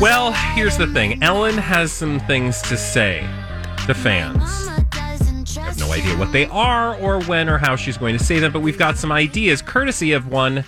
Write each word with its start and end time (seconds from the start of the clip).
Well, 0.00 0.30
here's 0.54 0.78
the 0.78 0.86
thing 0.86 1.20
Ellen 1.24 1.58
has 1.58 1.90
some 1.90 2.20
things 2.20 2.62
to 2.62 2.76
say 2.76 3.28
to 3.86 3.94
fans. 3.94 4.42
I 4.92 5.60
have 5.60 5.78
no 5.78 5.90
idea 5.90 6.16
what 6.16 6.30
they 6.30 6.46
are 6.46 6.94
or 7.00 7.20
when 7.22 7.48
or 7.48 7.58
how 7.58 7.74
she's 7.74 7.96
going 7.96 8.16
to 8.16 8.22
say 8.24 8.38
them, 8.38 8.52
but 8.52 8.60
we've 8.60 8.78
got 8.78 8.96
some 8.96 9.10
ideas 9.10 9.60
courtesy 9.60 10.12
of 10.12 10.28
one 10.28 10.64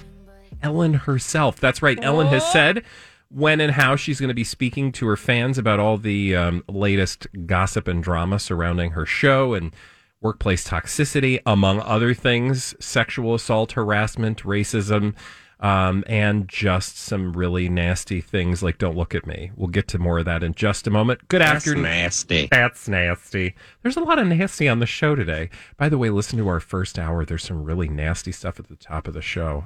Ellen 0.63 0.95
herself. 0.95 1.61
That's 1.61 1.81
right. 1.81 1.99
Ellen 2.03 2.27
has 2.27 2.45
said 2.51 2.83
when 3.29 3.61
and 3.61 3.71
how 3.71 3.95
she's 3.95 4.19
going 4.19 4.29
to 4.29 4.35
be 4.35 4.43
speaking 4.43 4.91
to 4.93 5.07
her 5.07 5.17
fans 5.17 5.59
about 5.59 5.79
all 5.79 5.97
the 5.97 6.35
um, 6.35 6.65
latest 6.69 7.29
gossip 7.47 7.87
and 7.87 8.03
drama 8.03 8.41
surrounding 8.41 8.93
her 8.93 9.07
show 9.07 9.55
and 9.55 9.73
workplace 10.21 10.69
toxicity, 10.69 11.41
among 11.47 11.81
other 11.81 12.15
things, 12.15 12.75
sexual 12.81 13.35
assault, 13.35 13.73
harassment, 13.73 14.43
racism. 14.43 15.15
Um, 15.59 16.05
and 16.07 16.47
just 16.49 16.99
some 16.99 17.33
really 17.33 17.71
nasty 17.71 18.21
things 18.21 18.63
like 18.63 18.77
"Don't 18.77 18.97
look 18.97 19.15
at 19.15 19.27
me." 19.27 19.53
We'll 19.57 19.69
get 19.69 19.89
to 19.89 19.99
more 19.99 20.19
of 20.19 20.27
that 20.27 20.43
in 20.43 20.53
just 20.53 20.87
a 20.87 20.91
moment. 20.91 21.29
Good 21.29 21.41
afternoon. 21.41 21.85
nasty. 21.85 22.47
That's 22.51 22.89
nasty. 22.89 23.55
There's 23.83 23.97
a 23.97 24.01
lot 24.01 24.19
of 24.19 24.27
nasty 24.27 24.69
on 24.69 24.81
the 24.81 24.87
show 24.87 25.15
today. 25.15 25.49
By 25.79 25.89
the 25.89 25.97
way, 25.97 26.11
listen 26.11 26.39
to 26.41 26.49
our 26.49 26.61
first 26.61 26.99
hour. 26.99 27.25
There's 27.25 27.43
some 27.45 27.65
really 27.65 27.89
nasty 27.89 28.33
stuff 28.33 28.61
at 28.61 28.69
the 28.69 28.77
top 28.77 29.09
of 29.09 29.15
the 29.15 29.23
show. 29.23 29.65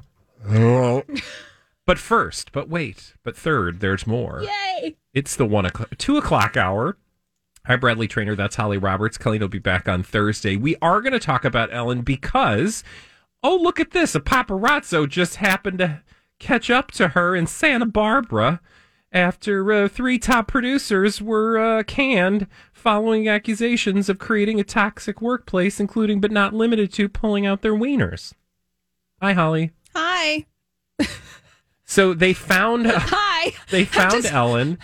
but 1.86 1.98
first, 1.98 2.52
but 2.52 2.68
wait, 2.68 3.14
but 3.24 3.36
third, 3.36 3.80
there's 3.80 4.06
more. 4.06 4.44
Yay! 4.44 4.96
It's 5.12 5.34
the 5.34 5.44
one 5.44 5.66
o'clock, 5.66 5.98
two 5.98 6.16
o'clock 6.16 6.56
hour. 6.56 6.96
Hi, 7.66 7.76
Bradley 7.76 8.08
Traynor. 8.08 8.34
That's 8.34 8.56
Holly 8.56 8.78
Roberts. 8.78 9.18
Kelly 9.18 9.38
will 9.38 9.48
be 9.48 9.58
back 9.58 9.88
on 9.88 10.02
Thursday. 10.02 10.56
We 10.56 10.76
are 10.80 11.00
going 11.00 11.12
to 11.12 11.18
talk 11.20 11.44
about 11.44 11.72
Ellen 11.72 12.00
because, 12.02 12.82
oh, 13.42 13.56
look 13.56 13.78
at 13.78 13.90
this. 13.90 14.14
A 14.14 14.20
paparazzo 14.20 15.08
just 15.08 15.36
happened 15.36 15.78
to 15.78 16.02
catch 16.38 16.70
up 16.70 16.90
to 16.92 17.08
her 17.08 17.36
in 17.36 17.46
Santa 17.46 17.86
Barbara 17.86 18.60
after 19.12 19.72
uh, 19.72 19.88
three 19.88 20.18
top 20.18 20.48
producers 20.48 21.20
were 21.20 21.58
uh, 21.58 21.82
canned 21.82 22.46
following 22.72 23.28
accusations 23.28 24.08
of 24.08 24.18
creating 24.18 24.58
a 24.58 24.64
toxic 24.64 25.20
workplace, 25.20 25.78
including 25.78 26.20
but 26.20 26.30
not 26.30 26.54
limited 26.54 26.92
to 26.94 27.08
pulling 27.08 27.44
out 27.44 27.60
their 27.60 27.74
wieners. 27.74 28.32
Hi, 29.20 29.34
Holly. 29.34 29.72
Hi. 29.94 30.46
So 31.84 32.14
they 32.14 32.32
found 32.34 32.86
Hi. 32.88 33.52
they 33.70 33.84
found 33.84 34.12
Just- 34.12 34.32
Ellen. 34.32 34.78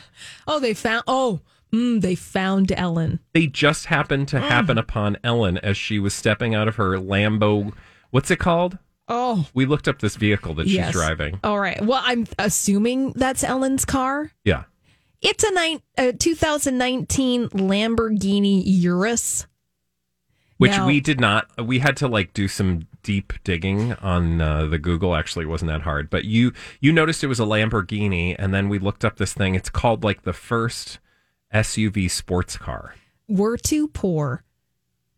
Oh, 0.46 0.58
they 0.60 0.74
found. 0.74 1.04
Oh, 1.06 1.40
mm, 1.72 2.00
they 2.00 2.14
found 2.14 2.72
Ellen. 2.72 3.20
They 3.32 3.46
just 3.46 3.86
happened 3.86 4.28
to 4.28 4.40
happen 4.40 4.78
upon 4.78 5.16
Ellen 5.24 5.58
as 5.58 5.76
she 5.76 5.98
was 5.98 6.14
stepping 6.14 6.54
out 6.54 6.68
of 6.68 6.76
her 6.76 6.96
Lambo. 6.98 7.72
What's 8.10 8.30
it 8.30 8.38
called? 8.38 8.78
Oh, 9.08 9.46
We 9.54 9.66
looked 9.66 9.86
up 9.86 10.00
this 10.00 10.16
vehicle 10.16 10.54
that 10.54 10.66
yes. 10.66 10.86
she's 10.86 10.92
driving. 11.00 11.38
All 11.44 11.60
right. 11.60 11.80
Well, 11.84 12.02
I'm 12.04 12.26
assuming 12.38 13.12
that's 13.12 13.44
Ellen's 13.44 13.84
car. 13.84 14.32
Yeah. 14.44 14.64
It's 15.22 15.44
a, 15.44 15.52
nine, 15.52 15.80
a 15.96 16.12
2019 16.12 17.48
Lamborghini 17.50 18.62
Urus. 18.64 19.46
Which 20.58 20.72
Now- 20.72 20.86
we 20.86 21.00
did 21.00 21.20
not. 21.20 21.46
We 21.64 21.80
had 21.80 21.96
to 21.98 22.08
like 22.08 22.32
do 22.32 22.48
some 22.48 22.86
deep 23.02 23.32
digging 23.44 23.92
on 23.94 24.40
uh, 24.40 24.66
the 24.66 24.78
Google. 24.78 25.14
Actually, 25.14 25.44
it 25.44 25.48
wasn't 25.48 25.70
that 25.70 25.82
hard. 25.82 26.08
But 26.08 26.24
you 26.24 26.52
you 26.80 26.92
noticed 26.92 27.22
it 27.22 27.26
was 27.26 27.38
a 27.40 27.44
Lamborghini, 27.44 28.34
and 28.38 28.54
then 28.54 28.68
we 28.70 28.78
looked 28.78 29.04
up 29.04 29.18
this 29.18 29.34
thing. 29.34 29.54
It's 29.54 29.68
called 29.68 30.02
like 30.02 30.22
the 30.22 30.32
first 30.32 30.98
SUV 31.56 32.10
sports 32.10 32.56
car. 32.58 32.94
We're 33.28 33.56
too 33.56 33.88
poor 33.88 34.44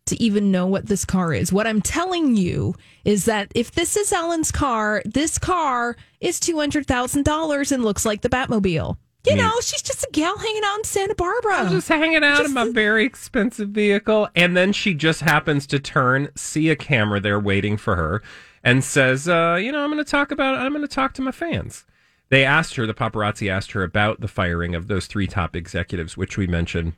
to 0.07 0.23
even 0.23 0.51
know 0.51 0.67
what 0.67 0.87
this 0.87 1.05
car 1.05 1.33
is. 1.35 1.53
What 1.53 1.67
I'm 1.67 1.83
telling 1.83 2.37
you 2.37 2.75
is 3.05 3.25
that 3.27 3.51
if 3.55 3.73
this 3.73 3.97
is 3.97 4.13
Ellen's 4.13 4.51
car, 4.53 5.03
this 5.05 5.37
car 5.39 5.97
is 6.21 6.41
$200,000 6.41 7.73
and 7.73 7.85
looks 7.85 8.07
like 8.07 8.23
the 8.23 8.29
Batmobile. 8.29 8.97
You 9.27 9.35
mean- 9.35 9.45
know, 9.45 9.61
she's 9.61 9.83
just 9.83 10.05
a 10.05 10.09
gal 10.13 10.39
hanging 10.39 10.63
out 10.65 10.79
in 10.79 10.85
Santa 10.85 11.15
Barbara. 11.15 11.57
I'm 11.57 11.71
just 11.71 11.89
hanging 11.89 12.25
out 12.25 12.45
in 12.45 12.55
my 12.55 12.71
very 12.71 13.05
expensive 13.05 13.71
vehicle. 13.71 14.29
And 14.35 14.57
then 14.57 14.73
she 14.73 14.95
just 14.95 15.21
happens 15.21 15.67
to 15.67 15.79
turn, 15.79 16.29
see 16.37 16.71
a 16.71 16.77
camera 16.77 17.21
there 17.21 17.41
waiting 17.41 17.77
for 17.77 17.97
her, 17.97 18.23
and 18.63 18.83
says, 18.83 19.29
uh, 19.29 19.59
you 19.61 19.73
know, 19.73 19.83
I'm 19.83 19.91
going 19.91 20.03
to 20.03 20.11
talk 20.11 20.31
about, 20.31 20.55
I'm 20.55 20.73
going 20.73 20.87
to 20.87 20.95
talk 20.95 21.15
to 21.15 21.23
my 21.23 21.33
fans. 21.33 21.85
They 22.31 22.45
asked 22.45 22.77
her, 22.77 22.87
the 22.87 22.95
paparazzi 22.95 23.51
asked 23.51 23.73
her 23.73 23.83
about 23.83 24.21
the 24.21 24.29
firing 24.29 24.75
of 24.75 24.87
those 24.87 25.07
three 25.07 25.27
top 25.27 25.57
executives, 25.57 26.17
which 26.17 26.37
we 26.37 26.47
mentioned. 26.47 26.93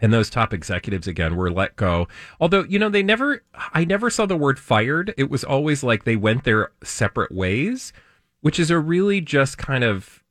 And 0.00 0.12
those 0.12 0.30
top 0.30 0.52
executives, 0.52 1.06
again, 1.06 1.36
were 1.36 1.50
let 1.50 1.76
go. 1.76 2.08
Although, 2.40 2.64
you 2.64 2.78
know, 2.78 2.88
they 2.88 3.04
never, 3.04 3.42
I 3.54 3.84
never 3.84 4.10
saw 4.10 4.26
the 4.26 4.36
word 4.36 4.58
fired. 4.58 5.14
It 5.16 5.30
was 5.30 5.44
always 5.44 5.84
like 5.84 6.04
they 6.04 6.16
went 6.16 6.44
their 6.44 6.72
separate 6.82 7.32
ways, 7.32 7.92
which 8.40 8.58
is 8.58 8.70
a 8.70 8.78
really 8.78 9.20
just 9.20 9.58
kind 9.58 9.84
of, 9.84 10.24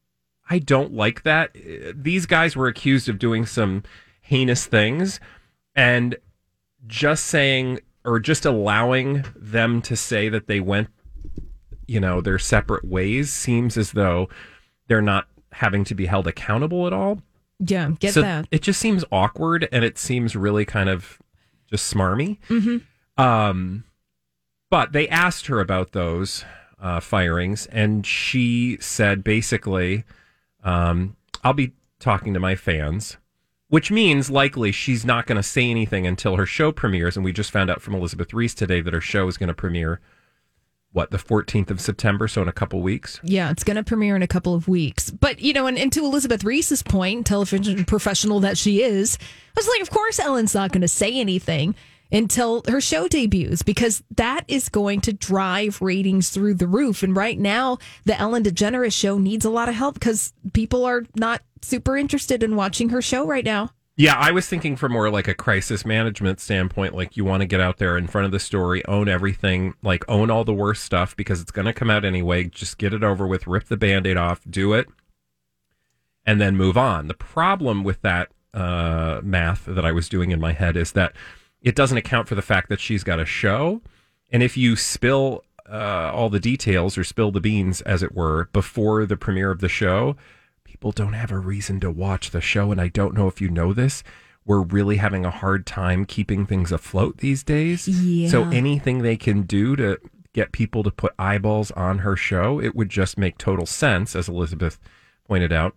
I 0.49 0.59
don't 0.59 0.93
like 0.93 1.23
that. 1.23 1.55
These 1.95 2.25
guys 2.25 2.55
were 2.55 2.67
accused 2.67 3.07
of 3.07 3.19
doing 3.19 3.45
some 3.45 3.83
heinous 4.21 4.65
things 4.65 5.21
and 5.73 6.17
just 6.85 7.25
saying 7.25 7.79
or 8.03 8.19
just 8.19 8.45
allowing 8.45 9.23
them 9.35 9.81
to 9.83 9.95
say 9.95 10.27
that 10.27 10.47
they 10.47 10.59
went, 10.59 10.89
you 11.91 11.99
know, 11.99 12.21
their 12.21 12.39
separate 12.39 12.85
ways 12.85 13.33
seems 13.33 13.75
as 13.75 13.91
though 13.91 14.29
they're 14.87 15.01
not 15.01 15.27
having 15.51 15.83
to 15.83 15.93
be 15.93 16.05
held 16.05 16.25
accountable 16.25 16.87
at 16.87 16.93
all. 16.93 17.21
yeah, 17.59 17.91
get 17.99 18.13
so 18.13 18.21
that. 18.21 18.47
it 18.49 18.61
just 18.61 18.79
seems 18.79 19.03
awkward 19.11 19.67
and 19.73 19.83
it 19.83 19.97
seems 19.97 20.33
really 20.33 20.63
kind 20.63 20.87
of 20.87 21.19
just 21.69 21.93
smarmy. 21.93 22.37
Mm-hmm. 22.47 23.21
Um, 23.21 23.83
but 24.69 24.93
they 24.93 25.09
asked 25.09 25.47
her 25.47 25.59
about 25.59 25.91
those 25.91 26.45
uh, 26.81 27.01
firings, 27.01 27.65
and 27.67 28.05
she 28.07 28.77
said 28.79 29.21
basically, 29.21 30.05
um, 30.63 31.17
"I'll 31.43 31.51
be 31.51 31.73
talking 31.99 32.33
to 32.33 32.39
my 32.39 32.55
fans," 32.55 33.17
which 33.67 33.91
means 33.91 34.31
likely 34.31 34.71
she's 34.71 35.03
not 35.03 35.27
going 35.27 35.35
to 35.35 35.43
say 35.43 35.69
anything 35.69 36.07
until 36.07 36.37
her 36.37 36.45
show 36.45 36.71
premieres. 36.71 37.17
And 37.17 37.25
we 37.25 37.33
just 37.33 37.51
found 37.51 37.69
out 37.69 37.81
from 37.81 37.95
Elizabeth 37.95 38.33
Reese 38.33 38.53
today 38.53 38.79
that 38.79 38.93
her 38.93 39.01
show 39.01 39.27
is 39.27 39.35
going 39.37 39.49
to 39.49 39.53
premiere 39.53 39.99
what 40.93 41.11
the 41.11 41.17
14th 41.17 41.71
of 41.71 41.79
September, 41.79 42.27
so 42.27 42.41
in 42.41 42.47
a 42.47 42.53
couple 42.53 42.81
weeks. 42.81 43.19
Yeah, 43.23 43.49
it's 43.49 43.63
going 43.63 43.77
to 43.77 43.83
premiere 43.83 44.15
in 44.15 44.23
a 44.23 44.27
couple 44.27 44.53
of 44.53 44.67
weeks. 44.67 45.09
But, 45.09 45.39
you 45.39 45.53
know, 45.53 45.67
and, 45.67 45.77
and 45.77 45.91
to 45.93 46.03
Elizabeth 46.03 46.43
Reese's 46.43 46.83
point, 46.83 47.25
television 47.25 47.85
professional 47.85 48.41
that 48.41 48.57
she 48.57 48.83
is, 48.83 49.17
I 49.21 49.59
was 49.59 49.67
like, 49.67 49.81
of 49.81 49.89
course, 49.89 50.19
Ellen's 50.19 50.53
not 50.53 50.71
going 50.71 50.81
to 50.81 50.87
say 50.87 51.17
anything 51.17 51.75
until 52.11 52.63
her 52.67 52.81
show 52.81 53.07
debuts 53.07 53.63
because 53.63 54.03
that 54.17 54.43
is 54.47 54.67
going 54.67 54.99
to 55.01 55.13
drive 55.13 55.81
ratings 55.81 56.29
through 56.29 56.55
the 56.55 56.67
roof. 56.67 57.03
And 57.03 57.15
right 57.15 57.39
now, 57.39 57.77
the 58.03 58.19
Ellen 58.19 58.43
DeGeneres 58.43 58.93
show 58.93 59.17
needs 59.17 59.45
a 59.45 59.49
lot 59.49 59.69
of 59.69 59.75
help 59.75 59.93
because 59.95 60.33
people 60.53 60.85
are 60.85 61.05
not 61.15 61.41
super 61.61 61.95
interested 61.95 62.43
in 62.43 62.55
watching 62.55 62.89
her 62.89 63.01
show 63.01 63.25
right 63.25 63.45
now. 63.45 63.71
Yeah, 64.01 64.15
I 64.17 64.31
was 64.31 64.47
thinking 64.47 64.77
from 64.77 64.93
more 64.93 65.11
like 65.11 65.27
a 65.27 65.35
crisis 65.35 65.85
management 65.85 66.39
standpoint. 66.39 66.95
Like 66.95 67.15
you 67.15 67.23
want 67.23 67.41
to 67.41 67.45
get 67.45 67.61
out 67.61 67.77
there 67.77 67.99
in 67.99 68.07
front 68.07 68.25
of 68.25 68.31
the 68.31 68.39
story, 68.39 68.83
own 68.87 69.07
everything, 69.07 69.75
like 69.83 70.03
own 70.09 70.31
all 70.31 70.43
the 70.43 70.55
worst 70.55 70.83
stuff 70.83 71.15
because 71.15 71.39
it's 71.39 71.51
going 71.51 71.67
to 71.67 71.71
come 71.73 71.91
out 71.91 72.03
anyway. 72.03 72.45
Just 72.45 72.79
get 72.79 72.95
it 72.95 73.03
over 73.03 73.27
with, 73.27 73.45
rip 73.45 73.65
the 73.65 73.77
band 73.77 74.07
aid 74.07 74.17
off, 74.17 74.41
do 74.49 74.73
it, 74.73 74.87
and 76.25 76.41
then 76.41 76.57
move 76.57 76.79
on. 76.79 77.09
The 77.09 77.13
problem 77.13 77.83
with 77.83 78.01
that 78.01 78.31
uh, 78.55 79.21
math 79.21 79.65
that 79.65 79.85
I 79.85 79.91
was 79.91 80.09
doing 80.09 80.31
in 80.31 80.39
my 80.39 80.53
head 80.53 80.77
is 80.77 80.93
that 80.93 81.13
it 81.61 81.75
doesn't 81.75 81.99
account 81.99 82.27
for 82.27 82.33
the 82.33 82.41
fact 82.41 82.69
that 82.69 82.79
she's 82.79 83.03
got 83.03 83.19
a 83.19 83.25
show. 83.25 83.83
And 84.31 84.41
if 84.41 84.57
you 84.57 84.77
spill 84.77 85.43
uh, 85.71 86.11
all 86.11 86.31
the 86.31 86.39
details 86.39 86.97
or 86.97 87.03
spill 87.03 87.29
the 87.29 87.39
beans, 87.39 87.81
as 87.81 88.01
it 88.01 88.15
were, 88.15 88.49
before 88.51 89.05
the 89.05 89.15
premiere 89.15 89.51
of 89.51 89.59
the 89.59 89.69
show, 89.69 90.15
people 90.81 90.91
don't 90.91 91.13
have 91.13 91.31
a 91.31 91.37
reason 91.37 91.79
to 91.79 91.91
watch 91.91 92.31
the 92.31 92.41
show. 92.41 92.71
And 92.71 92.81
I 92.81 92.87
don't 92.87 93.13
know 93.13 93.27
if 93.27 93.39
you 93.39 93.49
know 93.49 93.71
this. 93.71 94.03
We're 94.45 94.63
really 94.63 94.97
having 94.97 95.23
a 95.25 95.29
hard 95.29 95.67
time 95.67 96.05
keeping 96.05 96.47
things 96.47 96.71
afloat 96.71 97.17
these 97.17 97.43
days. 97.43 97.87
Yeah. 97.87 98.29
So 98.29 98.45
anything 98.45 99.03
they 99.03 99.15
can 99.15 99.43
do 99.43 99.75
to 99.75 99.99
get 100.33 100.51
people 100.51 100.81
to 100.81 100.89
put 100.89 101.13
eyeballs 101.19 101.69
on 101.71 101.99
her 101.99 102.15
show, 102.15 102.59
it 102.59 102.75
would 102.75 102.89
just 102.89 103.15
make 103.15 103.37
total 103.37 103.67
sense, 103.67 104.15
as 104.15 104.27
Elizabeth 104.27 104.79
pointed 105.27 105.53
out, 105.53 105.75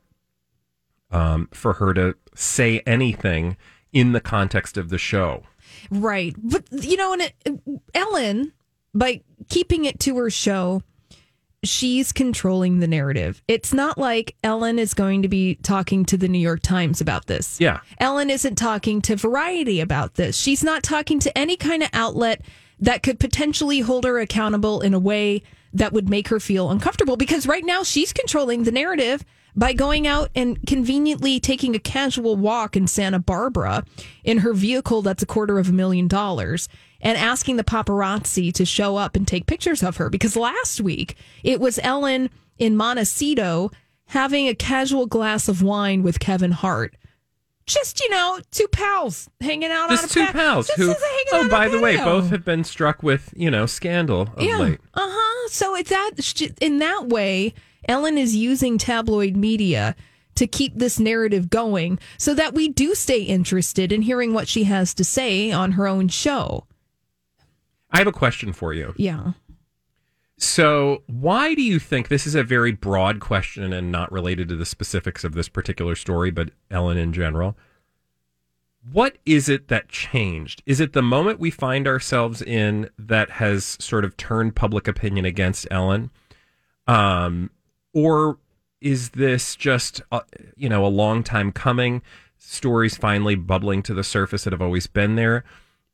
um, 1.11 1.51
for 1.53 1.75
her 1.75 1.93
to 1.93 2.17
say 2.35 2.81
anything 2.87 3.59
in 3.93 4.13
the 4.13 4.23
context 4.23 4.79
of 4.79 4.89
the 4.89 4.97
show. 4.97 5.43
Right. 5.91 6.35
But, 6.39 6.65
you 6.73 6.97
know, 6.97 7.13
and 7.13 7.21
it, 7.21 7.61
Ellen, 7.93 8.55
by 8.95 9.21
keeping 9.51 9.85
it 9.85 10.01
to 10.01 10.17
her 10.17 10.31
show, 10.31 10.83
she's 11.69 12.13
controlling 12.13 12.81
the 12.81 12.87
narrative. 12.87 13.43
It's 13.49 13.73
not 13.73 13.99
like 13.99 14.37
Ellen 14.43 14.79
is 14.79 14.95
going 14.95 15.23
to 15.23 15.29
be 15.29 15.57
talking 15.57 16.05
to 16.07 16.17
the 16.17 16.29
New 16.29 16.39
York 16.39 16.63
Times 16.63 17.01
about 17.01 17.27
this. 17.27 17.61
Yeah. 17.61 17.81
Ellen 17.99 18.31
isn't 18.31 18.57
talking 18.57 19.01
to 19.03 19.17
Variety 19.17 19.81
about 19.81 20.15
this. 20.15 20.37
She's 20.37 20.65
not 20.65 20.83
talking 20.83 21.19
to 21.21 21.37
any 21.37 21.57
kind 21.57 21.83
of 21.83 21.91
outlet 21.93 22.43
that 22.81 23.03
could 23.03 23.19
potentially 23.19 23.81
hold 23.81 24.05
her 24.05 24.19
accountable 24.19 24.81
in 24.81 24.95
a 24.95 24.99
way 24.99 25.43
that 25.73 25.93
would 25.93 26.09
make 26.09 26.29
her 26.29 26.41
feel 26.41 26.71
uncomfortable 26.71 27.17
because 27.17 27.47
right 27.47 27.65
now 27.65 27.83
she's 27.83 28.13
controlling 28.13 28.65
the 28.65 28.73
narrative 28.73 29.25
by 29.57 29.73
going 29.73 30.07
out 30.07 30.31
and 30.35 30.65
conveniently 30.67 31.39
taking 31.41 31.75
a 31.75 31.79
casual 31.79 32.37
walk 32.37 32.77
in 32.77 32.87
Santa 32.87 33.19
Barbara 33.19 33.85
in 34.25 34.39
her 34.39 34.53
vehicle 34.53 35.03
that's 35.03 35.23
a 35.23 35.27
quarter 35.27 35.59
of 35.59 35.69
a 35.69 35.73
million 35.73 36.09
dollars 36.09 36.69
and 37.01 37.19
asking 37.19 37.57
the 37.57 37.65
paparazzi 37.65 38.53
to 38.55 38.65
show 38.65 38.97
up 38.97 39.15
and 39.15 39.29
take 39.29 39.47
pictures 39.47 39.83
of 39.83 39.99
her 39.99 40.11
because 40.11 40.37
last 40.37 40.81
week 40.81 41.17
it 41.43 41.61
was 41.61 41.79
Ellen 41.83 42.31
in 42.59 42.77
Montecito 42.77 43.71
having 44.07 44.49
a 44.49 44.55
casual 44.55 45.07
glass 45.07 45.49
of 45.49 45.63
wine 45.63 46.03
with 46.03 46.19
Kevin 46.21 46.53
Hart 46.53 46.95
just 47.67 48.01
you 48.01 48.11
know, 48.11 48.39
two 48.51 48.69
pals 48.69 49.29
hanging 49.41 49.71
out 49.71 49.91
on 49.91 49.95
a 49.95 50.03
Just 50.03 50.13
two 50.13 50.27
pa- 50.27 50.33
pals 50.33 50.67
just 50.67 50.79
who, 50.79 50.87
hanging 50.89 51.47
oh, 51.47 51.49
by 51.49 51.69
the 51.69 51.81
way, 51.81 51.97
both 51.97 52.31
have 52.31 52.45
been 52.45 52.65
struck 52.65 53.03
with, 53.03 53.33
you 53.37 53.51
know, 53.51 53.67
scandal 53.67 54.29
of 54.37 54.43
yeah, 54.43 54.59
late. 54.59 54.81
uh 54.93 55.01
huh. 55.03 55.49
So 55.49 55.75
it's 55.75 55.91
that 55.91 56.11
in 56.61 56.79
that 56.79 57.07
way, 57.09 57.55
Ellen 57.89 58.19
is 58.19 58.37
using 58.37 58.79
tabloid 58.79 59.37
media 59.37 59.95
to 60.35 60.47
keep 60.47 60.77
this 60.77 60.99
narrative 60.99 61.49
going, 61.51 61.99
so 62.19 62.35
that 62.35 62.55
we 62.55 62.69
do 62.69 62.95
stay 62.95 63.23
interested 63.23 63.93
in 63.93 64.03
hearing 64.03 64.35
what 64.35 64.49
she 64.49 64.65
has 64.65 64.93
to 64.95 65.05
say 65.05 65.53
on 65.53 65.73
her 65.73 65.87
own 65.87 66.09
show. 66.09 66.67
I 67.91 67.99
have 67.99 68.07
a 68.07 68.13
question 68.13 68.53
for 68.53 68.73
you. 68.73 68.95
Yeah. 68.97 69.33
So, 70.37 71.05
why 71.07 71.55
do 71.55 71.63
you 71.63 71.79
think 71.79 72.09
this 72.09 72.27
is 72.27 72.35
a 72.35 72.43
very 72.43 72.73
broad 72.73 73.21
question 73.21 73.73
and 73.73 73.93
not 73.93 74.11
related 74.11 74.49
to 74.49 74.57
the 74.57 74.67
specifics 74.67 75.23
of 75.23 75.35
this 75.35 75.49
particular 75.49 75.95
story, 75.95 76.33
but 76.33 76.51
Ellen 76.71 76.99
in 76.99 77.13
general? 77.13 77.57
What 78.93 79.17
is 79.25 79.49
it 79.49 79.69
that 79.69 79.89
changed? 79.89 80.63
Is 80.67 80.81
it 80.81 80.93
the 80.93 81.03
moment 81.03 81.39
we 81.39 81.51
find 81.51 81.87
ourselves 81.87 82.43
in 82.43 82.91
that 82.99 83.31
has 83.31 83.79
sort 83.81 84.05
of 84.05 84.17
turned 84.17 84.57
public 84.57 84.89
opinion 84.89 85.25
against 85.25 85.69
Ellen? 85.71 86.11
Um, 86.87 87.51
or 87.95 88.39
is 88.81 89.11
this 89.11 89.57
just, 89.57 90.03
uh, 90.13 90.21
you 90.57 90.69
know, 90.69 90.85
a 90.85 90.89
long 90.89 91.23
time 91.23 91.53
coming? 91.53 92.03
Stories 92.37 92.97
finally 92.97 93.35
bubbling 93.35 93.83
to 93.85 93.95
the 93.95 94.05
surface 94.05 94.45
that 94.45 94.53
have 94.53 94.61
always 94.61 94.87
been 94.87 95.15
there? 95.15 95.45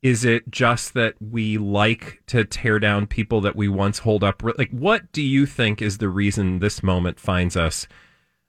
Is 0.01 0.25
it 0.25 0.49
just 0.49 0.93
that 0.95 1.13
we 1.21 1.57
like 1.57 2.21
to 2.27 2.43
tear 2.43 2.79
down 2.79 3.05
people 3.07 3.39
that 3.41 3.55
we 3.55 3.69
once 3.69 3.99
hold 3.99 4.23
up? 4.23 4.41
Like, 4.57 4.71
what 4.71 5.11
do 5.11 5.21
you 5.21 5.45
think 5.45 5.81
is 5.81 5.99
the 5.99 6.09
reason 6.09 6.59
this 6.59 6.81
moment 6.81 7.19
finds 7.19 7.55
us 7.55 7.87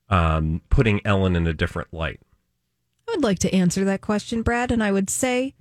um, 0.09 0.63
putting 0.71 1.01
Ellen 1.07 1.37
in 1.37 1.47
a 1.47 1.53
different 1.53 1.93
light? 1.93 2.21
I 3.07 3.13
would 3.13 3.23
like 3.23 3.39
to 3.41 3.55
answer 3.55 3.85
that 3.85 4.01
question, 4.01 4.43
Brad, 4.43 4.73
and 4.73 4.83
I 4.83 4.93
would 4.93 5.11
say 5.11 5.55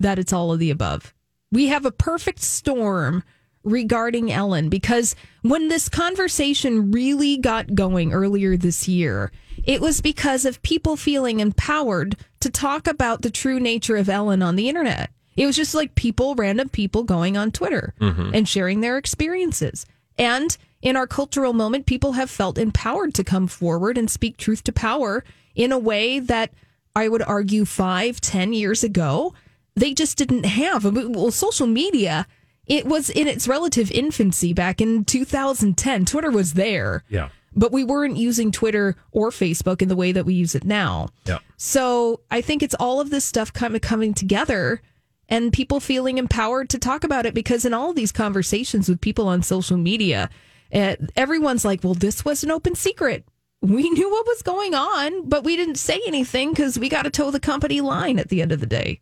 that 0.00 0.18
it's 0.18 0.32
all 0.32 0.52
of 0.52 0.58
the 0.58 0.70
above. 0.70 1.14
We 1.52 1.68
have 1.68 1.86
a 1.86 1.92
perfect 1.92 2.40
storm 2.40 3.22
regarding 3.66 4.32
Ellen 4.32 4.70
because 4.70 5.14
when 5.42 5.68
this 5.68 5.88
conversation 5.88 6.92
really 6.92 7.36
got 7.36 7.74
going 7.74 8.12
earlier 8.12 8.56
this 8.56 8.88
year, 8.88 9.32
it 9.64 9.80
was 9.80 10.00
because 10.00 10.44
of 10.44 10.62
people 10.62 10.96
feeling 10.96 11.40
empowered 11.40 12.16
to 12.40 12.50
talk 12.50 12.86
about 12.86 13.22
the 13.22 13.30
true 13.30 13.58
nature 13.58 13.96
of 13.96 14.08
Ellen 14.08 14.42
on 14.42 14.56
the 14.56 14.68
internet. 14.68 15.10
It 15.36 15.44
was 15.46 15.56
just 15.56 15.74
like 15.74 15.96
people, 15.96 16.34
random 16.34 16.68
people 16.68 17.02
going 17.02 17.36
on 17.36 17.50
Twitter 17.50 17.92
mm-hmm. 18.00 18.30
and 18.32 18.48
sharing 18.48 18.80
their 18.80 18.96
experiences. 18.96 19.84
And 20.16 20.56
in 20.80 20.96
our 20.96 21.06
cultural 21.06 21.52
moment, 21.52 21.86
people 21.86 22.12
have 22.12 22.30
felt 22.30 22.58
empowered 22.58 23.14
to 23.14 23.24
come 23.24 23.48
forward 23.48 23.98
and 23.98 24.10
speak 24.10 24.36
truth 24.36 24.62
to 24.64 24.72
power 24.72 25.24
in 25.54 25.72
a 25.72 25.78
way 25.78 26.20
that 26.20 26.52
I 26.94 27.08
would 27.08 27.22
argue 27.22 27.64
five, 27.64 28.20
ten 28.20 28.52
years 28.52 28.84
ago, 28.84 29.34
they 29.74 29.92
just 29.92 30.16
didn't 30.16 30.46
have. 30.46 30.84
Well, 30.84 31.30
social 31.30 31.66
media, 31.66 32.26
it 32.66 32.86
was 32.86 33.10
in 33.10 33.28
its 33.28 33.46
relative 33.48 33.90
infancy 33.90 34.52
back 34.52 34.80
in 34.80 35.04
2010. 35.04 36.04
Twitter 36.04 36.30
was 36.30 36.54
there, 36.54 37.04
Yeah. 37.08 37.28
but 37.54 37.72
we 37.72 37.84
weren't 37.84 38.16
using 38.16 38.50
Twitter 38.52 38.96
or 39.12 39.30
Facebook 39.30 39.80
in 39.82 39.88
the 39.88 39.96
way 39.96 40.12
that 40.12 40.26
we 40.26 40.34
use 40.34 40.54
it 40.54 40.64
now. 40.64 41.08
Yeah. 41.26 41.38
So 41.56 42.20
I 42.30 42.40
think 42.40 42.62
it's 42.62 42.74
all 42.74 43.00
of 43.00 43.10
this 43.10 43.24
stuff 43.24 43.52
kind 43.52 43.74
of 43.76 43.82
coming 43.82 44.14
together 44.14 44.80
and 45.28 45.52
people 45.52 45.80
feeling 45.80 46.18
empowered 46.18 46.68
to 46.70 46.78
talk 46.78 47.02
about 47.04 47.26
it 47.26 47.34
because 47.34 47.64
in 47.64 47.74
all 47.74 47.92
these 47.92 48.12
conversations 48.12 48.88
with 48.88 49.00
people 49.00 49.26
on 49.28 49.42
social 49.42 49.76
media, 49.76 50.30
uh, 50.72 50.96
everyone's 51.16 51.64
like, 51.64 51.82
well, 51.82 51.94
this 51.94 52.24
was 52.24 52.44
an 52.44 52.50
open 52.50 52.74
secret. 52.74 53.24
We 53.62 53.88
knew 53.90 54.10
what 54.10 54.26
was 54.26 54.42
going 54.42 54.74
on, 54.74 55.28
but 55.28 55.42
we 55.42 55.56
didn't 55.56 55.76
say 55.78 56.00
anything 56.06 56.50
because 56.50 56.78
we 56.78 56.88
got 56.88 57.02
to 57.02 57.10
toe 57.10 57.30
the 57.30 57.40
company 57.40 57.80
line 57.80 58.18
at 58.18 58.28
the 58.28 58.42
end 58.42 58.52
of 58.52 58.60
the 58.60 58.66
day. 58.66 59.00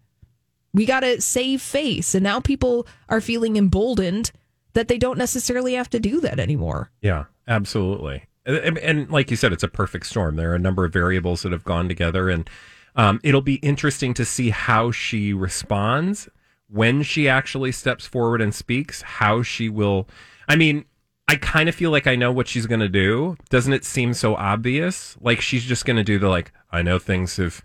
We 0.74 0.84
got 0.84 1.00
to 1.00 1.20
save 1.20 1.62
face. 1.62 2.14
And 2.14 2.24
now 2.24 2.40
people 2.40 2.86
are 3.08 3.20
feeling 3.20 3.56
emboldened 3.56 4.32
that 4.74 4.88
they 4.88 4.98
don't 4.98 5.16
necessarily 5.16 5.74
have 5.74 5.88
to 5.90 6.00
do 6.00 6.20
that 6.20 6.38
anymore. 6.38 6.90
Yeah, 7.00 7.24
absolutely. 7.48 8.24
And, 8.44 8.76
and 8.78 9.10
like 9.10 9.30
you 9.30 9.36
said, 9.36 9.52
it's 9.52 9.62
a 9.62 9.68
perfect 9.68 10.06
storm. 10.06 10.36
There 10.36 10.50
are 10.50 10.56
a 10.56 10.58
number 10.58 10.84
of 10.84 10.92
variables 10.92 11.42
that 11.42 11.52
have 11.52 11.64
gone 11.64 11.88
together, 11.88 12.28
and 12.28 12.50
um, 12.94 13.20
it'll 13.22 13.40
be 13.40 13.54
interesting 13.56 14.12
to 14.14 14.24
see 14.24 14.50
how 14.50 14.90
she 14.90 15.32
responds 15.32 16.28
when 16.68 17.02
she 17.02 17.28
actually 17.28 17.72
steps 17.72 18.06
forward 18.06 18.42
and 18.42 18.54
speaks. 18.54 19.00
How 19.00 19.42
she 19.42 19.68
will. 19.70 20.08
I 20.46 20.56
mean, 20.56 20.84
I 21.26 21.36
kind 21.36 21.68
of 21.68 21.74
feel 21.74 21.90
like 21.90 22.06
I 22.06 22.16
know 22.16 22.32
what 22.32 22.48
she's 22.48 22.66
going 22.66 22.80
to 22.80 22.88
do. 22.88 23.36
Doesn't 23.48 23.72
it 23.72 23.84
seem 23.84 24.12
so 24.12 24.34
obvious? 24.34 25.16
Like 25.20 25.40
she's 25.40 25.64
just 25.64 25.86
going 25.86 25.96
to 25.96 26.04
do 26.04 26.18
the 26.18 26.28
like. 26.28 26.52
I 26.70 26.82
know 26.82 26.98
things 26.98 27.36
have, 27.38 27.64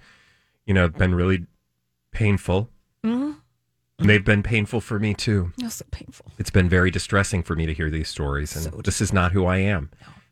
you 0.65 0.73
know, 0.73 0.87
been 0.87 1.13
really 1.13 1.45
painful. 2.11 2.69
And 3.03 4.09
they've 4.09 4.23
been 4.23 4.43
painful 4.43 4.81
for 4.81 4.99
me 4.99 5.13
too. 5.13 5.51
Oh, 5.63 5.69
so 5.69 5.85
painful. 5.91 6.31
it's 6.37 6.49
been 6.49 6.69
very 6.69 6.89
distressing 6.91 7.43
for 7.43 7.55
me 7.55 7.65
to 7.65 7.73
hear 7.73 7.89
these 7.89 8.07
stories 8.07 8.55
and 8.55 8.83
this 8.83 9.01
is 9.01 9.11
not 9.13 9.31
who 9.33 9.45
i 9.45 9.57
am 9.57 9.89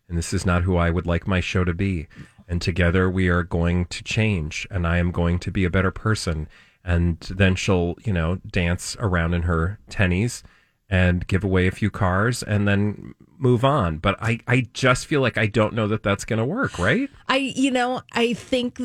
and 0.07 0.17
this 0.17 0.33
is 0.33 0.45
not 0.45 0.63
who 0.63 0.77
i 0.77 0.89
would 0.89 1.05
like 1.05 1.27
my 1.27 1.39
show 1.41 1.63
to 1.63 1.73
be 1.73 2.07
and 2.47 2.61
together 2.61 3.09
we 3.09 3.27
are 3.27 3.43
going 3.43 3.85
to 3.87 4.03
change 4.03 4.65
and 4.71 4.87
i 4.87 4.97
am 4.97 5.11
going 5.11 5.37
to 5.39 5.51
be 5.51 5.65
a 5.65 5.69
better 5.69 5.91
person 5.91 6.47
and 6.83 7.19
then 7.21 7.55
she'll 7.55 7.95
you 8.05 8.13
know 8.13 8.37
dance 8.49 8.95
around 8.99 9.33
in 9.33 9.43
her 9.43 9.79
tennies 9.89 10.43
and 10.89 11.27
give 11.27 11.43
away 11.43 11.67
a 11.67 11.71
few 11.71 11.89
cars 11.89 12.41
and 12.43 12.67
then 12.67 13.13
move 13.37 13.63
on 13.63 13.97
but 13.97 14.15
i 14.21 14.39
i 14.47 14.67
just 14.73 15.05
feel 15.05 15.21
like 15.21 15.37
i 15.37 15.45
don't 15.45 15.73
know 15.73 15.87
that 15.87 16.01
that's 16.03 16.25
going 16.25 16.39
to 16.39 16.45
work 16.45 16.79
right 16.79 17.09
I, 17.29 17.37
you 17.37 17.71
know, 17.71 18.01
I 18.13 18.33
think 18.33 18.79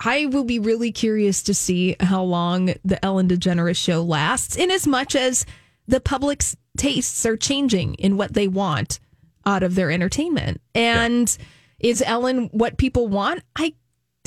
I 0.00 0.26
will 0.26 0.44
be 0.44 0.58
really 0.58 0.92
curious 0.92 1.42
to 1.44 1.54
see 1.54 1.96
how 2.00 2.22
long 2.22 2.74
the 2.84 3.04
Ellen 3.04 3.28
DeGeneres 3.28 3.76
show 3.76 4.02
lasts, 4.02 4.56
in 4.56 4.70
as 4.70 4.86
much 4.86 5.16
as 5.16 5.44
the 5.86 6.00
public's 6.00 6.56
tastes 6.76 7.26
are 7.26 7.36
changing 7.36 7.94
in 7.94 8.16
what 8.16 8.34
they 8.34 8.46
want 8.46 9.00
out 9.44 9.64
of 9.64 9.74
their 9.74 9.90
entertainment. 9.90 10.60
And 10.74 11.36
is 11.80 12.02
Ellen 12.06 12.48
what 12.52 12.78
people 12.78 13.08
want? 13.08 13.42
I 13.56 13.74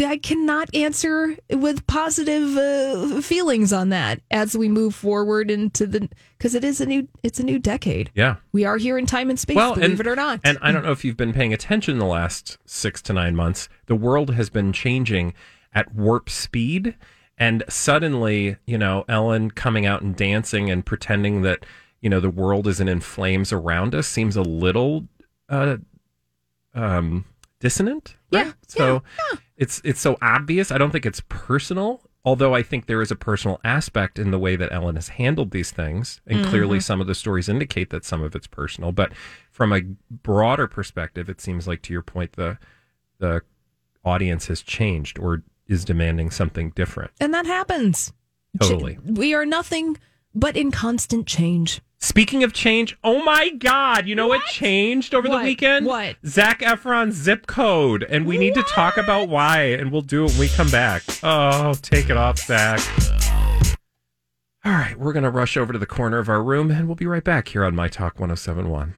I 0.04 0.18
cannot 0.18 0.74
answer 0.74 1.36
with 1.50 1.86
positive 1.88 2.58
uh, 2.58 3.22
feelings 3.22 3.72
on 3.74 3.90
that 3.90 4.22
as 4.30 4.56
we 4.58 4.70
move 4.70 4.96
forward 4.96 5.52
into 5.52 5.86
the 5.86 6.10
because 6.38 6.56
it 6.56 6.64
is 6.64 6.82
a 6.82 6.86
new 6.86 7.08
it's 7.24 7.40
a 7.40 7.44
new 7.44 7.60
decade. 7.60 8.12
yeah 8.14 8.36
We 8.52 8.66
are 8.66 8.78
here 8.78 8.98
in 8.98 9.06
time 9.06 9.30
and 9.30 9.40
space, 9.40 9.56
well, 9.56 9.76
believe 9.76 9.92
and, 9.92 10.00
it 10.00 10.08
or 10.08 10.16
not. 10.16 10.42
And 10.44 10.58
I 10.62 10.72
don't 10.72 10.84
know 10.84 10.92
if 10.92 11.06
you've 11.06 11.18
been 11.18 11.34
paying 11.34 11.54
attention 11.54 12.00
the 12.00 12.06
last 12.06 12.58
six 12.66 13.02
to 13.04 13.14
nine 13.14 13.36
months. 13.36 13.70
The 13.86 13.96
world 13.96 14.34
has 14.34 14.50
been 14.50 14.74
changing 14.74 15.34
at 15.74 15.94
warp 15.94 16.30
speed. 16.30 16.96
And 17.38 17.64
suddenly, 17.68 18.58
you 18.68 18.78
know, 18.78 19.04
Ellen 19.08 19.50
coming 19.52 19.86
out 19.86 20.02
and 20.02 20.16
dancing 20.16 20.70
and 20.70 20.86
pretending 20.86 21.42
that, 21.42 21.66
you 22.00 22.10
know, 22.10 22.20
the 22.20 22.30
world 22.30 22.68
isn't 22.68 22.88
in 22.88 23.00
flames 23.00 23.52
around 23.52 23.96
us 23.96 24.08
seems 24.08 24.36
a 24.36 24.44
little 24.44 25.08
uh, 25.50 25.78
um, 26.76 27.26
dissonant. 27.60 28.16
Yeah, 28.30 28.44
right? 28.44 28.54
So 28.68 29.02
it's 29.62 29.80
it's 29.86 30.02
so 30.02 30.18
obvious. 30.24 30.72
I 30.72 30.80
don't 30.80 30.92
think 30.92 31.06
it's 31.06 31.22
personal. 31.30 32.02
although 32.24 32.54
I 32.54 32.64
think 32.64 32.86
there 32.86 33.02
is 33.02 33.12
a 33.12 33.16
personal 33.16 33.60
aspect 33.64 34.20
in 34.20 34.32
the 34.32 34.40
way 34.40 34.56
that 34.56 34.72
Ellen 34.72 34.96
has 34.96 35.10
handled 35.10 35.52
these 35.52 35.72
things, 35.72 36.22
and 36.28 36.46
clearly 36.46 36.78
mm-hmm. 36.78 36.84
some 36.84 37.02
of 37.02 37.08
the 37.08 37.16
stories 37.16 37.50
indicate 37.50 37.90
that 37.92 38.06
some 38.06 38.22
of 38.22 38.36
it's 38.36 38.48
personal. 38.48 38.92
But 38.92 39.12
from 39.52 39.72
a 39.74 39.82
broader 40.10 40.68
perspective, 40.68 41.30
it 41.30 41.42
seems 41.42 41.68
like, 41.68 41.82
to 41.84 41.94
your 41.94 42.02
point, 42.02 42.34
the 42.34 42.58
the 43.20 43.42
audience 44.04 44.48
has 44.48 44.62
changed 44.62 45.20
or 45.20 45.44
is 45.68 45.86
demanding 45.86 46.32
something 46.32 46.72
different. 46.72 47.12
And 47.20 47.34
that 47.34 47.46
happens. 47.46 48.14
Totally. 48.60 48.98
we 49.06 49.34
are 49.34 49.46
nothing 49.46 49.98
but 50.34 50.56
in 50.58 50.72
constant 50.72 51.28
change. 51.28 51.82
Speaking 52.00 52.44
of 52.44 52.52
change, 52.52 52.98
oh 53.04 53.24
my 53.24 53.50
God, 53.50 54.08
you 54.08 54.16
know 54.16 54.28
what, 54.28 54.44
changed 54.48 55.14
over 55.14 55.30
What? 55.30 55.40
the 55.40 55.44
weekend? 55.44 55.86
What? 55.86 56.16
Zac 56.26 56.62
Efron's 56.62 57.16
zip 57.16 57.46
code. 57.46 58.02
And 58.04 58.26
we 58.26 58.40
need 58.40 58.56
to 58.56 58.64
talk 58.64 58.98
about 58.98 59.30
why, 59.30 59.64
and 59.66 59.92
we'll 59.92 60.02
do 60.02 60.26
it 60.26 60.32
when 60.32 60.40
we 60.40 60.48
come 60.50 60.70
back. 60.72 61.04
Oh, 61.22 61.76
take 61.82 62.10
it 62.10 62.18
off, 62.18 62.40
Zac. 62.40 62.80
All 64.66 64.72
right, 64.72 64.98
we're 64.98 65.14
going 65.14 65.24
to 65.24 65.30
rush 65.30 65.58
over 65.58 65.74
to 65.74 65.80
the 65.80 65.86
corner 65.86 66.18
of 66.18 66.28
our 66.30 66.42
room, 66.42 66.72
and 66.72 66.88
we'll 66.88 66.96
be 66.96 67.08
right 67.08 67.24
back 67.24 67.48
here 67.50 67.64
on 67.64 67.76
My 67.76 67.88
Talk 67.88 68.20
1071. 68.20 68.96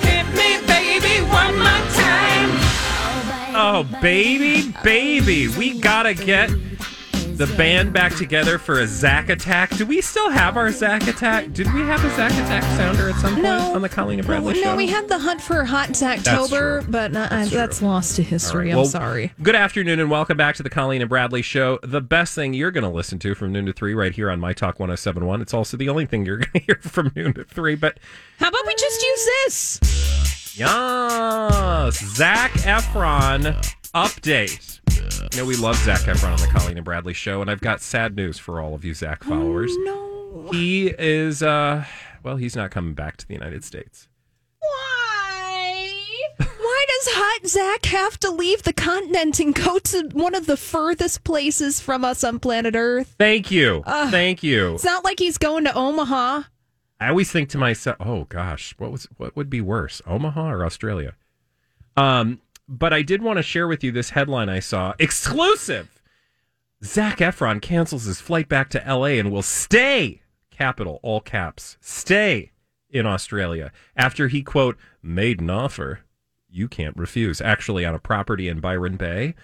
Hit 0.00 0.26
me, 0.28 0.66
baby, 0.66 1.22
one 1.28 1.54
more 1.58 1.86
time. 1.94 2.50
Oh, 3.52 3.88
baby, 4.00 4.72
baby, 4.84 5.48
we 5.48 5.78
got 5.80 6.04
to 6.04 6.14
get 6.14 6.50
the 7.40 7.46
band 7.56 7.90
back 7.90 8.14
together 8.16 8.58
for 8.58 8.80
a 8.80 8.86
Zack 8.86 9.30
Attack. 9.30 9.70
Do 9.78 9.86
we 9.86 10.02
still 10.02 10.28
have 10.28 10.58
our 10.58 10.70
Zack 10.70 11.06
Attack? 11.08 11.54
Did 11.54 11.72
we 11.72 11.80
have 11.80 12.04
a 12.04 12.10
Zack 12.14 12.32
Attack 12.32 12.62
sounder 12.76 13.08
at 13.08 13.14
some 13.14 13.32
point 13.32 13.44
No. 13.44 13.74
on 13.74 13.80
the 13.80 13.88
Colleen 13.88 14.18
and 14.18 14.26
Bradley 14.28 14.52
no, 14.52 14.60
show? 14.60 14.70
No, 14.72 14.76
we 14.76 14.88
had 14.88 15.08
the 15.08 15.18
hunt 15.18 15.40
for 15.40 15.64
Hot 15.64 15.88
Zacktober, 15.88 16.84
but 16.90 17.16
uh, 17.16 17.28
That's 17.30 17.50
that's, 17.50 17.80
lost 17.82 18.16
to 18.16 18.22
history. 18.22 18.66
right, 18.66 18.70
I'm 18.72 18.76
well, 18.76 18.84
sorry. 18.84 19.32
Good 19.42 19.54
afternoon 19.54 20.00
and 20.00 20.10
welcome 20.10 20.36
back 20.36 20.56
to 20.56 20.62
the 20.62 20.68
Colleen 20.68 21.00
and 21.00 21.08
Bradley 21.08 21.40
show. 21.40 21.78
The 21.82 22.02
best 22.02 22.34
thing 22.34 22.52
you're 22.52 22.70
going 22.72 22.84
to 22.84 22.90
listen 22.90 23.18
to 23.20 23.34
from 23.34 23.52
noon 23.52 23.64
to 23.64 23.72
3 23.72 23.94
right 23.94 24.12
here 24.14 24.30
on 24.30 24.38
My 24.38 24.52
Talk 24.52 24.78
1071. 24.78 25.40
It's 25.40 25.54
also 25.54 25.78
the 25.78 25.88
only 25.88 26.04
thing 26.04 26.26
you're 26.26 26.36
going 26.44 26.52
to 26.52 26.58
hear 26.58 26.78
from 26.82 27.10
noon 27.16 27.32
to 27.32 27.44
3, 27.44 27.74
but 27.76 27.98
How 28.38 28.48
about 28.48 28.66
we 28.66 28.74
just 28.74 29.00
use 29.02 29.24
this? 29.46 30.58
yes, 30.58 32.00
Zac 32.16 32.50
Efron 32.50 33.56
update. 33.94 34.79
You 35.32 35.38
know, 35.38 35.44
we 35.46 35.56
love 35.56 35.76
Zac 35.76 36.00
Efron 36.00 36.32
on 36.32 36.38
the 36.38 36.46
Colleen 36.46 36.76
and 36.76 36.84
Bradley 36.84 37.12
show, 37.14 37.40
and 37.40 37.50
I've 37.50 37.60
got 37.60 37.80
sad 37.80 38.16
news 38.16 38.38
for 38.38 38.60
all 38.60 38.74
of 38.74 38.84
you 38.84 38.94
Zac 38.94 39.24
followers. 39.24 39.72
No. 39.78 40.48
He 40.52 40.88
is, 40.88 41.42
uh, 41.42 41.84
well, 42.22 42.36
he's 42.36 42.56
not 42.56 42.70
coming 42.70 42.94
back 42.94 43.16
to 43.18 43.26
the 43.26 43.34
United 43.34 43.64
States. 43.64 44.08
Why? 44.60 46.02
Why 46.38 46.86
does 46.88 47.08
Hot 47.14 47.46
Zac 47.46 47.86
have 47.86 48.18
to 48.20 48.30
leave 48.30 48.62
the 48.62 48.72
continent 48.72 49.40
and 49.40 49.54
go 49.54 49.78
to 49.78 50.08
one 50.12 50.34
of 50.34 50.46
the 50.46 50.56
furthest 50.56 51.24
places 51.24 51.80
from 51.80 52.04
us 52.04 52.22
on 52.24 52.38
planet 52.38 52.74
Earth? 52.76 53.14
Thank 53.18 53.50
you. 53.50 53.82
Thank 53.86 54.42
you. 54.42 54.74
It's 54.74 54.84
not 54.84 55.04
like 55.04 55.18
he's 55.18 55.38
going 55.38 55.64
to 55.64 55.74
Omaha. 55.74 56.42
I 57.00 57.08
always 57.08 57.32
think 57.32 57.48
to 57.50 57.58
myself, 57.58 57.96
"Oh 58.00 58.24
gosh, 58.24 58.74
what 58.76 58.92
was 58.92 59.08
what 59.16 59.34
would 59.34 59.48
be 59.48 59.62
worse, 59.62 60.02
Omaha 60.06 60.50
or 60.50 60.64
Australia?" 60.66 61.14
Um, 61.96 62.40
but 62.70 62.92
I 62.92 63.02
did 63.02 63.20
want 63.20 63.36
to 63.38 63.42
share 63.42 63.66
with 63.68 63.82
you 63.82 63.90
this 63.90 64.10
headline 64.10 64.48
I 64.48 64.60
saw 64.60 64.94
exclusive. 64.98 66.00
Zac 66.82 67.18
Efron 67.18 67.60
cancels 67.60 68.04
his 68.04 68.20
flight 68.20 68.48
back 68.48 68.70
to 68.70 68.86
L.A. 68.86 69.18
and 69.18 69.30
will 69.30 69.42
stay, 69.42 70.22
capital 70.50 71.00
all 71.02 71.20
caps, 71.20 71.76
stay 71.80 72.52
in 72.88 73.04
Australia 73.04 73.70
after 73.96 74.28
he 74.28 74.42
quote 74.42 74.78
made 75.02 75.40
an 75.40 75.50
offer 75.50 76.00
you 76.52 76.68
can't 76.68 76.96
refuse. 76.96 77.40
Actually, 77.40 77.84
on 77.84 77.94
a 77.94 77.98
property 77.98 78.48
in 78.48 78.60
Byron 78.60 78.96
Bay. 78.96 79.34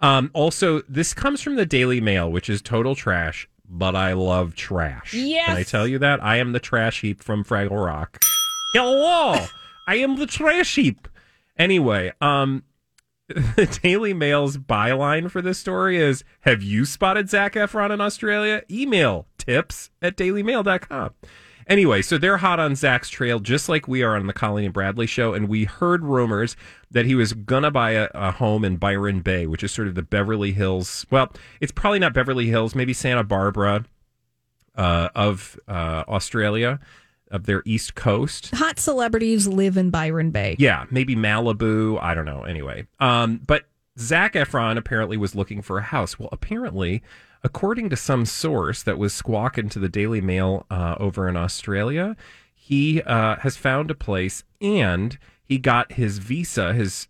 Um, 0.00 0.30
also, 0.34 0.82
this 0.88 1.14
comes 1.14 1.40
from 1.40 1.56
the 1.56 1.66
Daily 1.66 2.00
Mail, 2.00 2.30
which 2.30 2.50
is 2.50 2.60
total 2.60 2.94
trash, 2.94 3.48
but 3.68 3.96
I 3.96 4.12
love 4.12 4.54
trash. 4.54 5.14
Yes. 5.14 5.46
Can 5.46 5.56
I 5.56 5.62
tell 5.62 5.86
you 5.86 5.98
that? 6.00 6.22
I 6.22 6.36
am 6.36 6.52
the 6.52 6.60
trash 6.60 7.00
heap 7.00 7.22
from 7.22 7.44
Fraggle 7.44 7.84
Rock. 7.84 8.20
Hello, 8.72 9.46
I 9.86 9.96
am 9.96 10.16
the 10.16 10.26
trash 10.26 10.74
heap. 10.74 11.08
Anyway, 11.58 12.12
um, 12.20 12.62
the 13.28 13.78
Daily 13.82 14.14
Mail's 14.14 14.56
byline 14.56 15.30
for 15.30 15.42
this 15.42 15.58
story 15.58 15.98
is 15.98 16.24
Have 16.40 16.62
you 16.62 16.84
spotted 16.84 17.28
Zac 17.28 17.54
Efron 17.54 17.90
in 17.92 18.00
Australia? 18.00 18.62
Email 18.70 19.26
tips 19.38 19.90
at 20.00 20.16
dailymail.com. 20.16 21.10
Anyway, 21.68 22.00
so 22.00 22.16
they're 22.16 22.36
hot 22.36 22.60
on 22.60 22.76
Zac's 22.76 23.08
trail, 23.10 23.40
just 23.40 23.68
like 23.68 23.88
we 23.88 24.04
are 24.04 24.14
on 24.14 24.28
the 24.28 24.32
Colleen 24.32 24.66
and 24.66 24.74
Bradley 24.74 25.06
show. 25.06 25.34
And 25.34 25.48
we 25.48 25.64
heard 25.64 26.04
rumors 26.04 26.56
that 26.92 27.06
he 27.06 27.16
was 27.16 27.32
going 27.32 27.64
to 27.64 27.72
buy 27.72 27.92
a, 27.92 28.08
a 28.14 28.30
home 28.30 28.64
in 28.64 28.76
Byron 28.76 29.20
Bay, 29.20 29.48
which 29.48 29.64
is 29.64 29.72
sort 29.72 29.88
of 29.88 29.96
the 29.96 30.02
Beverly 30.02 30.52
Hills. 30.52 31.06
Well, 31.10 31.32
it's 31.60 31.72
probably 31.72 31.98
not 31.98 32.14
Beverly 32.14 32.46
Hills, 32.46 32.76
maybe 32.76 32.92
Santa 32.92 33.24
Barbara 33.24 33.84
uh, 34.76 35.08
of 35.16 35.58
uh, 35.66 36.04
Australia, 36.06 36.78
of 37.36 37.46
their 37.46 37.62
East 37.64 37.94
Coast. 37.94 38.50
Hot 38.54 38.80
celebrities 38.80 39.46
live 39.46 39.76
in 39.76 39.90
Byron 39.90 40.30
Bay. 40.32 40.56
Yeah, 40.58 40.86
maybe 40.90 41.14
Malibu. 41.14 42.02
I 42.02 42.14
don't 42.14 42.24
know. 42.24 42.42
Anyway, 42.42 42.86
um, 42.98 43.40
but 43.46 43.66
Zac 43.98 44.34
Efron 44.34 44.76
apparently 44.76 45.16
was 45.16 45.34
looking 45.36 45.62
for 45.62 45.78
a 45.78 45.82
house. 45.82 46.18
Well, 46.18 46.28
apparently, 46.32 47.02
according 47.44 47.90
to 47.90 47.96
some 47.96 48.26
source 48.26 48.82
that 48.82 48.98
was 48.98 49.14
squawking 49.14 49.68
to 49.70 49.78
the 49.78 49.88
Daily 49.88 50.20
Mail 50.20 50.66
uh, 50.70 50.96
over 50.98 51.28
in 51.28 51.36
Australia, 51.36 52.16
he 52.54 53.00
uh, 53.02 53.36
has 53.36 53.56
found 53.56 53.90
a 53.90 53.94
place 53.94 54.42
and 54.60 55.18
he 55.44 55.58
got 55.58 55.92
his 55.92 56.18
visa, 56.18 56.72
his 56.74 57.06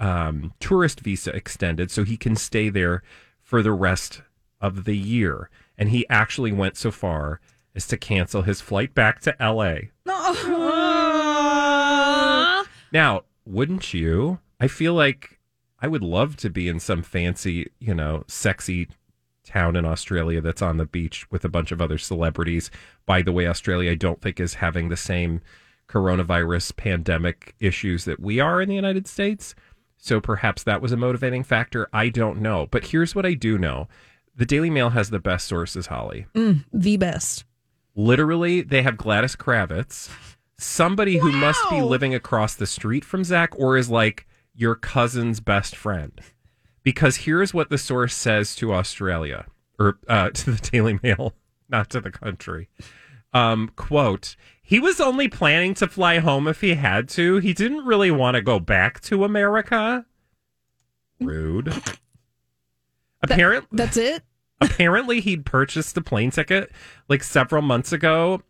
um, 0.00 0.54
tourist 0.58 1.00
visa 1.00 1.34
extended, 1.36 1.90
so 1.90 2.04
he 2.04 2.16
can 2.16 2.36
stay 2.36 2.70
there 2.70 3.02
for 3.42 3.62
the 3.62 3.72
rest 3.72 4.22
of 4.60 4.84
the 4.84 4.96
year. 4.96 5.50
And 5.76 5.90
he 5.90 6.08
actually 6.08 6.52
went 6.52 6.76
so 6.76 6.90
far 6.90 7.40
as 7.74 7.86
to 7.88 7.96
cancel 7.96 8.42
his 8.42 8.60
flight 8.60 8.94
back 8.94 9.20
to 9.20 9.42
L.A. 9.42 9.90
Aw. 10.06 11.24
Now, 12.92 13.22
wouldn't 13.44 13.92
you? 13.92 14.38
I 14.60 14.68
feel 14.68 14.94
like 14.94 15.40
I 15.80 15.88
would 15.88 16.02
love 16.02 16.36
to 16.38 16.48
be 16.48 16.68
in 16.68 16.80
some 16.80 17.02
fancy, 17.02 17.70
you 17.80 17.94
know, 17.94 18.24
sexy 18.28 18.88
town 19.44 19.76
in 19.76 19.84
Australia 19.84 20.40
that's 20.40 20.62
on 20.62 20.78
the 20.78 20.86
beach 20.86 21.30
with 21.30 21.44
a 21.44 21.48
bunch 21.48 21.72
of 21.72 21.80
other 21.80 21.98
celebrities. 21.98 22.70
By 23.04 23.22
the 23.22 23.32
way, 23.32 23.46
Australia, 23.46 23.90
I 23.90 23.94
don't 23.94 24.20
think 24.20 24.40
is 24.40 24.54
having 24.54 24.88
the 24.88 24.96
same 24.96 25.40
coronavirus 25.88 26.76
pandemic 26.76 27.54
issues 27.60 28.04
that 28.06 28.20
we 28.20 28.40
are 28.40 28.62
in 28.62 28.68
the 28.68 28.74
United 28.74 29.06
States. 29.06 29.54
So 29.96 30.20
perhaps 30.20 30.62
that 30.62 30.80
was 30.80 30.92
a 30.92 30.96
motivating 30.96 31.44
factor. 31.44 31.88
I 31.92 32.08
don't 32.08 32.40
know. 32.40 32.66
But 32.70 32.86
here's 32.86 33.14
what 33.14 33.26
I 33.26 33.34
do 33.34 33.58
know 33.58 33.88
the 34.36 34.46
Daily 34.46 34.70
Mail 34.70 34.90
has 34.90 35.10
the 35.10 35.18
best 35.18 35.46
sources, 35.46 35.86
Holly. 35.86 36.26
Mm, 36.34 36.64
the 36.72 36.96
best. 36.96 37.44
Literally, 37.96 38.60
they 38.62 38.82
have 38.82 38.96
Gladys 38.96 39.36
Kravitz, 39.36 40.10
somebody 40.58 41.18
who 41.18 41.30
must 41.32 41.60
be 41.70 41.76
Wow. 41.76 41.86
living 41.86 42.14
across 42.14 42.54
the 42.54 42.66
street 42.66 43.04
from 43.04 43.24
Zac 43.24 43.56
or 43.58 43.76
is 43.76 43.88
like 43.90 44.26
your 44.54 44.74
cousin's 44.74 45.40
best 45.40 45.76
friend. 45.76 46.20
Because 46.82 47.18
here's 47.18 47.54
what 47.54 47.70
the 47.70 47.78
source 47.78 48.14
says 48.14 48.54
to 48.56 48.74
Australia 48.74 49.46
or 49.78 49.98
uh, 50.08 50.30
to 50.34 50.50
the 50.52 50.70
Daily 50.70 50.98
Mail, 51.02 51.34
not 51.68 51.88
to 51.90 52.00
the 52.00 52.10
country. 52.10 52.68
Um, 53.32 53.70
quote, 53.74 54.36
he 54.62 54.78
was 54.78 55.00
only 55.00 55.28
planning 55.28 55.74
to 55.74 55.88
fly 55.88 56.18
home 56.18 56.46
if 56.46 56.60
he 56.60 56.74
had 56.74 57.08
to. 57.10 57.38
He 57.38 57.52
didn't 57.52 57.84
really 57.84 58.10
want 58.10 58.36
to 58.36 58.42
go 58.42 58.58
back 58.60 59.00
to 59.02 59.24
America. 59.24 60.06
Rude. 61.20 61.72
Apparently, 63.22 63.68
That's 63.72 63.96
it. 63.96 64.22
Apparently 64.60 65.20
he'd 65.20 65.44
purchased 65.44 65.96
a 65.96 66.00
plane 66.00 66.30
ticket 66.30 66.70
like 67.08 67.22
several 67.22 67.62
months 67.62 67.92
ago 67.92 68.42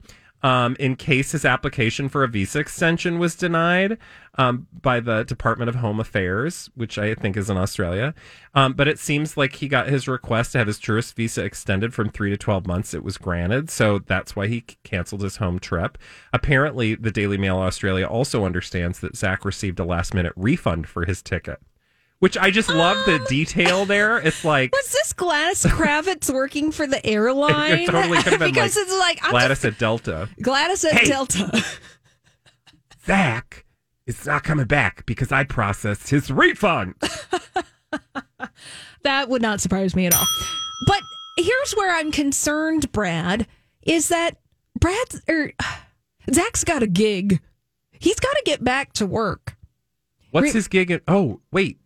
um, 0.45 0.77
in 0.79 0.95
case 0.95 1.33
his 1.33 1.47
application 1.47 2.11
for 2.11 2.23
a 2.23 2.29
visa 2.29 2.59
extension 2.59 3.19
was 3.19 3.35
denied 3.35 3.97
um, 4.35 4.67
by 4.83 5.01
the 5.01 5.25
Department 5.25 5.71
of 5.71 5.77
Home 5.77 5.99
Affairs, 5.99 6.71
which 6.75 6.99
I 6.99 7.15
think 7.15 7.39
is 7.39 7.49
in 7.49 7.57
Australia. 7.57 8.15
Um, 8.55 8.75
but 8.75 8.87
it 8.87 8.99
seems 8.99 9.39
like 9.39 9.55
he 9.55 9.69
got 9.69 9.89
his 9.89 10.07
request 10.07 10.53
to 10.53 10.59
have 10.59 10.67
his 10.67 10.79
tourist 10.79 11.17
visa 11.17 11.43
extended 11.43 11.95
from 11.95 12.11
three 12.11 12.29
to 12.29 12.37
12 12.37 12.67
months. 12.67 12.93
It 12.93 13.03
was 13.03 13.17
granted. 13.17 13.71
So 13.71 14.01
that's 14.01 14.37
why 14.37 14.49
he 14.49 14.61
canceled 14.83 15.23
his 15.23 15.37
home 15.37 15.59
trip. 15.59 15.97
Apparently, 16.35 16.95
the 16.95 17.11
Daily 17.11 17.39
Mail 17.39 17.57
Australia 17.57 18.07
also 18.07 18.45
understands 18.45 19.01
that 19.01 19.17
Zac 19.17 19.47
received 19.47 19.81
a 19.81 19.85
last 19.85 20.13
minute 20.13 20.35
refund 20.37 20.87
for 20.87 21.07
his 21.07 21.23
ticket. 21.23 21.59
Which 22.25 22.39
I 22.39 22.51
just 22.51 22.71
love 22.71 22.97
the 23.05 23.19
detail 23.29 23.85
there. 23.85 24.17
It's 24.17 24.47
like 24.47 24.73
Was 24.75 24.91
this 24.91 25.13
Gladys 25.13 25.63
Kravitz 25.67 26.33
working 26.33 26.73
for 26.73 26.87
the 26.87 27.05
airline? 27.07 27.81
It 27.81 27.87
totally 27.91 28.17
could 28.23 28.33
have 28.33 28.39
been 28.41 28.51
because 28.55 28.75
like 28.77 28.83
it's 28.87 28.99
like 28.99 29.19
I'm 29.25 29.31
Gladys 29.31 29.49
just- 29.61 29.65
at 29.67 29.79
Delta. 29.79 30.29
Gladys 30.41 30.85
at 30.87 30.93
Hey. 30.95 31.07
Delta. 31.09 31.63
Zac 33.05 33.67
is 34.07 34.25
not 34.25 34.43
coming 34.43 34.65
back 34.65 35.05
because 35.05 35.33
I 35.33 35.45
processed 35.45 36.09
his 36.09 36.31
refund. 36.31 36.95
That 39.03 39.29
would 39.29 39.43
not 39.43 39.61
surprise 39.61 39.95
me 39.95 40.07
at 40.07 40.15
all. 40.15 40.25
But 40.87 41.03
here's 41.37 41.73
where 41.73 41.95
I'm 41.95 42.11
concerned, 42.11 42.91
Brad, 42.91 43.47
is 43.83 44.09
that 44.09 44.39
Brad 44.81 45.09
or 45.29 45.53
Zac's 46.33 46.65
got 46.65 46.83
a 46.83 46.87
gig. 46.87 47.43
He's 47.93 48.19
got 48.19 48.33
to 48.33 48.43
get 48.47 48.65
back 48.65 48.95
to 48.95 49.05
work. 49.05 49.57
What's 50.31 50.45
Re- 50.45 50.53
his 50.53 50.69
gig? 50.69 50.91
At, 50.91 51.03
oh, 51.07 51.41
wait. 51.53 51.81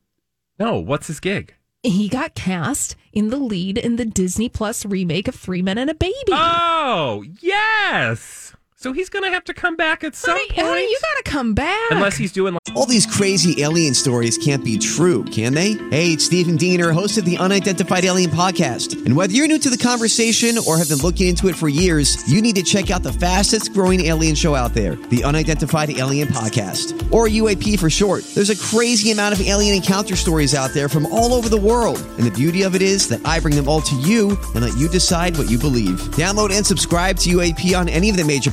No, 0.58 0.78
what's 0.78 1.06
his 1.06 1.20
gig? 1.20 1.54
he 1.84 2.08
got 2.08 2.34
cast 2.34 2.96
in 3.12 3.28
the 3.28 3.36
lead 3.36 3.78
in 3.78 3.96
the 3.96 4.04
Disney 4.04 4.48
Plus 4.48 4.84
remake 4.84 5.28
of 5.28 5.34
Three 5.34 5.62
Men 5.62 5.78
and 5.78 5.88
a 5.88 5.94
Baby. 5.94 6.14
Oh, 6.30 7.24
yes. 7.40 8.54
So 8.80 8.92
he's 8.92 9.08
going 9.08 9.24
to 9.24 9.30
have 9.30 9.42
to 9.46 9.54
come 9.54 9.74
back 9.74 10.04
at 10.04 10.14
some 10.14 10.36
Honey, 10.36 10.46
point. 10.50 10.68
honey, 10.68 10.82
you 10.82 10.98
gotta 11.02 11.22
come 11.24 11.52
back. 11.52 11.90
Unless 11.90 12.16
he's 12.16 12.30
doing 12.30 12.52
like, 12.52 12.76
All 12.76 12.86
these 12.86 13.06
crazy 13.06 13.60
alien 13.60 13.92
stories 13.92 14.38
can't 14.38 14.64
be 14.64 14.78
true, 14.78 15.24
can 15.24 15.52
they? 15.52 15.72
Hey, 15.90 16.12
it's 16.12 16.24
Stephen 16.26 16.56
Diener, 16.56 16.92
host 16.92 17.18
of 17.18 17.24
the 17.24 17.36
Unidentified 17.38 18.04
Alien 18.04 18.30
Podcast. 18.30 19.04
And 19.04 19.16
whether 19.16 19.32
you're 19.32 19.48
new 19.48 19.58
to 19.58 19.68
the 19.68 19.76
conversation 19.76 20.58
or 20.64 20.78
have 20.78 20.88
been 20.88 20.98
looking 20.98 21.26
into 21.26 21.48
it 21.48 21.56
for 21.56 21.68
years, 21.68 22.22
you 22.32 22.40
need 22.40 22.54
to 22.54 22.62
check 22.62 22.92
out 22.92 23.02
the 23.02 23.12
fastest 23.12 23.72
growing 23.72 24.02
alien 24.02 24.36
show 24.36 24.54
out 24.54 24.74
there, 24.74 24.94
the 24.94 25.24
Unidentified 25.24 25.90
Alien 25.90 26.28
Podcast, 26.28 27.12
or 27.12 27.26
UAP 27.26 27.80
for 27.80 27.90
short. 27.90 28.22
There's 28.32 28.50
a 28.50 28.56
crazy 28.56 29.10
amount 29.10 29.34
of 29.34 29.40
alien 29.44 29.74
encounter 29.74 30.14
stories 30.14 30.54
out 30.54 30.70
there 30.72 30.88
from 30.88 31.04
all 31.06 31.34
over 31.34 31.48
the 31.48 31.60
world. 31.60 31.98
And 32.16 32.24
the 32.24 32.30
beauty 32.30 32.62
of 32.62 32.76
it 32.76 32.82
is 32.82 33.08
that 33.08 33.26
I 33.26 33.40
bring 33.40 33.56
them 33.56 33.68
all 33.68 33.80
to 33.80 33.96
you 33.96 34.38
and 34.54 34.60
let 34.64 34.76
you 34.78 34.88
decide 34.88 35.36
what 35.36 35.50
you 35.50 35.58
believe. 35.58 35.98
Download 36.14 36.52
and 36.56 36.64
subscribe 36.64 37.16
to 37.18 37.30
UAP 37.30 37.76
on 37.76 37.88
any 37.88 38.08
of 38.08 38.16
the 38.16 38.22
major 38.24 38.52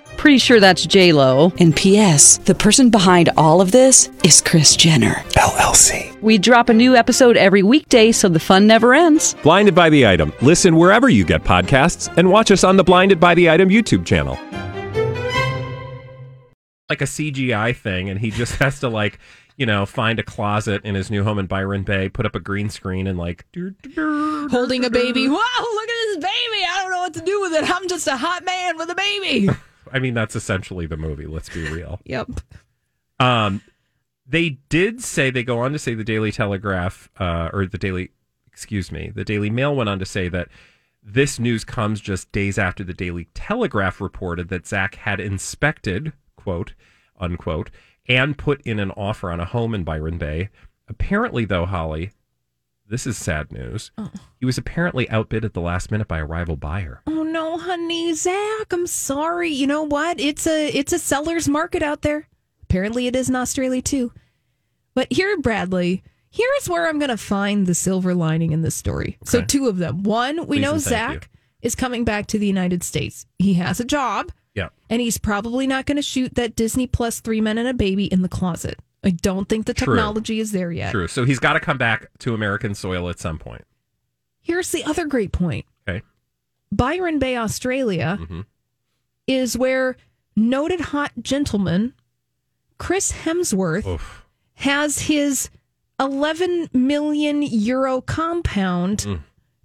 Pretty 0.21 0.37
sure 0.37 0.59
that's 0.59 0.85
J 0.85 1.13
Lo. 1.13 1.51
And 1.57 1.75
P.S. 1.75 2.37
The 2.37 2.53
person 2.53 2.91
behind 2.91 3.31
all 3.37 3.59
of 3.59 3.71
this 3.71 4.11
is 4.23 4.39
Kris 4.39 4.75
Jenner. 4.75 5.15
LLC. 5.29 6.15
We 6.21 6.37
drop 6.37 6.69
a 6.69 6.75
new 6.75 6.95
episode 6.95 7.37
every 7.37 7.63
weekday, 7.63 8.11
so 8.11 8.29
the 8.29 8.39
fun 8.39 8.67
never 8.67 8.93
ends. 8.93 9.35
Blinded 9.41 9.73
by 9.73 9.89
the 9.89 10.05
item. 10.05 10.31
Listen 10.43 10.75
wherever 10.75 11.09
you 11.09 11.25
get 11.25 11.43
podcasts, 11.43 12.15
and 12.17 12.29
watch 12.29 12.51
us 12.51 12.63
on 12.63 12.77
the 12.77 12.83
Blinded 12.83 13.19
by 13.19 13.33
the 13.33 13.49
Item 13.49 13.69
YouTube 13.69 14.05
channel. 14.05 14.37
Like 16.87 17.01
a 17.01 17.05
CGI 17.05 17.75
thing, 17.75 18.11
and 18.11 18.19
he 18.19 18.29
just 18.29 18.55
has 18.61 18.79
to 18.81 18.89
like. 18.89 19.17
You 19.57 19.65
know, 19.65 19.85
find 19.85 20.17
a 20.17 20.23
closet 20.23 20.85
in 20.85 20.95
his 20.95 21.11
new 21.11 21.23
home 21.23 21.37
in 21.37 21.45
Byron 21.45 21.83
Bay, 21.83 22.09
put 22.09 22.25
up 22.25 22.35
a 22.35 22.39
green 22.39 22.69
screen, 22.69 23.05
and 23.07 23.17
like 23.17 23.45
holding 23.95 24.85
a 24.85 24.89
baby. 24.89 25.27
Wow, 25.27 25.37
look 25.59 25.89
at 25.89 26.05
this 26.05 26.17
baby. 26.17 26.65
I 26.67 26.79
don't 26.81 26.91
know 26.91 26.99
what 26.99 27.13
to 27.15 27.21
do 27.21 27.41
with 27.41 27.53
it. 27.53 27.69
I'm 27.69 27.87
just 27.87 28.07
a 28.07 28.17
hot 28.17 28.45
man 28.45 28.77
with 28.77 28.89
a 28.91 28.95
baby. 28.95 29.49
I 29.91 29.99
mean, 29.99 30.13
that's 30.13 30.35
essentially 30.35 30.85
the 30.85 30.97
movie. 30.97 31.25
Let's 31.25 31.49
be 31.49 31.67
real. 31.69 31.99
yep. 32.05 32.29
Um, 33.19 33.61
they 34.25 34.51
did 34.69 35.01
say 35.01 35.29
they 35.29 35.43
go 35.43 35.59
on 35.59 35.73
to 35.73 35.79
say 35.79 35.93
the 35.93 36.03
Daily 36.03 36.31
Telegraph 36.31 37.09
uh, 37.19 37.49
or 37.53 37.65
the 37.65 37.77
Daily, 37.77 38.11
excuse 38.47 38.91
me, 38.91 39.11
the 39.13 39.25
Daily 39.25 39.49
Mail 39.49 39.75
went 39.75 39.89
on 39.89 39.99
to 39.99 40.05
say 40.05 40.29
that 40.29 40.47
this 41.03 41.39
news 41.39 41.63
comes 41.63 41.99
just 41.99 42.31
days 42.31 42.57
after 42.57 42.83
the 42.83 42.93
Daily 42.93 43.27
Telegraph 43.33 43.99
reported 43.99 44.49
that 44.49 44.67
Zach 44.67 44.95
had 44.95 45.19
inspected 45.19 46.13
quote 46.35 46.73
unquote 47.19 47.69
and 48.07 48.37
put 48.37 48.61
in 48.61 48.79
an 48.79 48.91
offer 48.91 49.31
on 49.31 49.39
a 49.39 49.45
home 49.45 49.73
in 49.73 49.83
Byron 49.83 50.17
Bay. 50.17 50.49
Apparently, 50.87 51.45
though, 51.45 51.65
Holly, 51.65 52.11
this 52.91 53.07
is 53.07 53.17
sad 53.17 53.51
news. 53.51 53.91
Oh. 53.97 54.11
He 54.39 54.45
was 54.45 54.57
apparently 54.57 55.09
outbid 55.09 55.43
at 55.45 55.53
the 55.53 55.61
last 55.61 55.89
minute 55.91 56.07
by 56.07 56.19
a 56.19 56.25
rival 56.25 56.55
buyer. 56.57 57.01
Oh 57.07 57.23
no, 57.23 57.57
honey, 57.57 58.13
Zac, 58.13 58.71
I'm 58.71 58.85
sorry. 58.85 59.49
You 59.49 59.65
know 59.65 59.83
what? 59.83 60.19
It's 60.19 60.45
a 60.45 60.67
it's 60.69 60.93
a 60.93 60.99
seller's 60.99 61.47
market 61.49 61.81
out 61.81 62.01
there. 62.03 62.27
Apparently 62.63 63.07
it 63.07 63.15
is 63.15 63.29
in 63.29 63.35
Australia 63.35 63.81
too. 63.81 64.11
But 64.93 65.07
here, 65.11 65.37
Bradley, 65.39 66.03
here's 66.29 66.69
where 66.69 66.87
I'm 66.87 66.99
gonna 66.99 67.17
find 67.17 67.65
the 67.65 67.73
silver 67.73 68.13
lining 68.13 68.51
in 68.51 68.61
this 68.61 68.75
story. 68.75 69.17
So 69.23 69.41
two 69.41 69.67
of 69.67 69.77
them. 69.77 70.03
One, 70.03 70.45
we 70.47 70.57
Please 70.57 70.61
know 70.61 70.77
Zac 70.77 71.29
is 71.61 71.75
coming 71.75 72.03
back 72.03 72.27
to 72.27 72.37
the 72.39 72.47
United 72.47 72.83
States. 72.83 73.25
He 73.39 73.53
has 73.55 73.79
a 73.79 73.85
job 73.85 74.31
Yeah. 74.53 74.69
and 74.89 74.99
he's 75.01 75.17
probably 75.17 75.65
not 75.65 75.85
gonna 75.85 76.01
shoot 76.01 76.35
that 76.35 76.55
Disney 76.55 76.87
Plus 76.87 77.21
three 77.21 77.39
men 77.41 77.57
and 77.57 77.67
a 77.67 77.73
baby 77.73 78.05
in 78.05 78.21
the 78.21 78.29
closet. 78.29 78.79
I 79.03 79.09
don't 79.11 79.49
think 79.49 79.65
the 79.65 79.73
True. 79.73 79.95
technology 79.95 80.39
is 80.39 80.51
there 80.51 80.71
yet. 80.71 80.91
True. 80.91 81.07
So 81.07 81.25
he's 81.25 81.39
got 81.39 81.53
to 81.53 81.59
come 81.59 81.77
back 81.77 82.07
to 82.19 82.33
American 82.33 82.75
soil 82.75 83.09
at 83.09 83.19
some 83.19 83.39
point. 83.39 83.65
Here's 84.41 84.71
the 84.71 84.83
other 84.83 85.05
great 85.05 85.31
point. 85.31 85.65
Okay. 85.87 86.01
Byron 86.71 87.17
Bay, 87.19 87.35
Australia, 87.37 88.17
Mhm. 88.21 88.45
is 89.27 89.57
where 89.57 89.97
noted 90.35 90.79
hot 90.81 91.11
gentleman 91.21 91.93
Chris 92.77 93.11
Hemsworth 93.11 93.85
Oof. 93.87 94.25
has 94.55 95.01
his 95.03 95.49
11 95.99 96.69
million 96.73 97.41
euro 97.43 98.01
compound 98.01 98.99
Mm. 98.99 99.19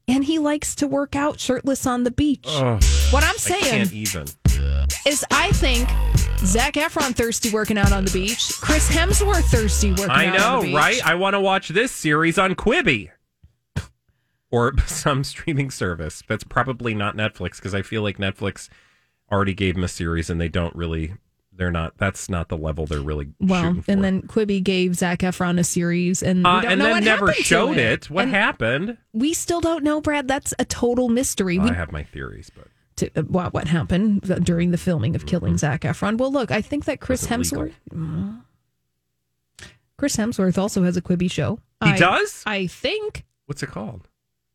and 0.09 0.25
he 0.25 0.39
likes 0.39 0.75
to 0.77 0.87
work 0.87 1.17
out 1.17 1.41
shirtless 1.41 1.87
on 1.87 2.05
the 2.05 2.11
beach. 2.11 2.45
Oh, 2.47 2.79
what 3.11 3.23
I'm 3.25 3.31
I 3.31 3.39
saying 3.39 3.63
can't 3.63 3.93
even. 3.93 4.27
Is, 5.07 5.25
I 5.31 5.51
think 5.53 5.89
Zac 6.41 6.75
Efron 6.75 7.15
thirsty 7.15 7.51
working 7.51 7.79
out 7.79 7.93
on 7.93 8.05
the 8.05 8.11
beach, 8.11 8.53
Chris 8.61 8.89
Hemsworth 8.91 9.45
thirsty 9.45 9.91
working 9.91 10.11
I 10.11 10.27
out 10.27 10.41
on 10.41 10.61
the 10.61 10.67
beach. 10.67 10.75
I 10.75 10.79
know, 10.79 10.79
right? 10.79 11.07
I 11.07 11.15
want 11.15 11.35
to 11.35 11.41
watch 11.41 11.69
this 11.69 11.93
series 11.93 12.39
on 12.39 12.55
Quibi 12.55 13.11
or 14.51 14.75
some 14.87 15.25
streaming 15.25 15.71
service. 15.71 16.23
That's 16.29 16.45
probably 16.45 16.95
not 16.95 17.17
Netflix 17.17 17.57
because 17.57 17.75
I 17.75 17.83
feel 17.83 18.03
like 18.03 18.19
Netflix 18.19 18.69
already 19.31 19.55
gave 19.55 19.77
him 19.77 19.85
a 19.85 19.89
series 19.89 20.31
and 20.31 20.41
they 20.41 20.49
don't 20.49 20.75
really. 20.75 21.15
They're 21.59 21.71
not. 21.73 21.97
That's 21.97 22.29
not 22.29 22.51
the 22.51 22.57
level 22.59 22.85
they're 22.85 23.01
really 23.01 23.29
Well, 23.41 23.77
and 23.89 24.05
then 24.05 24.21
Quibi 24.21 24.63
gave 24.63 24.95
Zac 24.95 25.21
Efron 25.21 25.59
a 25.59 25.65
series, 25.65 26.23
and 26.23 26.41
we 26.41 26.45
uh, 26.45 26.61
don't 26.61 26.73
and 26.73 26.79
know 26.79 26.85
then 26.85 26.93
what 26.97 27.03
never 27.03 27.27
happened 27.29 27.47
showed 27.47 27.79
it. 27.79 28.03
it. 28.05 28.11
What 28.11 28.25
And 28.25 28.31
happened? 28.35 28.99
We 29.15 29.33
still 29.33 29.63
don't 29.63 29.83
know, 29.83 30.03
Brad. 30.03 30.29
That's 30.29 30.53
a 30.59 30.67
total 30.67 31.09
mystery. 31.09 31.59
We 31.59 31.71
I 31.71 31.73
have 31.73 31.93
my 31.93 32.03
theories, 32.03 32.51
but 32.55 32.67
to, 32.97 33.11
uh, 33.17 33.23
what 33.23 33.53
what 33.55 33.69
happened 33.69 34.23
during 34.45 34.71
the 34.71 34.79
filming 34.79 35.15
of 35.15 35.27
Killing 35.27 35.57
Zac 35.59 35.83
Efron. 35.83 36.19
Well, 36.19 36.33
look, 36.33 36.51
I 36.51 36.61
think 36.63 36.85
that 36.87 37.01
Chris 37.01 37.29
Was 37.29 37.53
it 37.53 37.57
legal? 37.57 37.65
Hemsworth, 37.67 37.73
Mm. 37.95 38.41
Chris 39.99 40.17
Hemsworth 40.17 40.59
also 40.59 40.83
has 40.83 40.97
a 40.97 41.03
Quibi 41.03 41.31
show. 41.31 41.59
he 41.83 41.91
I- 41.93 41.99
does. 41.99 42.43
I 42.47 42.67
think. 42.67 43.25
What's 43.47 43.63
it 43.63 43.71
called? 43.71 44.09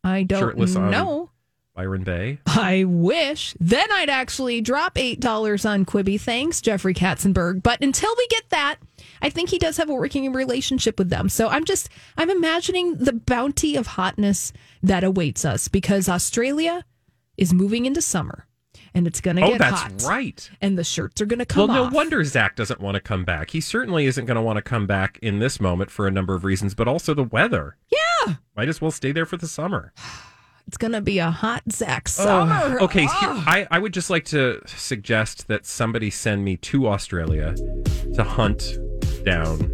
I 0.03 0.23
don't 0.23 0.39
Shirtless 0.39 0.75
know. 0.75 1.29
Byron 1.75 2.03
Bay. 2.03 2.39
I 2.47 2.83
wish. 2.83 3.55
Then 3.59 3.89
I'd 3.93 4.09
actually 4.09 4.59
drop 4.61 4.97
eight 4.97 5.19
dollars 5.21 5.65
on 5.65 5.85
Quibi. 5.85 6.19
Thanks, 6.19 6.59
Jeffrey 6.59 6.93
Katzenberg. 6.93 7.63
But 7.63 7.81
until 7.81 8.13
we 8.17 8.27
get 8.27 8.49
that, 8.49 8.75
I 9.21 9.29
think 9.29 9.49
he 9.49 9.57
does 9.57 9.77
have 9.77 9.89
a 9.89 9.93
working 9.93 10.31
relationship 10.33 10.99
with 10.99 11.09
them. 11.09 11.29
So 11.29 11.47
I'm 11.47 11.63
just 11.63 11.87
I'm 12.17 12.29
imagining 12.29 12.97
the 12.97 13.13
bounty 13.13 13.77
of 13.77 13.87
hotness 13.87 14.51
that 14.83 15.03
awaits 15.05 15.45
us 15.45 15.69
because 15.69 16.09
Australia 16.09 16.83
is 17.41 17.53
moving 17.53 17.85
into 17.85 18.01
summer 18.01 18.45
and 18.93 19.07
it's 19.07 19.19
gonna 19.19 19.41
Oh, 19.41 19.49
get 19.49 19.59
that's 19.59 19.81
hot. 19.81 20.03
right. 20.03 20.49
And 20.61 20.77
the 20.77 20.83
shirts 20.83 21.19
are 21.21 21.25
gonna 21.25 21.45
come 21.45 21.67
well, 21.67 21.75
no 21.77 21.83
off. 21.85 21.93
wonder 21.93 22.23
Zac 22.23 22.55
doesn't 22.55 22.79
want 22.79 22.95
to 22.95 23.01
come 23.01 23.25
back. 23.25 23.49
He 23.49 23.59
certainly 23.61 24.05
isn't 24.05 24.25
going 24.25 24.35
to 24.35 24.41
want 24.41 24.57
to 24.57 24.61
come 24.61 24.85
back 24.85 25.17
in 25.21 25.39
this 25.39 25.59
moment 25.59 25.89
for 25.91 26.07
a 26.07 26.11
number 26.11 26.33
of 26.35 26.43
reasons, 26.45 26.75
but 26.75 26.87
also 26.87 27.13
the 27.13 27.23
weather. 27.23 27.77
Yeah. 27.91 28.35
Might 28.55 28.69
as 28.69 28.79
well 28.81 28.91
stay 28.91 29.11
there 29.11 29.25
for 29.25 29.35
the 29.37 29.47
summer. 29.47 29.91
It's 30.67 30.77
gonna 30.77 31.01
be 31.01 31.17
a 31.19 31.31
hot 31.31 31.63
Zac 31.71 32.07
summer. 32.07 32.77
Oh, 32.79 32.85
okay, 32.85 33.01
here, 33.01 33.09
Oh. 33.23 33.43
I, 33.47 33.67
I 33.71 33.79
would 33.79 33.93
just 33.93 34.09
like 34.09 34.23
to 34.25 34.61
suggest 34.67 35.47
that 35.49 35.65
somebody 35.65 36.09
send 36.11 36.45
me 36.45 36.55
to 36.57 36.87
Australia 36.87 37.55
to 38.13 38.23
hunt 38.23 38.77
down, 39.25 39.69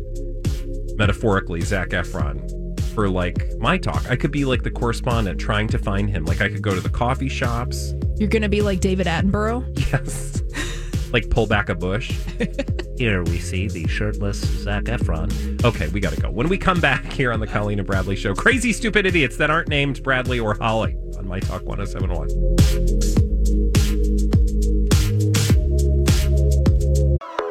metaphorically, 0.95 1.62
Zach 1.62 1.89
Efron 1.89 2.49
for 2.97 3.07
like 3.07 3.55
my 3.60 3.77
talk. 3.77 4.10
I 4.10 4.15
could 4.15 4.31
be 4.31 4.43
like 4.43 4.63
the 4.63 4.71
correspondent 4.71 5.39
trying 5.39 5.67
to 5.67 5.77
find 5.77 6.10
him. 6.10 6.25
Like 6.25 6.41
I 6.41 6.49
could 6.49 6.63
go 6.63 6.73
to 6.73 6.81
the 6.81 6.89
coffee 6.89 7.29
shops. 7.29 7.93
You're 8.15 8.27
gonna 8.27 8.49
be 8.49 8.62
like 8.62 8.79
David 8.79 9.05
Attenborough. 9.05 9.63
Yes. 9.91 10.41
like 11.13 11.29
pull 11.29 11.45
back 11.45 11.69
a 11.69 11.75
bush. 11.75 12.12
Here 12.97 13.23
we 13.23 13.38
see 13.38 13.67
the 13.67 13.88
shirtless 13.88 14.39
Zac 14.39 14.86
Efron. 14.86 15.63
Okay, 15.63 15.89
we 15.89 15.99
got 15.99 16.13
to 16.13 16.19
go. 16.19 16.31
When 16.31 16.49
we 16.49 16.57
come 16.57 16.81
back 16.81 17.05
here 17.13 17.31
on 17.31 17.39
the 17.39 17.45
Colleen 17.45 17.77
and 17.77 17.88
Bradley 17.88 18.15
show, 18.15 18.33
crazy 18.33 18.73
stupid 18.73 19.05
idiots 19.05 19.38
that 19.38 19.51
aren't 19.51 19.69
named 19.69 20.01
Bradley 20.01 20.39
or 20.39 20.55
Holly 20.55 20.97
on 21.19 21.27
My 21.27 21.39
Talk 21.39 21.63
1071. 21.63 23.26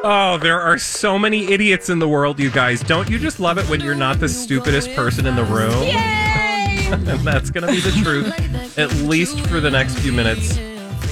Oh, 0.03 0.37
there 0.37 0.61
are 0.61 0.77
so 0.77 1.17
many 1.17 1.51
idiots 1.51 1.89
in 1.89 1.97
the 1.97 2.07
world, 2.07 2.39
you 2.39 2.51
guys. 2.51 2.81
Don't 2.81 3.09
you 3.09 3.17
just 3.17 3.39
love 3.39 3.57
it 3.57 3.67
when 3.67 3.81
you're 3.81 3.95
not 3.95 4.19
the 4.19 4.29
stupidest 4.29 4.93
person 4.93 5.25
in 5.25 5.35
the 5.35 5.43
room? 5.43 5.73
and 7.09 7.21
that's 7.21 7.49
going 7.49 7.65
to 7.65 7.73
be 7.73 7.79
the 7.79 7.91
truth, 8.03 8.77
at 8.77 8.93
least 8.97 9.39
for 9.47 9.59
the 9.59 9.71
next 9.71 9.97
few 9.97 10.11
minutes 10.11 10.59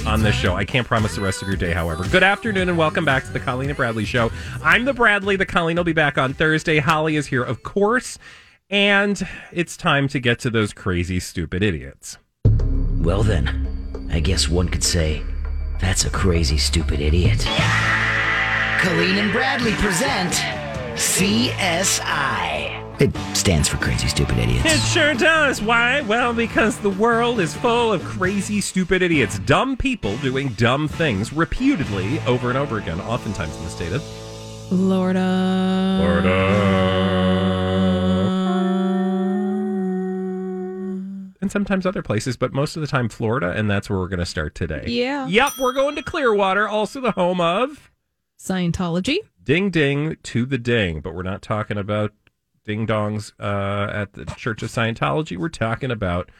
on 0.06 0.22
this 0.22 0.36
show. 0.36 0.54
I 0.54 0.64
can't 0.64 0.86
promise 0.86 1.16
the 1.16 1.20
rest 1.20 1.42
of 1.42 1.48
your 1.48 1.56
day, 1.56 1.72
however. 1.72 2.04
Good 2.08 2.22
afternoon 2.22 2.68
and 2.68 2.78
welcome 2.78 3.04
back 3.04 3.24
to 3.24 3.32
the 3.32 3.40
Colleen 3.40 3.70
and 3.70 3.76
Bradley 3.76 4.04
show. 4.04 4.30
I'm 4.62 4.84
the 4.84 4.94
Bradley. 4.94 5.34
The 5.34 5.46
Colleen 5.46 5.76
will 5.76 5.84
be 5.84 5.92
back 5.92 6.16
on 6.16 6.32
Thursday. 6.32 6.78
Holly 6.78 7.16
is 7.16 7.26
here, 7.26 7.42
of 7.42 7.64
course. 7.64 8.18
And 8.70 9.26
it's 9.52 9.76
time 9.76 10.06
to 10.08 10.20
get 10.20 10.38
to 10.40 10.50
those 10.50 10.72
crazy, 10.72 11.18
stupid 11.18 11.64
idiots. 11.64 12.18
Well, 12.98 13.24
then, 13.24 14.08
I 14.12 14.20
guess 14.20 14.48
one 14.48 14.68
could 14.68 14.84
say 14.84 15.24
that's 15.80 16.04
a 16.04 16.10
crazy, 16.10 16.56
stupid 16.56 17.00
idiot. 17.00 17.44
Colleen 18.78 19.18
and 19.18 19.32
Bradley 19.32 19.72
present 19.72 20.32
CSI. 20.94 22.74
It 23.00 23.14
stands 23.34 23.68
for 23.68 23.76
Crazy 23.78 24.08
Stupid 24.08 24.38
Idiots. 24.38 24.64
It 24.66 24.78
sure 24.80 25.14
does. 25.14 25.60
Why? 25.62 26.02
Well, 26.02 26.32
because 26.32 26.78
the 26.78 26.90
world 26.90 27.40
is 27.40 27.54
full 27.54 27.92
of 27.92 28.02
crazy, 28.04 28.60
stupid 28.60 29.02
idiots. 29.02 29.38
Dumb 29.40 29.76
people 29.76 30.16
doing 30.18 30.48
dumb 30.50 30.88
things 30.88 31.32
repeatedly 31.32 32.20
over 32.20 32.48
and 32.48 32.58
over 32.58 32.78
again, 32.78 33.00
oftentimes 33.00 33.56
in 33.56 33.64
the 33.64 33.70
state 33.70 33.92
of 33.92 34.02
Florida. 34.68 35.96
Florida. 36.00 36.36
And 41.40 41.50
sometimes 41.50 41.86
other 41.86 42.02
places, 42.02 42.36
but 42.36 42.52
most 42.52 42.76
of 42.76 42.82
the 42.82 42.88
time 42.88 43.08
Florida, 43.08 43.52
and 43.52 43.70
that's 43.70 43.88
where 43.88 43.98
we're 43.98 44.08
going 44.08 44.18
to 44.18 44.26
start 44.26 44.54
today. 44.54 44.84
Yeah. 44.86 45.26
Yep, 45.26 45.52
we're 45.60 45.72
going 45.72 45.96
to 45.96 46.02
Clearwater, 46.02 46.68
also 46.68 47.00
the 47.00 47.12
home 47.12 47.40
of 47.40 47.90
Scientology. 48.38 49.18
Ding 49.42 49.70
Ding 49.70 50.16
to 50.24 50.46
the 50.46 50.58
Ding, 50.58 51.00
but 51.00 51.14
we're 51.14 51.22
not 51.22 51.42
talking 51.42 51.78
about 51.78 52.12
ding 52.64 52.86
dongs 52.86 53.32
uh, 53.38 53.90
at 53.92 54.14
the 54.14 54.24
Church 54.36 54.62
of 54.62 54.70
Scientology. 54.70 55.36
We're 55.36 55.48
talking 55.48 55.90
about 55.90 56.30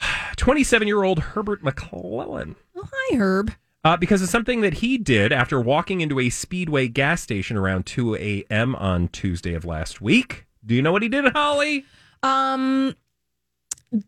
27 0.36 0.86
year 0.86 1.02
old 1.02 1.18
Herbert 1.18 1.62
McClellan. 1.62 2.56
Oh, 2.76 2.88
hi, 2.90 3.16
Herb. 3.16 3.52
Uh, 3.84 3.96
because 3.96 4.22
of 4.22 4.28
something 4.28 4.60
that 4.60 4.74
he 4.74 4.96
did 4.96 5.32
after 5.32 5.60
walking 5.60 6.00
into 6.00 6.20
a 6.20 6.30
Speedway 6.30 6.86
gas 6.86 7.20
station 7.20 7.56
around 7.56 7.84
2 7.86 8.14
a.m. 8.14 8.76
on 8.76 9.08
Tuesday 9.08 9.54
of 9.54 9.64
last 9.64 10.00
week. 10.00 10.46
Do 10.64 10.76
you 10.76 10.82
know 10.82 10.92
what 10.92 11.02
he 11.02 11.08
did, 11.08 11.32
Holly? 11.32 11.84
Um, 12.22 12.94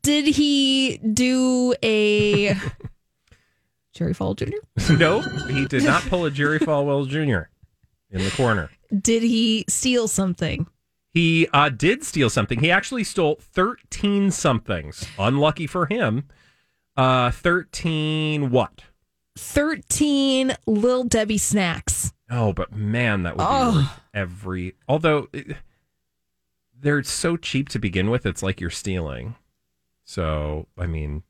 did 0.03 0.27
he 0.27 0.99
do 0.99 1.75
a 1.83 2.55
Jerry 3.95 4.13
Fall 4.13 4.35
Jr.? 4.35 4.51
no, 4.99 5.21
he 5.49 5.67
did 5.67 5.85
not 5.85 6.03
pull 6.03 6.25
a 6.25 6.31
Jerry 6.31 6.59
Falwell 6.59 7.09
Jr. 7.09 7.49
in 8.11 8.23
the 8.25 8.31
corner. 8.37 8.71
Did 9.01 9.23
he 9.23 9.65
steal 9.69 10.09
something? 10.09 10.67
He 11.13 11.47
uh, 11.53 11.69
did 11.69 12.03
steal 12.05 12.29
something. 12.29 12.59
He 12.59 12.71
actually 12.73 13.05
stole 13.05 13.39
13 13.41 14.33
somethings. 14.33 15.07
Unlucky 15.19 15.67
for 15.69 15.87
him. 15.87 16.25
Uh, 16.97 17.31
13 17.31 18.51
what? 18.51 18.83
13 19.37 20.57
Little 20.67 21.05
Debbie 21.05 21.39
snacks. 21.39 22.13
Oh, 22.31 22.53
but 22.53 22.73
man, 22.73 23.23
that 23.23 23.37
would 23.37 23.43
be 23.43 23.49
Oh. 23.49 23.75
worth 23.77 24.01
every. 24.13 24.75
Although 24.89 25.29
it- 25.33 25.57
they're 26.77 27.03
so 27.05 27.37
cheap 27.37 27.69
to 27.71 27.79
begin 27.79 28.11
with, 28.11 28.27
it's 28.27 28.43
like 28.43 28.61
you're 28.61 28.71
stealing. 28.71 29.37
So, 30.05 30.67
I 30.77 30.87
mean, 30.87 31.23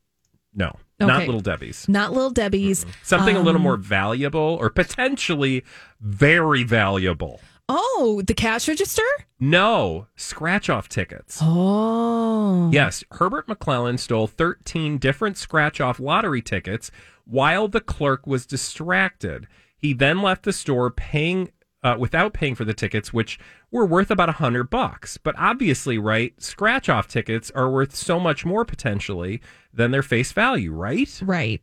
no, 0.55 0.77
not 1.01 1.27
Little 1.27 1.41
Debbie's. 1.41 1.89
Not 1.89 2.13
Little 2.13 2.31
Debbie's. 2.31 2.87
Something 3.03 3.37
a 3.37 3.41
little 3.41 3.57
Um, 3.61 3.63
more 3.65 3.77
valuable 3.77 4.57
or 4.61 4.71
potentially 4.71 5.65
very 6.01 6.63
valuable. 6.63 7.41
Oh, 7.69 8.23
the 8.27 8.35
cash 8.35 8.69
register? 8.69 9.03
No, 9.41 10.07
scratch 10.17 10.69
off 10.69 10.89
tickets. 10.89 11.39
Oh. 11.43 12.71
Yes, 12.73 13.03
Herbert 13.13 13.49
McClellan 13.49 13.97
stole 13.99 14.27
13 14.27 14.99
different 14.99 15.37
scratch 15.39 15.81
off 15.81 15.99
lottery 15.99 16.43
tickets 16.43 16.91
while 17.25 17.69
the 17.69 17.81
clerk 17.81 18.27
was 18.27 18.45
distracted. 18.47 19.47
He 19.79 19.93
then 19.95 20.21
left 20.23 20.43
the 20.45 20.53
store 20.53 20.91
paying 20.91 21.53
uh, 21.85 21.97
without 21.99 22.33
paying 22.33 22.55
for 22.55 22.65
the 22.65 22.75
tickets, 22.75 23.13
which 23.13 23.39
were 23.71 23.85
worth 23.85 24.11
about 24.11 24.31
a 24.31 24.33
hundred 24.33 24.71
bucks. 24.71 25.19
But 25.19 25.35
obviously, 25.39 25.99
right, 25.99 26.33
scratch 26.43 26.89
off 26.89 27.07
tickets 27.07 27.53
are 27.55 27.71
worth 27.71 27.95
so 27.95 28.19
much 28.19 28.45
more 28.45 28.65
potentially 28.65 29.41
than 29.73 29.91
their 29.91 30.03
face 30.03 30.33
value, 30.33 30.73
right? 30.73 31.21
Right. 31.23 31.63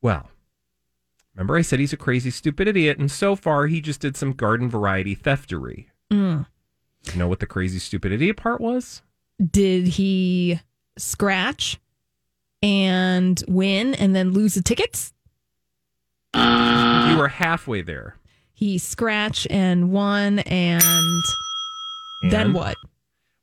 Well, 0.00 0.30
remember 1.34 1.56
I 1.56 1.62
said 1.62 1.80
he's 1.80 1.92
a 1.92 1.98
crazy, 1.98 2.30
stupid 2.30 2.68
idiot, 2.68 2.98
and 2.98 3.10
so 3.10 3.34
far 3.34 3.66
he 3.66 3.80
just 3.80 4.00
did 4.00 4.16
some 4.16 4.32
garden 4.32 4.70
variety 4.70 5.16
theftery. 5.16 5.86
Mm. 6.10 6.46
You 7.12 7.18
know 7.18 7.28
what 7.28 7.40
the 7.40 7.46
crazy, 7.46 7.80
stupid 7.80 8.12
idiot 8.12 8.36
part 8.36 8.60
was? 8.60 9.02
Did 9.50 9.88
he 9.88 10.60
scratch 10.96 11.80
and 12.62 13.42
win 13.48 13.94
and 13.94 14.14
then 14.14 14.32
lose 14.32 14.54
the 14.54 14.62
tickets? 14.62 15.12
You 16.32 17.16
were 17.16 17.28
halfway 17.28 17.82
there. 17.82 18.19
He 18.60 18.76
scratch 18.76 19.46
and 19.48 19.90
won 19.90 20.40
and, 20.40 20.82
then 22.30 22.52
what? 22.52 22.76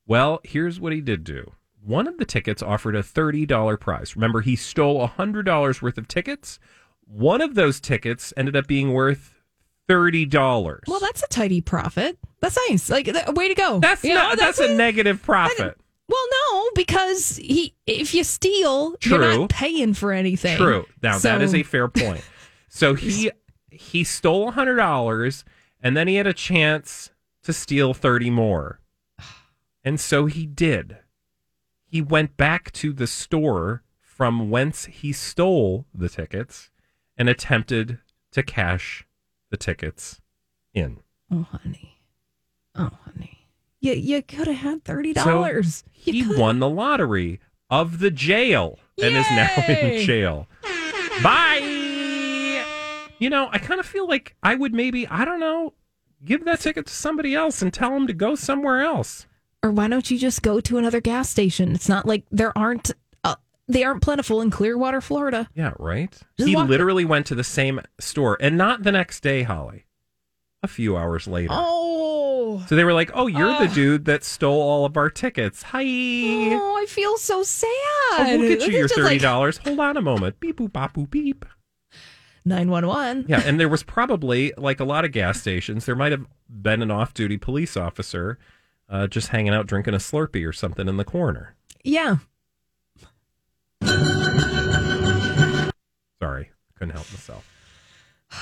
Well, 0.05 0.39
here's 0.43 0.79
what 0.79 0.93
he 0.93 1.01
did 1.01 1.23
do. 1.23 1.53
One 1.83 2.07
of 2.07 2.19
the 2.19 2.25
tickets 2.25 2.61
offered 2.61 2.95
a 2.95 3.01
$30 3.01 3.79
prize. 3.79 4.15
Remember, 4.15 4.41
he 4.41 4.55
stole 4.55 5.07
$100 5.07 5.81
worth 5.81 5.97
of 5.97 6.07
tickets. 6.07 6.59
One 7.07 7.41
of 7.41 7.55
those 7.55 7.79
tickets 7.79 8.31
ended 8.37 8.55
up 8.55 8.67
being 8.67 8.93
worth 8.93 9.33
$30. 9.89 10.81
Well, 10.85 10.99
that's 10.99 11.23
a 11.23 11.27
tidy 11.27 11.61
profit. 11.61 12.19
That's 12.39 12.59
nice. 12.69 12.87
Like, 12.87 13.05
th- 13.05 13.25
way 13.29 13.47
to 13.47 13.55
go. 13.55 13.79
that's 13.79 14.03
You 14.03 14.13
know, 14.13 14.21
not, 14.21 14.37
that's, 14.37 14.59
a, 14.59 14.75
negative 14.75 15.23
profit. 15.23 15.79
Well, 16.07 16.25
no, 16.51 16.69
because 16.75 17.37
he 17.37 17.73
if 17.87 18.13
you 18.13 18.23
steal, 18.23 18.95
you're 19.03 19.19
not 19.19 19.49
paying 19.49 19.95
for 19.95 20.11
anything. 20.13 20.57
True. 20.57 20.85
Now 21.01 21.17
that 21.17 21.41
is 21.41 21.55
a 21.55 21.63
fair 21.63 21.87
point. 21.87 22.23
So 22.69 22.93
he 22.95 23.31
he 23.77 24.03
stole 24.03 24.51
$100 24.51 25.43
and 25.81 25.95
then 25.95 26.07
he 26.07 26.15
had 26.15 26.27
a 26.27 26.33
chance 26.33 27.11
to 27.43 27.53
steal 27.53 27.93
30 27.93 28.29
more. 28.29 28.79
And 29.83 29.99
so 29.99 30.25
he 30.25 30.45
did. 30.45 30.97
He 31.85 32.01
went 32.01 32.35
back 32.35 32.71
to 32.73 32.91
the 32.91 33.07
store 33.07 33.83
from 34.01 34.49
whence 34.49 34.85
he 34.85 35.13
stole 35.13 35.85
the 35.93 36.09
tickets 36.09 36.69
and 37.17 37.29
attempted 37.29 37.99
to 38.31 38.43
cash 38.43 39.05
the 39.49 39.57
tickets 39.57 40.19
in. 40.73 40.97
Oh, 41.31 41.47
honey. 41.51 41.99
Oh, 42.75 42.91
honey. 43.05 43.47
You 43.79 43.93
you 43.93 44.21
could 44.23 44.47
have 44.47 44.57
had 44.57 44.83
thirty 44.83 45.13
So 45.13 45.23
dollars. 45.23 45.83
he 45.91 46.25
won 46.37 46.59
the 46.59 46.69
lottery 46.69 47.39
of 47.69 47.99
the 47.99 48.09
jail 48.11 48.79
and 49.01 49.15
is 49.15 49.25
now 49.31 49.49
in 49.67 50.01
jail. 50.05 50.47
Bye. 51.23 51.66
You 53.19 53.29
know, 53.29 53.49
I 53.51 53.57
kind 53.57 53.79
of 53.79 53.85
feel 53.85 54.07
like 54.07 54.35
I 54.43 54.53
would 54.55 54.73
maybe, 54.73 55.07
I 55.07 55.25
don't 55.25 55.39
know, 55.39 55.73
give 56.23 56.45
that 56.45 56.59
ticket 56.59 56.85
to 56.87 56.93
somebody 56.93 57.33
else 57.33 57.61
and 57.61 57.73
tell 57.73 57.91
them 57.91 58.07
to 58.07 58.13
go 58.13 58.35
somewhere 58.35 58.81
else. 58.81 59.25
or 59.63 59.71
why 59.71 59.87
don't 59.87 60.09
you 60.11 60.17
just 60.19 60.41
go 60.43 60.59
to 60.61 60.77
another 60.77 61.01
gas 61.01 61.29
station? 61.29 61.73
It's 61.73 61.89
not 61.89 62.05
like 62.05 62.23
there 62.31 62.55
aren't 62.57 62.91
uh, 63.23 63.35
they 63.67 63.83
aren't 63.83 64.01
plentiful 64.03 64.39
in 64.41 64.51
Clearwater, 64.51 65.01
Florida. 65.01 65.49
Yeah, 65.55 65.73
right? 65.79 66.11
Just 66.37 66.47
he 66.47 66.55
walk- 66.55 66.69
literally 66.69 67.05
went 67.05 67.25
to 67.27 67.35
the 67.35 67.43
same 67.43 67.81
store 67.99 68.37
and 68.39 68.55
not 68.57 68.83
the 68.83 68.91
next 68.91 69.21
day, 69.21 69.43
Holly. 69.43 69.85
A 70.63 70.67
few 70.67 70.95
hours 70.97 71.27
later. 71.27 71.49
Oh, 71.51 72.63
So 72.67 72.75
they 72.75 72.83
were 72.83 72.93
like, 72.93 73.11
"Oh, 73.13 73.27
you're 73.27 73.57
the 73.59 73.69
Oh. 73.69 73.73
dude 73.73 74.05
that 74.05 74.23
stole 74.23 74.59
all 74.61 74.85
of 74.85 74.97
our 74.97 75.09
tickets. 75.09 75.61
Hi." 75.63 75.83
oh, 75.83 76.77
I 76.81 76.85
feel 76.87 77.15
so 77.17 77.43
sad. 77.43 77.67
Oh, 78.13 78.37
we'll 78.39 78.49
get 78.49 78.67
you 78.67 78.73
your 78.73 78.85
It's 78.85 78.93
thirty 78.95 79.07
like 79.15 79.21
dollars. 79.21 79.57
Hold 79.57 79.79
on 79.79 79.97
a 79.97 80.01
moment. 80.01 80.39
Beep 80.39 80.57
boop 80.57 80.73
bop 80.73 80.95
boop 80.95 81.11
beep. 81.11 81.45
Nine 82.47 82.69
one 82.69 82.87
one. 82.87 83.25
Yeah, 83.27 83.41
and 83.45 83.59
there 83.59 83.67
was 83.67 83.83
probably 83.83 84.53
like 84.57 84.79
a 84.79 84.85
lot 84.85 85.03
of 85.03 85.11
gas 85.11 85.39
stations. 85.41 85.85
There 85.85 85.95
might 85.95 86.13
have 86.13 86.25
been 86.49 86.81
an 86.81 86.89
off-duty 86.91 87.37
police 87.37 87.75
officer 87.75 88.39
uh, 88.89 89.07
just 89.07 89.27
hanging 89.29 89.53
out 89.53 89.67
drinking 89.67 89.93
a 89.93 89.97
Slurpee 89.97 90.47
or 90.47 90.53
something 90.53 90.87
in 90.87 90.95
the 90.97 91.03
corner. 91.03 91.55
Yeah. 91.83 92.17
Sorry, 96.21 96.51
couldn't 96.75 96.93
help 96.95 97.11
myself. 97.11 97.45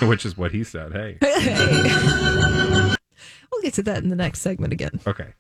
Which 0.02 0.26
is 0.26 0.38
what 0.38 0.52
he 0.52 0.64
said. 0.64 0.92
Hey, 0.94 1.18
We'll 3.52 3.62
get 3.62 3.74
to 3.76 3.84
that 3.84 4.04
in 4.04 4.10
the 4.10 4.16
next 4.16 4.42
segment 4.42 4.74
again. 4.74 5.00
okay. 5.08 5.34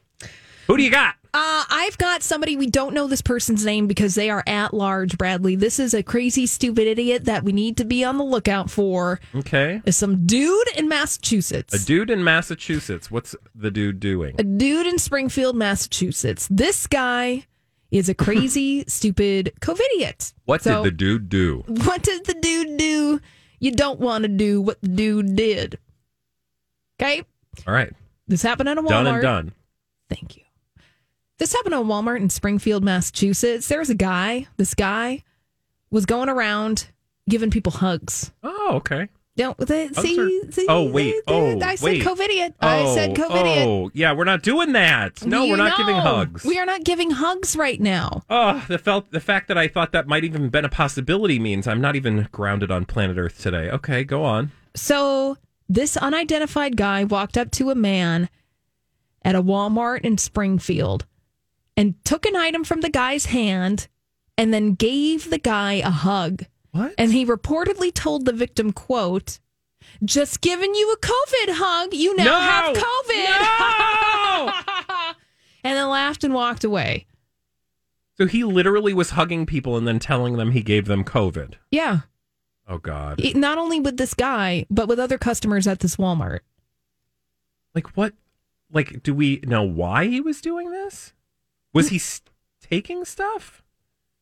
Who 0.67 0.77
do 0.77 0.83
you 0.83 0.89
got? 0.91 1.15
Uh, 1.33 1.63
I've 1.69 1.97
got 1.97 2.23
somebody 2.23 2.55
we 2.55 2.67
don't 2.67 2.93
know 2.93 3.07
this 3.07 3.21
person's 3.21 3.65
name 3.65 3.87
because 3.87 4.15
they 4.15 4.29
are 4.29 4.41
at 4.47 4.73
large, 4.73 5.17
Bradley. 5.17 5.55
This 5.57 5.79
is 5.79 5.93
a 5.93 6.01
crazy, 6.01 6.45
stupid 6.47 6.87
idiot 6.87 7.25
that 7.25 7.43
we 7.43 7.51
need 7.51 7.75
to 7.77 7.85
be 7.85 8.03
on 8.05 8.17
the 8.17 8.23
lookout 8.23 8.71
for. 8.71 9.19
Okay, 9.35 9.81
Is 9.85 9.97
some 9.97 10.25
dude 10.25 10.67
in 10.77 10.87
Massachusetts. 10.87 11.73
a 11.73 11.85
dude 11.85 12.09
in 12.09 12.23
Massachusetts. 12.23 13.11
What's 13.11 13.35
the 13.53 13.69
dude 13.69 13.99
doing? 13.99 14.35
a 14.39 14.43
dude 14.43 14.87
in 14.87 14.97
Springfield, 14.97 15.57
Massachusetts. 15.57 16.47
This 16.49 16.87
guy 16.87 17.45
is 17.91 18.07
a 18.07 18.13
crazy, 18.15 18.85
stupid 18.87 19.51
COVIDiot. 19.59 20.33
What 20.45 20.61
So, 20.63 20.83
did 20.83 20.93
the 20.93 20.95
dude 20.97 21.27
do? 21.29 21.63
What 21.67 22.01
did 22.01 22.25
the 22.25 22.33
dude 22.35 22.77
do? 22.77 23.19
You 23.59 23.71
don't 23.71 23.99
want 23.99 24.23
to 24.23 24.29
do 24.29 24.61
what 24.61 24.81
the 24.81 24.87
dude 24.87 25.35
did. 25.35 25.79
Okay? 27.01 27.23
All 27.67 27.73
right, 27.73 27.91
This 28.27 28.41
happened 28.41 28.69
at 28.69 28.77
a 28.77 28.81
Walmart. 28.81 28.89
done 28.89 29.07
and 29.07 29.21
done. 29.21 29.51
Thank 30.09 30.37
you. 30.37 30.43
This 31.37 31.53
happened 31.53 31.73
on 31.75 31.85
Walmart 31.87 32.17
in 32.21 32.29
Springfield, 32.29 32.83
Massachusetts. 32.83 33.67
There 33.67 33.79
was 33.79 33.89
a 33.89 33.95
guy, 33.95 34.47
this 34.57 34.73
guy 34.73 35.23
was 35.91 36.05
going 36.05 36.29
around 36.29 36.87
giving 37.29 37.51
people 37.51 37.73
hugs. 37.73 38.31
Oh, 38.43 38.73
okay. 38.75 39.09
Don't 39.37 39.57
they, 39.57 39.89
oh, 39.97 40.01
see, 40.01 40.17
are- 40.17 40.51
see? 40.51 40.65
Oh, 40.69 40.89
wait. 40.89 41.13
they- 41.27 41.33
Oh, 41.33 41.59
I 41.59 41.75
said 41.75 41.85
wait. 41.85 42.03
COVIDiot. 42.03 42.53
I 42.61 42.79
oh, 42.83 42.95
said 42.95 43.09
Oh, 43.09 43.13
COVIDiot. 43.29 43.65
Oh, 43.65 43.91
yeah, 43.93 44.13
we're 44.13 44.23
not 44.23 44.43
doing 44.43 44.71
that. 44.71 45.25
No, 45.25 45.43
You 45.43 45.51
we're 45.51 45.57
not 45.57 45.75
giving 45.75 45.97
hugs. 45.97 46.45
We 46.45 46.57
are 46.57 46.65
not 46.65 46.85
giving 46.85 47.11
hugs 47.11 47.57
right 47.57 47.81
now. 47.81 48.23
Oh, 48.29 48.63
the 48.69 48.77
felt 48.77 49.11
the 49.11 49.19
fact 49.19 49.49
that 49.49 49.57
I 49.57 49.67
thought 49.67 49.91
that 49.91 50.07
might 50.07 50.23
even 50.23 50.47
been 50.47 50.63
a 50.63 50.69
possibility 50.69 51.37
means 51.37 51.67
I'm 51.67 51.81
not 51.81 51.97
even 51.97 52.29
grounded 52.31 52.71
on 52.71 52.85
planet 52.85 53.17
Earth 53.17 53.41
today. 53.41 53.69
Okay, 53.71 54.05
go 54.05 54.23
on. 54.23 54.51
So 54.73 55.37
This 55.67 55.97
unidentified 55.97 56.77
guy 56.77 57.03
walked 57.03 57.37
up 57.37 57.51
to 57.51 57.71
a 57.71 57.75
man 57.75 58.29
at 59.23 59.35
a 59.35 59.41
Walmart 59.43 60.01
in 60.01 60.17
Springfield 60.17 61.05
and 61.77 61.95
took 62.05 62.25
an 62.25 62.35
item 62.35 62.63
from 62.63 62.81
the 62.81 62.89
guy's 62.89 63.25
hand 63.27 63.87
and 64.37 64.53
then 64.53 64.73
gave 64.73 65.29
the 65.29 65.37
guy 65.37 65.73
a 65.73 65.89
hug. 65.89 66.43
What? 66.71 66.93
And 66.97 67.11
he 67.13 67.25
reportedly 67.25 67.93
told 67.93 68.25
the 68.25 68.33
victim, 68.33 68.71
quote, 68.73 69.39
just 70.03 70.41
giving 70.41 70.73
you 70.75 70.91
a 70.91 70.97
COVID 70.97 71.53
hug. 71.53 71.93
You 71.93 72.15
now 72.17 72.23
No! 72.25 72.39
have 72.39 72.75
COVID. 72.75 73.39
No! 74.65 75.13
and 75.63 75.77
then 75.77 75.87
laughed 75.89 76.23
and 76.23 76.33
walked 76.33 76.63
away. 76.63 77.05
So 78.17 78.25
he 78.27 78.43
literally 78.43 78.93
was 78.93 79.11
hugging 79.11 79.45
people 79.45 79.77
and 79.77 79.87
then 79.87 79.99
telling 79.99 80.37
them 80.37 80.51
he 80.51 80.61
gave 80.61 80.85
them 80.85 81.03
COVID. 81.03 81.55
Yeah. 81.71 81.99
Oh 82.67 82.77
God! 82.79 83.19
It- 83.19 83.35
not 83.35 83.57
only 83.57 83.79
with 83.79 83.97
this 83.97 84.13
guy, 84.13 84.65
but 84.69 84.87
with 84.87 84.99
other 84.99 85.17
customers 85.17 85.67
at 85.67 85.79
this 85.81 85.97
Walmart. 85.97 86.39
Like 87.75 87.95
what? 87.95 88.13
Like, 88.71 89.03
do 89.03 89.13
we 89.13 89.39
know 89.45 89.63
why 89.63 90.07
he 90.07 90.19
was 90.21 90.41
doing 90.41 90.71
this? 90.71 91.13
Was 91.75 91.89
he 91.89 91.97
s- 91.97 92.21
taking 92.61 93.05
stuff? 93.05 93.61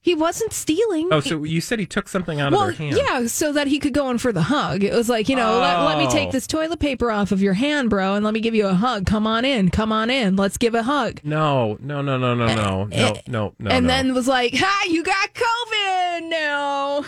He 0.01 0.13
wasn't 0.15 0.51
stealing. 0.51 1.07
Oh, 1.13 1.21
so 1.21 1.45
you 1.45 1.61
said 1.61 1.79
he 1.79 1.85
took 1.85 2.09
something 2.09 2.41
out 2.41 2.51
well, 2.51 2.63
of 2.67 2.77
their 2.77 2.87
hand? 2.89 2.97
yeah, 2.97 3.25
so 3.27 3.53
that 3.53 3.67
he 3.67 3.79
could 3.79 3.93
go 3.93 4.09
in 4.09 4.17
for 4.17 4.33
the 4.33 4.41
hug. 4.41 4.83
It 4.83 4.91
was 4.93 5.07
like, 5.07 5.29
you 5.29 5.37
know, 5.37 5.59
let, 5.61 5.79
let 5.85 5.97
me 5.97 6.09
take 6.09 6.27
Oh. 6.27 6.31
this 6.33 6.45
toilet 6.45 6.81
paper 6.81 7.09
off 7.09 7.31
of 7.31 7.41
your 7.41 7.53
hand, 7.53 7.89
bro, 7.89 8.15
and 8.15 8.25
let 8.25 8.33
me 8.33 8.41
give 8.41 8.53
you 8.53 8.67
a 8.67 8.73
hug. 8.73 9.05
Come 9.05 9.25
on 9.25 9.45
in. 9.45 9.69
Come 9.69 9.93
on 9.93 10.09
in. 10.09 10.35
Let's 10.35 10.57
give 10.57 10.75
a 10.75 10.83
hug. 10.83 11.21
No, 11.23 11.77
no, 11.79 12.01
no, 12.01 12.17
no, 12.17 12.35
no, 12.35 12.43
eh, 12.47 12.55
no, 12.55 12.89
eh, 12.91 12.97
no, 13.07 13.13
no, 13.27 13.53
no. 13.59 13.71
and 13.71 13.87
no. 13.87 13.93
then 13.93 14.13
was 14.13 14.27
like, 14.27 14.53
"Ha, 14.55 14.87
you 14.89 15.03
got 15.05 15.29
COVID 15.33 16.29
now." 16.29 17.01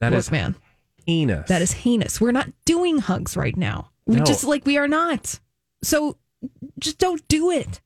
that 0.00 0.10
Look, 0.10 0.18
is 0.18 0.30
man. 0.30 0.54
heinous. 1.06 1.48
That 1.48 1.62
is 1.62 1.72
heinous. 1.72 2.20
We're 2.20 2.32
not 2.32 2.50
doing 2.66 2.98
hugs 2.98 3.38
right 3.38 3.56
now. 3.56 3.90
We 4.04 4.16
No. 4.16 4.24
just 4.24 4.44
like 4.44 4.66
we 4.66 4.76
are 4.76 4.88
not. 4.88 5.40
So 5.82 6.18
just 6.78 6.98
don't 6.98 7.26
do 7.28 7.50
it. 7.50 7.80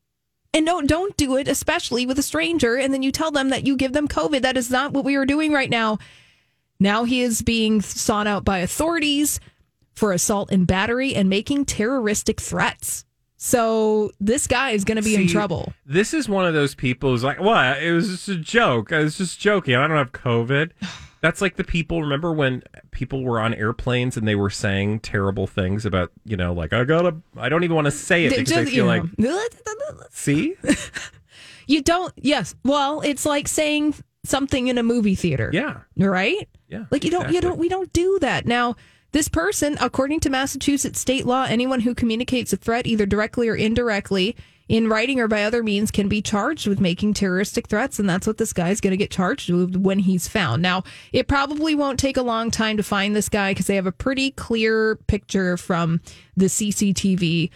And 0.52 0.64
don't 0.64 0.86
don't 0.86 1.16
do 1.16 1.36
it, 1.36 1.48
especially 1.48 2.06
with 2.06 2.18
a 2.18 2.22
stranger, 2.22 2.76
and 2.76 2.92
then 2.92 3.02
you 3.02 3.12
tell 3.12 3.30
them 3.30 3.50
that 3.50 3.66
you 3.66 3.76
give 3.76 3.92
them 3.92 4.08
COVID. 4.08 4.42
That 4.42 4.56
is 4.56 4.70
not 4.70 4.92
what 4.92 5.04
we 5.04 5.16
are 5.16 5.26
doing 5.26 5.52
right 5.52 5.70
now. 5.70 5.98
Now 6.80 7.04
he 7.04 7.22
is 7.22 7.42
being 7.42 7.80
sought 7.80 8.26
out 8.26 8.44
by 8.44 8.58
authorities 8.58 9.40
for 9.94 10.12
assault 10.12 10.50
and 10.50 10.66
battery 10.66 11.14
and 11.14 11.28
making 11.28 11.64
terroristic 11.64 12.40
threats. 12.40 13.04
So 13.38 14.12
this 14.18 14.46
guy 14.46 14.70
is 14.70 14.84
going 14.84 14.96
to 14.96 15.02
be 15.02 15.14
in 15.14 15.28
trouble. 15.28 15.72
This 15.84 16.14
is 16.14 16.28
one 16.28 16.46
of 16.46 16.54
those 16.54 16.74
people 16.74 17.10
who's 17.10 17.24
like, 17.24 17.40
"What? 17.40 17.82
It 17.82 17.92
was 17.92 18.08
just 18.08 18.28
a 18.28 18.36
joke. 18.36 18.92
I 18.92 19.00
was 19.00 19.18
just 19.18 19.38
joking. 19.38 19.74
I 19.74 19.86
don't 19.86 19.96
have 19.96 20.12
COVID." 20.12 20.70
That's 21.26 21.40
like 21.40 21.56
the 21.56 21.64
people. 21.64 22.02
Remember 22.02 22.32
when 22.32 22.62
people 22.92 23.24
were 23.24 23.40
on 23.40 23.52
airplanes 23.52 24.16
and 24.16 24.28
they 24.28 24.36
were 24.36 24.48
saying 24.48 25.00
terrible 25.00 25.48
things 25.48 25.84
about, 25.84 26.12
you 26.24 26.36
know, 26.36 26.52
like 26.52 26.72
I 26.72 26.84
gotta. 26.84 27.16
I 27.36 27.48
don't 27.48 27.64
even 27.64 27.74
want 27.74 27.86
to 27.86 27.90
say 27.90 28.26
it 28.26 28.30
because 28.30 28.52
I 28.52 28.62
just, 28.62 28.72
feel 28.72 28.86
like, 28.86 29.02
know, 29.18 29.44
see, 30.10 30.54
you 31.66 31.82
don't. 31.82 32.14
Yes. 32.14 32.54
Well, 32.64 33.00
it's 33.00 33.26
like 33.26 33.48
saying 33.48 33.96
something 34.24 34.68
in 34.68 34.78
a 34.78 34.84
movie 34.84 35.16
theater. 35.16 35.50
yeah, 35.52 35.80
right? 35.96 36.48
yeah. 36.68 36.84
Like 36.92 37.02
you 37.02 37.10
don't 37.10 37.32
you 37.32 37.40
don't 37.40 37.58
we 37.58 37.68
don't 37.68 37.92
do 37.92 38.20
that. 38.20 38.46
Now, 38.46 38.76
this 39.10 39.26
person, 39.26 39.76
according 39.80 40.20
to 40.20 40.30
Massachusetts 40.30 41.00
state 41.00 41.26
law, 41.26 41.42
anyone 41.42 41.80
who 41.80 41.92
communicates 41.92 42.52
a 42.52 42.56
threat 42.56 42.86
either 42.86 43.04
directly 43.04 43.48
or 43.48 43.56
indirectly 43.56 44.36
in 44.68 44.88
writing 44.88 45.20
or 45.20 45.28
by 45.28 45.44
other 45.44 45.62
means 45.62 45.90
can 45.90 46.08
be 46.08 46.20
charged 46.20 46.66
with 46.66 46.80
making 46.80 47.14
terroristic 47.14 47.68
threats 47.68 47.98
and 47.98 48.08
that's 48.08 48.26
what 48.26 48.36
this 48.38 48.52
guy's 48.52 48.80
going 48.80 48.90
to 48.90 48.96
get 48.96 49.10
charged 49.10 49.48
with 49.50 49.76
when 49.76 50.00
he's 50.00 50.26
found. 50.28 50.60
Now, 50.62 50.82
it 51.12 51.28
probably 51.28 51.74
won't 51.74 52.00
take 52.00 52.16
a 52.16 52.22
long 52.22 52.50
time 52.50 52.76
to 52.76 52.82
find 52.82 53.14
this 53.14 53.28
guy 53.28 53.52
because 53.52 53.66
they 53.66 53.76
have 53.76 53.86
a 53.86 53.92
pretty 53.92 54.32
clear 54.32 54.96
picture 55.06 55.56
from 55.56 56.00
the 56.36 56.46
CCTV 56.46 57.50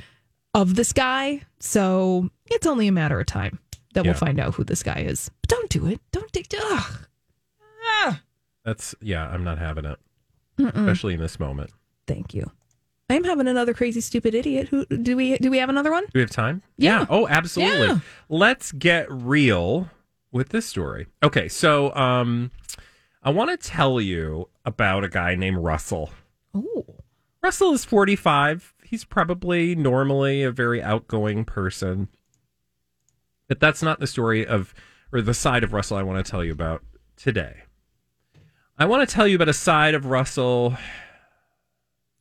of 0.54 0.74
this 0.76 0.92
guy. 0.92 1.42
So, 1.58 2.30
it's 2.46 2.66
only 2.66 2.86
a 2.88 2.92
matter 2.92 3.18
of 3.20 3.26
time 3.26 3.58
that 3.94 4.04
Yeah. 4.04 4.12
we'll 4.12 4.18
find 4.18 4.38
out 4.40 4.54
who 4.54 4.64
this 4.64 4.82
guy 4.82 5.00
is. 5.00 5.30
But 5.42 5.48
don't 5.50 5.68
do 5.70 5.86
it. 5.86 6.00
Don't 6.12 6.30
do 6.32 6.42
ugh. 6.72 8.16
That's 8.64 8.94
yeah. 9.00 9.26
I'm 9.28 9.42
not 9.42 9.58
having 9.58 9.84
it, 9.86 9.98
especially 10.58 11.14
in 11.14 11.20
this 11.20 11.40
moment. 11.40 11.70
Thank 12.06 12.34
you. 12.34 12.50
I'm 13.10 13.24
having 13.24 13.48
another 13.48 13.74
crazy 13.74 14.00
stupid 14.00 14.34
idiot. 14.34 14.68
Who 14.68 14.86
do 14.86 15.16
we 15.16 15.36
do 15.38 15.50
we 15.50 15.58
have 15.58 15.68
another 15.68 15.90
one? 15.90 16.04
Do 16.04 16.10
we 16.14 16.20
have 16.20 16.30
time? 16.30 16.62
Yeah. 16.76 17.06
Oh, 17.10 17.26
absolutely. 17.28 17.86
Yeah. 17.86 17.98
Let's 18.28 18.72
get 18.72 19.10
real 19.10 19.90
with 20.32 20.50
this 20.50 20.66
story. 20.66 21.06
Okay, 21.22 21.48
so 21.48 21.94
um 21.94 22.50
I 23.22 23.30
want 23.30 23.50
to 23.50 23.68
tell 23.68 24.00
you 24.00 24.48
about 24.64 25.04
a 25.04 25.08
guy 25.08 25.34
named 25.34 25.58
Russell. 25.58 26.10
Oh. 26.54 26.86
Russell 27.42 27.72
is 27.72 27.84
45. 27.84 28.74
He's 28.84 29.04
probably 29.04 29.74
normally 29.74 30.42
a 30.42 30.50
very 30.50 30.82
outgoing 30.82 31.44
person. 31.44 32.08
But 33.48 33.60
that's 33.60 33.82
not 33.82 33.98
the 33.98 34.06
story 34.06 34.46
of 34.46 34.72
or 35.12 35.20
the 35.20 35.34
side 35.34 35.64
of 35.64 35.72
Russell 35.72 35.96
I 35.96 36.02
want 36.02 36.24
to 36.24 36.30
tell 36.30 36.44
you 36.44 36.52
about 36.52 36.84
today. 37.16 37.64
I 38.78 38.86
want 38.86 39.06
to 39.06 39.12
tell 39.12 39.26
you 39.26 39.36
about 39.36 39.48
a 39.48 39.52
side 39.52 39.94
of 39.94 40.06
Russell 40.06 40.76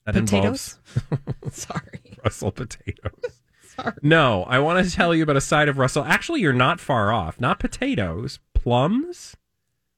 that 0.06 0.16
Potatoes? 0.16 0.80
involves 1.12 1.52
Sorry. 1.66 2.18
Russell 2.24 2.52
potatoes. 2.52 3.42
Sorry. 3.76 3.94
No, 4.02 4.44
I 4.44 4.60
want 4.60 4.86
to 4.86 4.92
tell 4.94 5.16
you 5.16 5.24
about 5.24 5.38
a 5.38 5.42
side 5.42 5.70
of 5.70 5.78
Russell. 5.78 6.04
Actually, 6.04 6.42
you're 6.42 6.54
not 6.54 6.80
far 6.80 7.12
off. 7.14 7.40
Not 7.40 7.60
potatoes, 7.60 8.40
plums, 8.54 9.36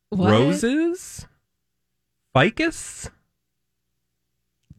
What? 0.09 0.29
roses, 0.31 1.27
ficus, 2.33 3.09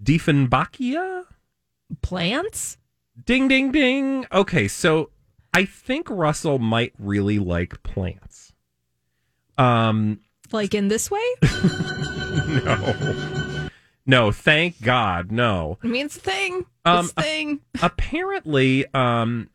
Dieffenbachia. 0.02 1.24
Plants? 2.02 2.78
Ding, 3.24 3.48
ding, 3.48 3.72
ding. 3.72 4.26
Okay, 4.32 4.68
so 4.68 5.10
I 5.54 5.64
think 5.64 6.08
Russell 6.10 6.58
might 6.58 6.92
really 6.98 7.38
like 7.38 7.82
plants. 7.82 8.52
Um, 9.58 10.20
Like 10.50 10.74
in 10.74 10.88
this 10.88 11.10
way? 11.10 11.22
no, 11.42 12.76
no, 14.06 14.32
thank 14.32 14.82
God, 14.82 15.30
no. 15.30 15.78
I 15.82 15.86
mean, 15.86 16.06
it's 16.06 16.16
a 16.16 16.20
thing. 16.20 16.66
Um, 16.84 17.04
it's 17.04 17.14
a 17.16 17.22
thing. 17.22 17.60
apparently, 17.82 18.86
um, 18.94 19.50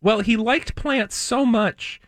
well, 0.00 0.20
he 0.20 0.36
liked 0.36 0.74
plants 0.74 1.14
so 1.14 1.44
much 1.44 2.00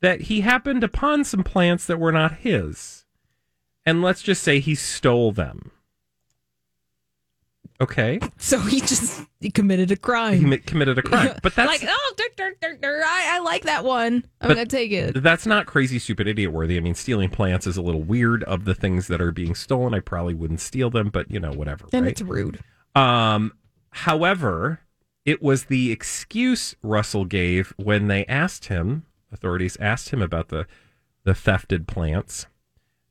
that 0.00 0.22
he 0.22 0.40
happened 0.40 0.82
upon 0.84 1.24
some 1.24 1.44
plants 1.44 1.86
that 1.86 1.98
were 1.98 2.12
not 2.12 2.38
his. 2.38 3.04
And 3.84 4.02
let's 4.02 4.22
just 4.22 4.42
say 4.42 4.60
he 4.60 4.74
stole 4.74 5.32
them. 5.32 5.72
Okay. 7.82 8.18
So 8.38 8.58
he 8.58 8.80
just 8.80 9.22
he 9.40 9.50
committed 9.50 9.90
a 9.92 9.96
crime. 9.96 10.38
He 10.38 10.44
mi- 10.44 10.58
committed 10.58 10.98
a 10.98 11.02
crime. 11.02 11.38
But 11.42 11.54
that's 11.54 11.68
like, 11.68 11.88
oh, 11.88 12.14
dur, 12.16 12.24
dur, 12.36 12.54
dur, 12.60 12.76
dur, 12.82 13.02
I, 13.04 13.36
I 13.36 13.38
like 13.38 13.62
that 13.64 13.84
one. 13.84 14.24
I'm 14.40 14.48
But 14.48 14.54
gonna 14.54 14.66
take 14.66 14.90
it. 14.90 15.22
that's 15.22 15.46
not 15.46 15.66
crazy, 15.66 15.98
stupid, 16.00 16.26
idiot 16.26 16.50
worthy. 16.52 16.76
I 16.76 16.80
mean, 16.80 16.94
stealing 16.94 17.30
plants 17.30 17.66
is 17.66 17.76
a 17.76 17.82
little 17.82 18.02
weird 18.02 18.42
of 18.44 18.64
the 18.64 18.74
things 18.74 19.06
that 19.06 19.20
are 19.20 19.30
being 19.32 19.54
stolen. 19.54 19.94
I 19.94 20.00
probably 20.00 20.34
wouldn't 20.34 20.60
steal 20.60 20.90
them, 20.90 21.08
but 21.08 21.30
you 21.30 21.38
know, 21.40 21.52
whatever. 21.52 21.86
And 21.92 22.04
right? 22.04 22.12
it's 22.12 22.20
rude. 22.20 22.58
Um, 22.96 23.52
however, 23.90 24.80
it 25.24 25.40
was 25.40 25.64
the 25.66 25.92
excuse 25.92 26.74
Russell 26.82 27.24
gave 27.24 27.72
when 27.76 28.08
they 28.08 28.26
asked 28.26 28.66
him, 28.66 29.04
authorities 29.32 29.76
asked 29.80 30.10
him 30.10 30.20
about 30.20 30.48
the 30.48 30.66
the 31.24 31.32
thefted 31.32 31.86
plants 31.86 32.46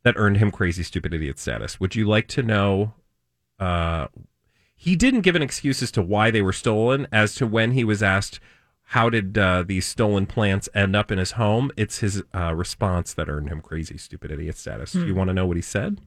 that 0.04 0.16
earned 0.18 0.38
him 0.38 0.52
crazy 0.52 0.84
stupid 0.84 1.14
idiot 1.14 1.40
status. 1.40 1.80
Would 1.80 1.96
you 1.96 2.06
like 2.06 2.28
to 2.30 2.44
know 2.44 2.94
uh 3.60 4.08
he 4.84 4.96
didn't 4.96 5.22
give 5.22 5.36
an 5.36 5.44
excuse 5.44 5.84
as 5.84 5.92
to 5.92 6.02
why 6.02 6.32
they 6.32 6.42
were 6.42 6.52
stolen 6.54 7.08
as 7.12 7.36
to 7.36 7.46
when 7.46 7.72
he 7.74 7.84
was 7.84 8.02
asked 8.02 8.40
how 8.86 9.10
did 9.12 9.38
uh, 9.38 9.64
these 9.66 9.86
stolen 9.86 10.26
plants 10.26 10.68
end 10.74 10.96
up 10.96 11.12
in 11.12 11.18
his 11.20 11.34
home? 11.34 11.70
It's 11.78 12.00
his 12.00 12.24
uh, 12.36 12.54
response 12.56 13.14
that 13.14 13.30
earned 13.30 13.48
him 13.50 13.62
crazy 13.62 13.98
stupid 13.98 14.32
idiot 14.32 14.58
status. 14.58 14.92
Do 14.94 15.06
you 15.06 15.14
Hmm. 15.14 15.18
want 15.20 15.28
to 15.30 15.34
know 15.36 15.46
what 15.46 15.56
he 15.56 15.62
said? 15.62 16.02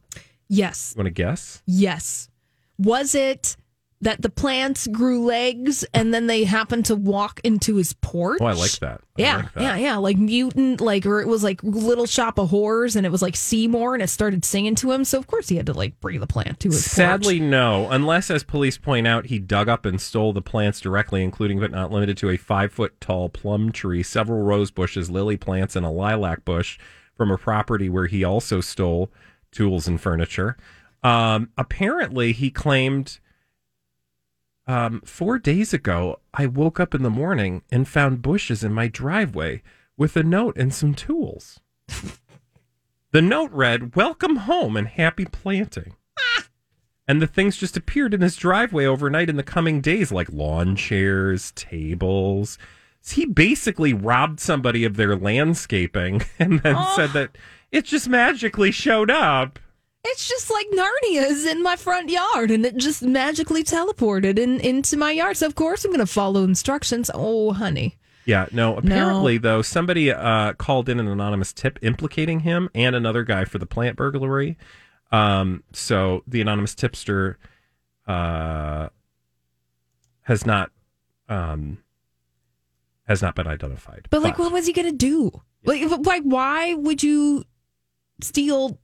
Yes. 0.49 0.93
You 0.95 0.99
want 1.01 1.07
to 1.07 1.23
guess? 1.23 1.63
Yes. 1.67 2.29
Was 2.77 3.15
it 3.15 3.57
that 4.05 4.23
the 4.23 4.31
plants 4.31 4.87
grew 4.87 5.25
legs 5.25 5.85
and 5.93 6.15
then 6.15 6.27
they 6.27 6.45
happened 6.45 6.85
to 6.87 6.95
walk 6.95 7.41
into 7.45 7.77
his 7.77 7.93
porch? 7.95 8.39
Oh, 8.41 8.47
I 8.47 8.53
like 8.53 8.79
that. 8.81 9.01
I 9.01 9.23
Yeah, 9.23 9.37
like 9.37 9.53
that. 9.55 9.63
yeah, 9.63 9.77
yeah. 9.77 9.97
Like 9.97 10.17
mutant, 10.17 10.81
like, 10.81 11.05
or 11.07 11.21
it 11.21 11.27
was 11.29 11.43
like 11.43 11.63
Little 11.63 12.07
Shop 12.07 12.39
of 12.39 12.51
Horrors 12.51 12.97
and 12.97 13.05
it 13.07 13.11
was 13.11 13.23
like 13.23 13.35
Seymour 13.37 13.95
and 13.95 14.03
it 14.03 14.09
started 14.09 14.45
singing 14.45 14.75
to 14.77 14.93
him. 14.93 15.05
So, 15.05 15.19
of 15.19 15.27
course, 15.27 15.49
he 15.49 15.57
had 15.57 15.67
to 15.67 15.73
like 15.73 15.99
bring 16.01 16.21
the 16.21 16.27
plant 16.27 16.61
to 16.61 16.69
his 16.69 16.83
porch. 16.83 16.93
Sadly, 16.93 17.41
no. 17.41 17.89
Unless, 17.91 18.31
as 18.31 18.45
police 18.45 18.79
point 18.79 19.07
out, 19.07 19.27
he 19.27 19.39
dug 19.39 19.69
up 19.69 19.85
and 19.85 20.01
stole 20.01 20.33
the 20.33 20.43
plants 20.43 20.81
directly, 20.81 21.23
including 21.23 21.59
but 21.59 21.71
not 21.71 21.91
limited 21.91 22.17
to 22.19 22.31
a 22.31 22.37
five 22.37 22.73
foot 22.73 23.01
tall 23.01 23.29
plum 23.29 23.73
tree, 23.73 24.03
several 24.03 24.43
rose 24.43 24.71
bushes, 24.71 25.11
lily 25.11 25.37
plants, 25.37 25.77
and 25.77 25.85
a 25.85 25.91
lilac 25.91 26.45
bush 26.45 26.79
from 27.17 27.31
a 27.31 27.39
property 27.39 27.89
where 27.89 28.07
he 28.07 28.23
also 28.25 28.61
stole 28.61 29.11
tools 29.51 29.89
and 29.89 30.01
furniture. 30.01 30.57
Um, 31.03 31.51
apparently, 31.57 32.33
he 32.33 32.51
claimed 32.51 33.21
um, 34.67 35.03
four 35.05 35.39
days 35.39 35.73
ago, 35.75 36.21
I 36.33 36.47
woke 36.47 36.81
up 36.81 36.95
in 36.95 37.03
the 37.03 37.11
morning 37.11 37.63
and 37.71 37.87
found 37.87 38.23
bushes 38.23 38.65
in 38.65 38.73
my 38.73 38.89
driveway 38.89 39.63
with 39.97 40.17
a 40.17 40.23
note 40.23 40.57
and 40.57 40.73
some 40.73 40.95
tools. 40.95 41.61
the 43.13 43.23
note 43.23 43.51
read, 43.53 43.95
Welcome 43.95 44.37
home 44.37 44.77
and 44.77 44.89
happy 44.89 45.25
planting. 45.27 45.95
And 47.07 47.21
the 47.21 47.27
things 47.27 47.59
just 47.59 47.77
appeared 47.77 48.15
in 48.15 48.23
his 48.23 48.35
driveway 48.35 48.87
overnight 48.87 49.29
in 49.29 49.37
the 49.37 49.43
coming 49.43 49.83
days, 49.83 50.11
like 50.11 50.33
lawn 50.33 50.75
chairs, 50.75 51.53
tables. 51.55 52.57
So 53.03 53.17
He 53.17 53.27
basically 53.27 53.93
robbed 53.93 54.41
somebody 54.41 54.87
of 54.87 54.97
their 54.97 55.15
landscaping 55.15 56.23
and 56.39 56.61
then 56.61 56.77
Oh. 56.79 56.93
said 56.97 57.11
that 57.11 57.37
it 57.71 57.85
just 57.85 58.09
magically 58.09 58.71
showed 58.71 59.11
up. 59.11 59.59
It's 60.07 60.29
just 60.29 60.51
like 60.51 60.67
Narnia's 60.71 61.47
in 61.47 61.63
my 61.63 61.77
front 61.77 62.11
yard 62.11 62.51
and 62.51 62.67
it 62.67 62.77
just 62.77 63.03
magically 63.03 63.65
teleported 63.65 64.39
in, 64.39 64.61
into 64.61 64.99
my 64.99 65.13
yard. 65.13 65.39
So, 65.39 65.47
of 65.47 65.55
course, 65.55 65.85
I'm 65.85 65.91
going 65.91 66.01
to 66.01 66.07
follow 66.07 66.45
instructions. 66.45 67.11
Oh, 67.15 67.53
honey. 67.53 67.97
Yeah, 68.27 68.47
no. 68.53 68.77
Apparently, 68.77 69.39
though, 69.39 69.63
somebody 69.63 70.11
uh, 70.13 70.53
called 70.55 70.89
in 70.89 71.01
an 71.01 71.09
anonymous 71.09 71.53
tip 71.53 71.79
implicating 71.83 72.41
him 72.41 72.69
and 72.75 72.95
another 72.95 73.23
guy 73.23 73.45
for 73.45 73.59
the 73.59 73.67
plant 73.67 73.97
burglary. 73.97 74.59
Um, 75.11 75.63
so 75.73 76.23
the 76.27 76.41
anonymous 76.41 76.75
tipster 76.75 77.39
uh, 78.07 78.89
has 80.23 80.45
not 80.45 80.71
um, 81.29 81.79
has 83.07 83.23
not 83.23 83.35
been 83.35 83.47
identified. 83.47 84.09
But, 84.11 84.23
like, 84.23 84.39
what 84.39 84.53
was 84.53 84.67
he 84.67 84.73
going 84.73 84.91
to 84.91 84.97
do? 84.97 85.43
Like, 85.65 85.83
like, 86.05 86.23
why 86.23 86.75
would 86.75 87.03
you 87.03 87.45
steal 88.21 88.79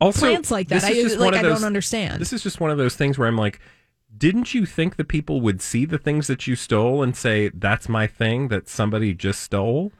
also 0.00 0.20
plants 0.20 0.50
like 0.50 0.68
that? 0.68 0.84
I, 0.84 0.92
just 0.92 1.18
like, 1.18 1.34
I 1.34 1.42
those- 1.42 1.58
don't 1.58 1.66
understand. 1.66 2.20
This 2.20 2.32
is 2.32 2.42
just 2.42 2.60
one 2.60 2.70
of 2.70 2.78
those 2.78 2.96
things 2.96 3.18
where 3.18 3.28
I'm 3.28 3.36
like, 3.36 3.60
didn't 4.16 4.54
you 4.54 4.66
think 4.66 4.96
the 4.96 5.04
people 5.04 5.40
would 5.40 5.60
see 5.60 5.84
the 5.84 5.98
things 5.98 6.26
that 6.26 6.46
you 6.46 6.56
stole 6.56 7.02
and 7.02 7.16
say 7.16 7.50
that's 7.50 7.88
my 7.88 8.06
thing 8.06 8.48
that 8.48 8.68
somebody 8.68 9.14
just 9.14 9.42
stole? 9.42 9.92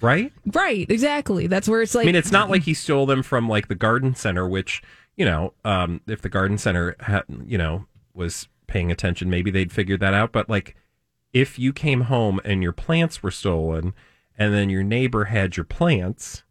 Right? 0.00 0.32
right, 0.54 0.90
exactly. 0.90 1.46
That's 1.46 1.68
where 1.68 1.82
it's 1.82 1.94
like. 1.94 2.04
I 2.04 2.06
mean, 2.06 2.14
it's 2.14 2.32
not 2.32 2.48
like 2.48 2.62
he 2.62 2.72
stole 2.72 3.04
them 3.04 3.22
from 3.22 3.46
like 3.46 3.68
the 3.68 3.74
garden 3.74 4.14
center, 4.14 4.48
which 4.48 4.82
you 5.16 5.26
know, 5.26 5.52
um, 5.66 6.00
if 6.06 6.22
the 6.22 6.30
garden 6.30 6.56
center 6.56 6.96
had, 7.00 7.24
you 7.44 7.58
know, 7.58 7.84
was 8.14 8.48
paying 8.66 8.90
attention, 8.90 9.28
maybe 9.28 9.50
they'd 9.50 9.70
figure 9.70 9.98
that 9.98 10.14
out. 10.14 10.32
But 10.32 10.48
like, 10.48 10.76
if 11.34 11.58
you 11.58 11.74
came 11.74 12.02
home 12.02 12.40
and 12.42 12.62
your 12.62 12.72
plants 12.72 13.22
were 13.22 13.30
stolen, 13.30 13.92
and 14.38 14.54
then 14.54 14.70
your 14.70 14.82
neighbor 14.82 15.24
had 15.24 15.58
your 15.58 15.64
plants, 15.64 16.42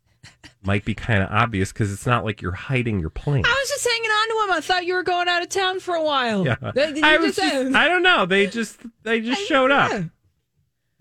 might 0.62 0.84
be 0.84 0.94
kind 0.94 1.24
of 1.24 1.30
obvious 1.32 1.72
because 1.72 1.92
it's 1.92 2.06
not 2.06 2.26
like 2.26 2.42
you're 2.42 2.52
hiding 2.52 3.00
your 3.00 3.10
plane. 3.10 3.46
I 3.46 3.50
was 3.50 3.70
just 3.70 3.88
hanging 3.88 4.10
on 4.10 4.28
to 4.30 4.44
him. 4.44 4.58
I 4.58 4.62
thought 4.62 4.86
you 4.86 4.94
were 4.94 5.04
going 5.04 5.28
out 5.28 5.42
of 5.42 5.50
town 5.50 5.80
for 5.80 5.96
a 5.96 6.04
while. 6.04 6.46
Yeah, 6.46 6.58
I 6.62 7.18
was. 7.18 7.36
just 7.36 7.54
Just, 7.54 7.76
I 7.76 7.88
don't 7.88 8.04
know. 8.04 8.26
They 8.26 8.48
just 8.48 8.80
they 9.04 9.22
just 9.22 9.42
showed 9.48 9.72
yeah. 9.72 9.86
up. 9.86 10.04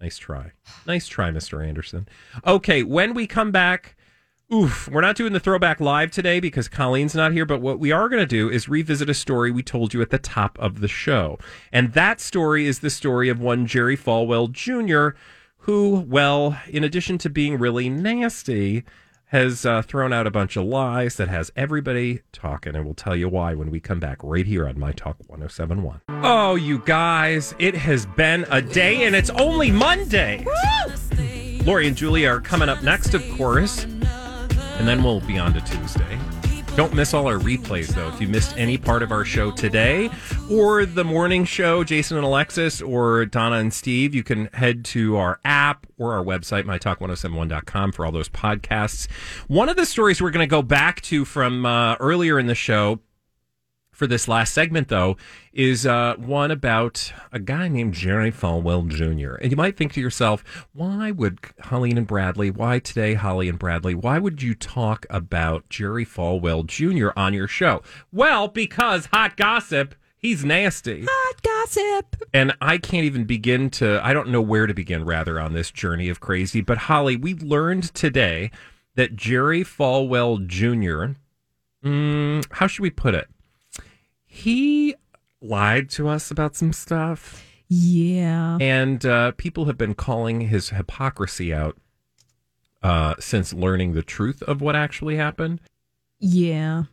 Nice 0.01 0.17
try. 0.17 0.53
Nice 0.87 1.09
try, 1.09 1.31
Mr. 1.31 1.67
Anderson. 1.67 2.09
Okay, 2.47 2.85
when 2.85 3.15
we 3.15 3.27
come 3.27 3.51
back, 3.51 3.97
oof, 4.53 4.89
we're 4.89 5.01
not 5.01 5.17
doing 5.17 5.33
the 5.33 5.41
throwback 5.41 5.81
live 5.81 6.13
today 6.13 6.39
because 6.39 6.69
Colleen's 6.69 7.17
not 7.17 7.33
here, 7.33 7.45
but 7.45 7.61
what 7.61 7.81
we 7.81 7.91
are 7.91 8.09
going 8.09 8.23
to 8.23 8.27
do 8.27 8.49
is 8.49 8.69
revisit 8.69 9.11
a 9.11 9.15
story 9.15 9.51
we 9.51 9.63
told 9.63 9.93
you 9.93 10.01
at 10.01 10.11
the 10.11 10.19
top 10.19 10.57
of 10.61 10.81
the 10.81 10.87
show. 10.87 11.37
And 11.73 11.95
that 11.95 12.21
story 12.21 12.67
is 12.67 12.79
the 12.79 12.91
story 12.91 13.29
of 13.29 13.41
one 13.41 13.67
Jerry 13.67 13.97
Falwell 13.97 14.53
Jr., 14.53 15.19
who, 15.63 16.07
well, 16.09 16.59
in 16.69 16.85
addition 16.85 17.19
to 17.19 17.29
being 17.29 17.59
really 17.59 17.91
nasty, 17.91 18.85
has 19.29 19.67
uh, 19.67 19.83
thrown 19.83 20.13
out 20.13 20.27
a 20.27 20.31
bunch 20.31 20.57
of 20.57 20.65
lies 20.65 21.17
that 21.17 21.29
has 21.29 21.53
everybody 21.55 22.21
talking, 22.33 22.75
and 22.75 22.85
we'll 22.85 22.95
tell 22.95 23.15
you 23.15 23.29
why 23.29 23.55
when 23.55 23.71
we 23.71 23.79
come 23.79 24.01
back 24.01 24.19
right 24.23 24.47
here 24.47 24.67
on 24.67 24.79
My 24.79 24.93
Talk 24.93 25.17
1071. 25.27 26.01
Oh, 26.09 26.55
you 26.55 26.79
guys, 26.79 27.55
it 27.59 27.75
has 27.75 28.07
been 28.07 28.47
a 28.51 28.63
day, 28.63 29.05
and 29.05 29.15
it's 29.15 29.31
only 29.31 29.71
Monday. 29.71 30.45
Lori 31.65 31.87
and 31.87 31.97
Julie 31.97 32.27
are 32.27 32.41
coming 32.41 32.69
up 32.71 32.83
next, 32.83 33.13
of 33.13 33.23
course, 33.37 33.85
and 33.85 34.89
then 34.89 35.03
we'll 35.03 35.21
be 35.21 35.39
on 35.39 35.53
to 35.53 35.61
Tuesday. 35.61 36.19
Don't 36.79 36.95
miss 36.95 37.13
all 37.13 37.27
our 37.27 37.41
replays, 37.41 37.89
though. 37.89 38.07
If 38.07 38.21
you 38.21 38.29
missed 38.29 38.57
any 38.57 38.79
part 38.79 39.03
of 39.03 39.11
our 39.11 39.25
show 39.25 39.51
today 39.51 40.11
or 40.49 40.87
the 40.87 41.03
morning 41.03 41.45
show, 41.45 41.83
Jason 41.83 42.19
and 42.19 42.25
Alexis 42.25 42.81
or 42.81 43.27
Donna 43.27 43.57
and 43.57 43.75
Steve, 43.75 44.15
you 44.15 44.23
can 44.23 44.47
head 44.53 44.85
to 44.85 45.17
our 45.17 45.41
app 45.45 45.89
or 45.99 46.15
our 46.15 46.23
website, 46.23 46.67
mytalk1071.com, 46.67 47.91
for 47.91 48.07
all 48.07 48.13
those 48.13 48.29
podcasts. 48.29 49.09
One 49.49 49.69
of 49.69 49.75
the 49.75 49.87
stories 49.87 50.23
we're 50.23 50.31
going 50.31 50.49
to 50.49 50.51
go 50.51 50.63
back 50.63 51.01
to 51.01 51.25
from 51.25 51.67
uh, 51.67 51.97
earlier 51.97 52.39
in 52.39 52.47
the 52.47 52.55
show 52.55 53.01
for 53.99 54.07
this 54.07 54.29
last 54.29 54.55
segment, 54.55 54.87
though, 54.87 55.17
is 55.53 55.85
uh, 55.85 56.15
one 56.17 56.53
about 56.53 57.13
a 57.33 57.41
guy 57.41 57.67
named 57.67 57.95
Jerry 57.95 58.31
Falwell 58.31 58.87
Jr. 58.87 59.35
And 59.35 59.51
you 59.51 59.57
might 59.57 59.77
think 59.77 59.93
to 59.95 60.01
yourself, 60.01 60.45
why 60.73 61.11
would 61.11 61.41
Holly 61.63 61.91
and 61.91 62.07
Bradley, 62.07 62.49
why 62.49 62.79
today, 62.79 63.15
Holly 63.15 63.49
and 63.49 63.59
Bradley, 63.59 63.97
why 63.97 64.21
would 64.21 64.41
you 64.41 64.55
talk 64.55 65.05
about 65.11 65.69
Jerry 65.69 66.07
Falwell 66.07 66.65
Jr. 66.65 67.09
on 67.17 67.35
your 67.35 67.49
show? 67.49 67.83
Well, 68.13 68.47
because 68.47 69.07
hot 69.07 69.37
gossip, 69.37 69.97
he's 70.17 70.45
nasty. 70.45 71.05
Hot 71.09 71.43
gossip. 71.43 72.23
And 72.33 72.55
I 72.61 72.79
can't 72.79 73.05
even 73.05 73.25
begin 73.25 73.69
to, 73.71 74.01
I 74.07 74.13
don't 74.13 74.29
know 74.29 74.41
where 74.41 74.69
to 74.69 74.75
begin, 74.75 75.05
rather, 75.05 75.41
on 75.41 75.55
this 75.55 75.73
journey 75.73 76.09
of 76.09 76.21
crazy. 76.21 76.61
But 76.61 76.79
Holly, 76.79 77.17
we 77.17 77.35
learned 77.35 77.93
today 77.95 78.53
that 78.95 79.17
Jerry 79.17 79.65
Falwell 79.65 80.47
Jr., 80.47 81.19
mm, 81.85 82.47
how 82.53 82.69
should 82.69 82.83
we 82.83 82.91
put 82.91 83.17
it? 83.17 83.27
He 84.29 84.95
lied 85.41 85.89
to 85.91 86.07
us 86.09 86.31
about 86.31 86.55
some 86.55 86.73
stuff. 86.73 87.43
Yeah. 87.67 88.59
And 88.61 89.05
uh, 89.05 89.33
people 89.33 89.65
have 89.65 89.77
been 89.77 89.95
calling 89.95 90.43
his 90.43 90.69
hypocrisy 90.71 91.53
out 91.53 91.77
uh, 92.83 93.15
since 93.19 93.53
learning 93.53 93.95
the 93.95 94.03
truth 94.03 94.43
of 94.43 94.61
what 94.61 94.77
actually 94.77 95.17
happened. 95.17 95.61
Yeah. 96.21 96.85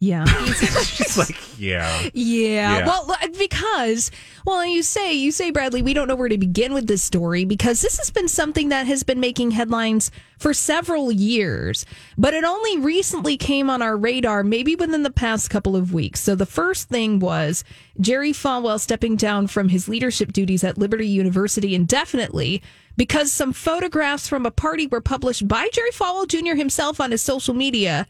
Yeah. 0.00 0.24
She's 0.84 1.18
like, 1.18 1.36
yeah. 1.58 2.08
Yeah. 2.14 2.78
Yeah. 2.78 2.86
Well, 2.86 3.14
because, 3.38 4.10
well, 4.46 4.64
you 4.64 4.82
say, 4.82 5.12
you 5.12 5.30
say, 5.30 5.50
Bradley, 5.50 5.82
we 5.82 5.92
don't 5.92 6.08
know 6.08 6.16
where 6.16 6.30
to 6.30 6.38
begin 6.38 6.72
with 6.72 6.86
this 6.86 7.02
story 7.02 7.44
because 7.44 7.82
this 7.82 7.98
has 7.98 8.10
been 8.10 8.26
something 8.26 8.70
that 8.70 8.86
has 8.86 9.02
been 9.02 9.20
making 9.20 9.50
headlines 9.50 10.10
for 10.38 10.54
several 10.54 11.12
years, 11.12 11.84
but 12.16 12.32
it 12.32 12.44
only 12.44 12.78
recently 12.78 13.36
came 13.36 13.68
on 13.68 13.82
our 13.82 13.94
radar, 13.94 14.42
maybe 14.42 14.74
within 14.74 15.02
the 15.02 15.10
past 15.10 15.50
couple 15.50 15.76
of 15.76 15.92
weeks. 15.92 16.20
So 16.20 16.34
the 16.34 16.46
first 16.46 16.88
thing 16.88 17.18
was 17.18 17.62
Jerry 18.00 18.32
Falwell 18.32 18.80
stepping 18.80 19.16
down 19.16 19.48
from 19.48 19.68
his 19.68 19.86
leadership 19.86 20.32
duties 20.32 20.64
at 20.64 20.78
Liberty 20.78 21.08
University 21.08 21.74
indefinitely 21.74 22.62
because 22.96 23.30
some 23.30 23.52
photographs 23.52 24.28
from 24.28 24.46
a 24.46 24.50
party 24.50 24.86
were 24.86 25.02
published 25.02 25.46
by 25.46 25.68
Jerry 25.74 25.90
Falwell 25.90 26.26
Jr. 26.26 26.56
himself 26.56 27.02
on 27.02 27.10
his 27.10 27.20
social 27.20 27.52
media. 27.52 28.06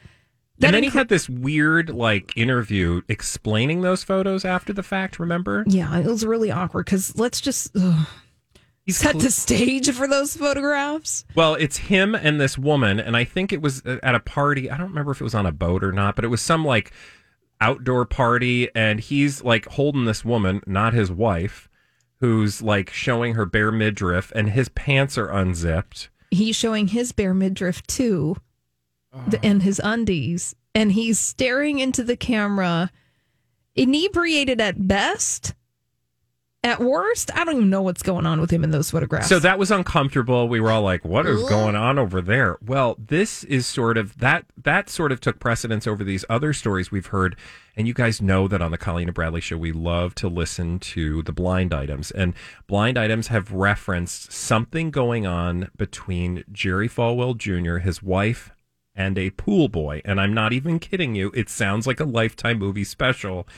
And 0.62 0.74
then 0.74 0.82
he 0.82 0.90
had 0.90 1.08
this 1.08 1.28
weird, 1.28 1.90
like, 1.90 2.36
interview 2.36 3.02
explaining 3.08 3.80
those 3.80 4.04
photos 4.04 4.44
after 4.44 4.72
the 4.72 4.82
fact, 4.82 5.18
remember? 5.18 5.64
Yeah, 5.66 5.98
it 5.98 6.06
was 6.06 6.24
really 6.26 6.50
awkward 6.50 6.86
because 6.86 7.16
let's 7.18 7.40
just 7.40 7.70
ugh, 7.76 8.06
He's 8.84 8.96
set 8.96 9.12
cl- 9.12 9.20
the 9.20 9.30
stage 9.30 9.90
for 9.92 10.08
those 10.08 10.36
photographs. 10.36 11.24
Well, 11.34 11.54
it's 11.54 11.76
him 11.76 12.14
and 12.14 12.40
this 12.40 12.58
woman, 12.58 12.98
and 12.98 13.16
I 13.16 13.24
think 13.24 13.52
it 13.52 13.62
was 13.62 13.84
uh, 13.86 13.98
at 14.02 14.14
a 14.14 14.20
party. 14.20 14.70
I 14.70 14.76
don't 14.76 14.88
remember 14.88 15.12
if 15.12 15.20
it 15.20 15.24
was 15.24 15.34
on 15.34 15.46
a 15.46 15.52
boat 15.52 15.84
or 15.84 15.92
not, 15.92 16.16
but 16.16 16.24
it 16.24 16.28
was 16.28 16.40
some 16.42 16.64
like 16.64 16.92
outdoor 17.60 18.04
party, 18.06 18.68
and 18.74 18.98
he's 19.00 19.44
like 19.44 19.66
holding 19.66 20.06
this 20.06 20.24
woman, 20.24 20.62
not 20.66 20.92
his 20.92 21.12
wife, 21.12 21.68
who's 22.20 22.62
like 22.62 22.90
showing 22.90 23.34
her 23.34 23.46
bare 23.46 23.70
midriff, 23.70 24.32
and 24.34 24.50
his 24.50 24.68
pants 24.70 25.16
are 25.16 25.28
unzipped. 25.30 26.08
He's 26.30 26.56
showing 26.56 26.88
his 26.88 27.12
bare 27.12 27.34
midriff 27.34 27.82
too, 27.86 28.36
Uh-huh. 29.12 29.38
and 29.42 29.62
his 29.62 29.80
undies, 29.82 30.54
and 30.72 30.92
he's 30.92 31.18
staring 31.18 31.80
into 31.80 32.04
the 32.04 32.16
camera, 32.16 32.90
inebriated 33.74 34.60
at 34.60 34.86
best. 34.86 35.54
At 36.62 36.78
worst, 36.78 37.34
I 37.34 37.44
don't 37.44 37.56
even 37.56 37.70
know 37.70 37.80
what's 37.80 38.02
going 38.02 38.26
on 38.26 38.38
with 38.38 38.50
him 38.50 38.62
in 38.62 38.70
those 38.70 38.90
photographs. 38.90 39.28
So 39.28 39.38
that 39.38 39.58
was 39.58 39.70
uncomfortable. 39.70 40.46
We 40.46 40.60
were 40.60 40.70
all 40.70 40.82
like, 40.82 41.06
"What 41.06 41.24
is 41.24 41.42
going 41.48 41.74
on 41.74 41.98
over 41.98 42.20
there?" 42.20 42.58
Well, 42.64 42.96
this 42.98 43.44
is 43.44 43.66
sort 43.66 43.96
of 43.96 44.18
that 44.18 44.44
that 44.62 44.90
sort 44.90 45.10
of 45.10 45.20
took 45.20 45.38
precedence 45.40 45.86
over 45.86 46.04
these 46.04 46.24
other 46.28 46.52
stories 46.52 46.92
we've 46.92 47.06
heard. 47.06 47.34
And 47.76 47.88
you 47.88 47.94
guys 47.94 48.20
know 48.20 48.46
that 48.46 48.60
on 48.60 48.72
the 48.72 48.78
Colleen 48.78 49.08
and 49.08 49.14
Bradley 49.14 49.40
show, 49.40 49.56
we 49.56 49.72
love 49.72 50.14
to 50.16 50.28
listen 50.28 50.78
to 50.80 51.22
the 51.22 51.32
blind 51.32 51.72
items. 51.72 52.10
And 52.10 52.34
blind 52.66 52.98
items 52.98 53.28
have 53.28 53.50
referenced 53.52 54.30
something 54.30 54.90
going 54.90 55.26
on 55.26 55.70
between 55.78 56.44
Jerry 56.52 56.90
Falwell 56.90 57.38
Jr., 57.38 57.78
his 57.78 58.02
wife, 58.02 58.50
and 59.00 59.16
a 59.16 59.30
pool 59.30 59.68
boy. 59.68 60.02
And 60.04 60.20
I'm 60.20 60.34
not 60.34 60.52
even 60.52 60.78
kidding 60.78 61.14
you. 61.14 61.32
It 61.34 61.48
sounds 61.48 61.86
like 61.86 62.00
a 62.00 62.04
lifetime 62.04 62.58
movie 62.58 62.84
special. 62.84 63.48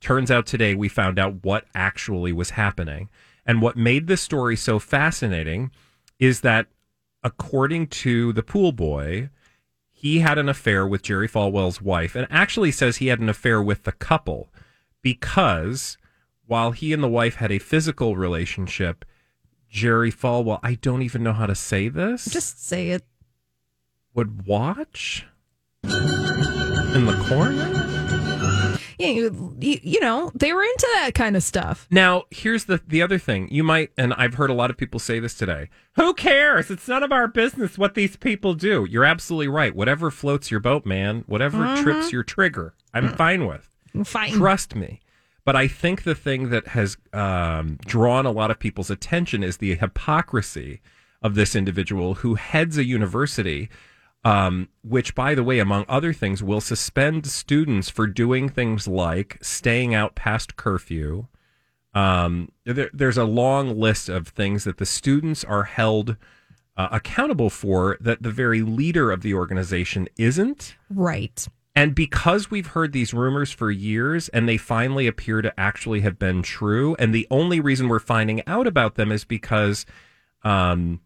Turns 0.00 0.30
out 0.30 0.46
today 0.46 0.76
we 0.76 0.88
found 0.88 1.18
out 1.18 1.44
what 1.44 1.64
actually 1.74 2.32
was 2.32 2.50
happening. 2.50 3.08
And 3.44 3.60
what 3.60 3.76
made 3.76 4.06
this 4.06 4.20
story 4.20 4.54
so 4.54 4.78
fascinating 4.78 5.72
is 6.20 6.42
that, 6.42 6.68
according 7.24 7.88
to 7.88 8.32
the 8.32 8.44
pool 8.44 8.70
boy, 8.70 9.30
he 9.90 10.20
had 10.20 10.38
an 10.38 10.48
affair 10.48 10.86
with 10.86 11.02
Jerry 11.02 11.28
Falwell's 11.28 11.82
wife 11.82 12.14
and 12.14 12.28
actually 12.30 12.70
says 12.70 12.98
he 12.98 13.08
had 13.08 13.18
an 13.18 13.28
affair 13.28 13.60
with 13.60 13.82
the 13.82 13.92
couple 13.92 14.50
because 15.02 15.98
while 16.46 16.70
he 16.70 16.92
and 16.92 17.02
the 17.02 17.08
wife 17.08 17.36
had 17.36 17.50
a 17.50 17.58
physical 17.58 18.14
relationship, 18.16 19.04
Jerry 19.68 20.12
Falwell, 20.12 20.60
I 20.62 20.74
don't 20.74 21.02
even 21.02 21.24
know 21.24 21.32
how 21.32 21.46
to 21.46 21.56
say 21.56 21.88
this, 21.88 22.26
just 22.26 22.64
say 22.64 22.90
it. 22.90 23.04
Would 24.14 24.46
watch 24.46 25.26
in 25.84 27.06
the 27.06 27.24
corner. 27.28 28.78
you, 28.98 29.56
you, 29.60 29.80
you 29.82 30.00
know, 30.00 30.30
they 30.34 30.52
were 30.52 30.62
into 30.62 30.88
that 30.94 31.14
kind 31.14 31.36
of 31.36 31.42
stuff. 31.42 31.86
Now, 31.90 32.24
here's 32.30 32.66
the 32.66 32.80
the 32.86 33.02
other 33.02 33.18
thing. 33.18 33.48
You 33.50 33.64
might, 33.64 33.90
and 33.96 34.14
I've 34.14 34.34
heard 34.34 34.50
a 34.50 34.54
lot 34.54 34.70
of 34.70 34.76
people 34.76 35.00
say 35.00 35.18
this 35.18 35.34
today. 35.34 35.70
Who 35.96 36.14
cares? 36.14 36.70
It's 36.70 36.88
none 36.88 37.02
of 37.02 37.12
our 37.12 37.28
business 37.28 37.78
what 37.78 37.94
these 37.94 38.16
people 38.16 38.54
do. 38.54 38.86
You're 38.88 39.04
absolutely 39.04 39.48
right. 39.48 39.74
Whatever 39.74 40.10
floats 40.10 40.50
your 40.50 40.60
boat, 40.60 40.86
man. 40.86 41.24
Whatever 41.26 41.76
trips 41.82 42.12
your 42.12 42.22
trigger, 42.22 42.74
I'm 42.94 43.14
fine 43.14 43.46
with. 43.46 43.68
Fine. 44.04 44.32
Trust 44.32 44.74
me. 44.74 45.00
But 45.44 45.56
I 45.56 45.66
think 45.66 46.04
the 46.04 46.14
thing 46.14 46.50
that 46.50 46.68
has 46.68 46.96
um, 47.12 47.78
drawn 47.84 48.26
a 48.26 48.30
lot 48.30 48.50
of 48.52 48.60
people's 48.60 48.90
attention 48.90 49.42
is 49.42 49.56
the 49.56 49.74
hypocrisy 49.74 50.80
of 51.20 51.34
this 51.34 51.56
individual 51.56 52.14
who 52.14 52.36
heads 52.36 52.78
a 52.78 52.84
university, 52.84 53.68
um, 54.24 54.68
which, 54.84 55.14
by 55.14 55.34
the 55.34 55.42
way, 55.42 55.58
among 55.58 55.84
other 55.88 56.12
things, 56.12 56.42
will 56.42 56.60
suspend 56.60 57.26
students 57.26 57.88
for 57.88 58.06
doing 58.06 58.48
things 58.48 58.86
like 58.86 59.38
staying 59.42 59.94
out 59.94 60.14
past 60.14 60.56
curfew. 60.56 61.26
Um, 61.94 62.50
there, 62.64 62.90
there's 62.92 63.18
a 63.18 63.24
long 63.24 63.78
list 63.78 64.08
of 64.08 64.28
things 64.28 64.64
that 64.64 64.78
the 64.78 64.86
students 64.86 65.44
are 65.44 65.64
held 65.64 66.16
uh, 66.76 66.88
accountable 66.90 67.50
for 67.50 67.98
that 68.00 68.22
the 68.22 68.30
very 68.30 68.62
leader 68.62 69.10
of 69.10 69.22
the 69.22 69.34
organization 69.34 70.08
isn't. 70.16 70.76
Right. 70.88 71.46
And 71.74 71.94
because 71.94 72.50
we've 72.50 72.68
heard 72.68 72.92
these 72.92 73.14
rumors 73.14 73.50
for 73.50 73.70
years 73.70 74.28
and 74.28 74.48
they 74.48 74.56
finally 74.58 75.06
appear 75.06 75.42
to 75.42 75.58
actually 75.58 76.00
have 76.00 76.18
been 76.18 76.42
true, 76.42 76.94
and 76.98 77.14
the 77.14 77.26
only 77.30 77.60
reason 77.60 77.88
we're 77.88 77.98
finding 77.98 78.42
out 78.46 78.66
about 78.66 78.94
them 78.94 79.10
is 79.10 79.24
because 79.24 79.86
um, 80.44 81.00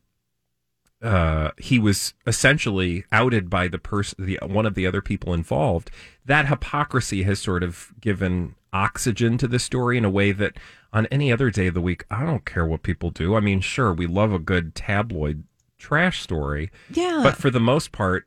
uh, 1.06 1.50
he 1.58 1.78
was 1.78 2.14
essentially 2.26 3.04
outed 3.12 3.48
by 3.48 3.68
the 3.68 3.78
person, 3.78 4.24
the 4.26 4.38
one 4.42 4.66
of 4.66 4.74
the 4.74 4.86
other 4.86 5.00
people 5.00 5.32
involved. 5.32 5.90
That 6.24 6.48
hypocrisy 6.48 7.22
has 7.22 7.38
sort 7.38 7.62
of 7.62 7.92
given 8.00 8.54
oxygen 8.72 9.38
to 9.38 9.48
the 9.48 9.58
story 9.58 9.96
in 9.96 10.04
a 10.04 10.10
way 10.10 10.32
that 10.32 10.58
on 10.92 11.06
any 11.06 11.30
other 11.32 11.50
day 11.50 11.68
of 11.68 11.74
the 11.74 11.80
week, 11.80 12.04
I 12.10 12.24
don't 12.26 12.44
care 12.44 12.66
what 12.66 12.82
people 12.82 13.10
do. 13.10 13.36
I 13.36 13.40
mean, 13.40 13.60
sure, 13.60 13.92
we 13.92 14.06
love 14.06 14.32
a 14.32 14.38
good 14.38 14.74
tabloid 14.74 15.44
trash 15.78 16.22
story, 16.22 16.70
Yeah. 16.90 17.20
but 17.22 17.36
for 17.36 17.50
the 17.50 17.60
most 17.60 17.92
part, 17.92 18.26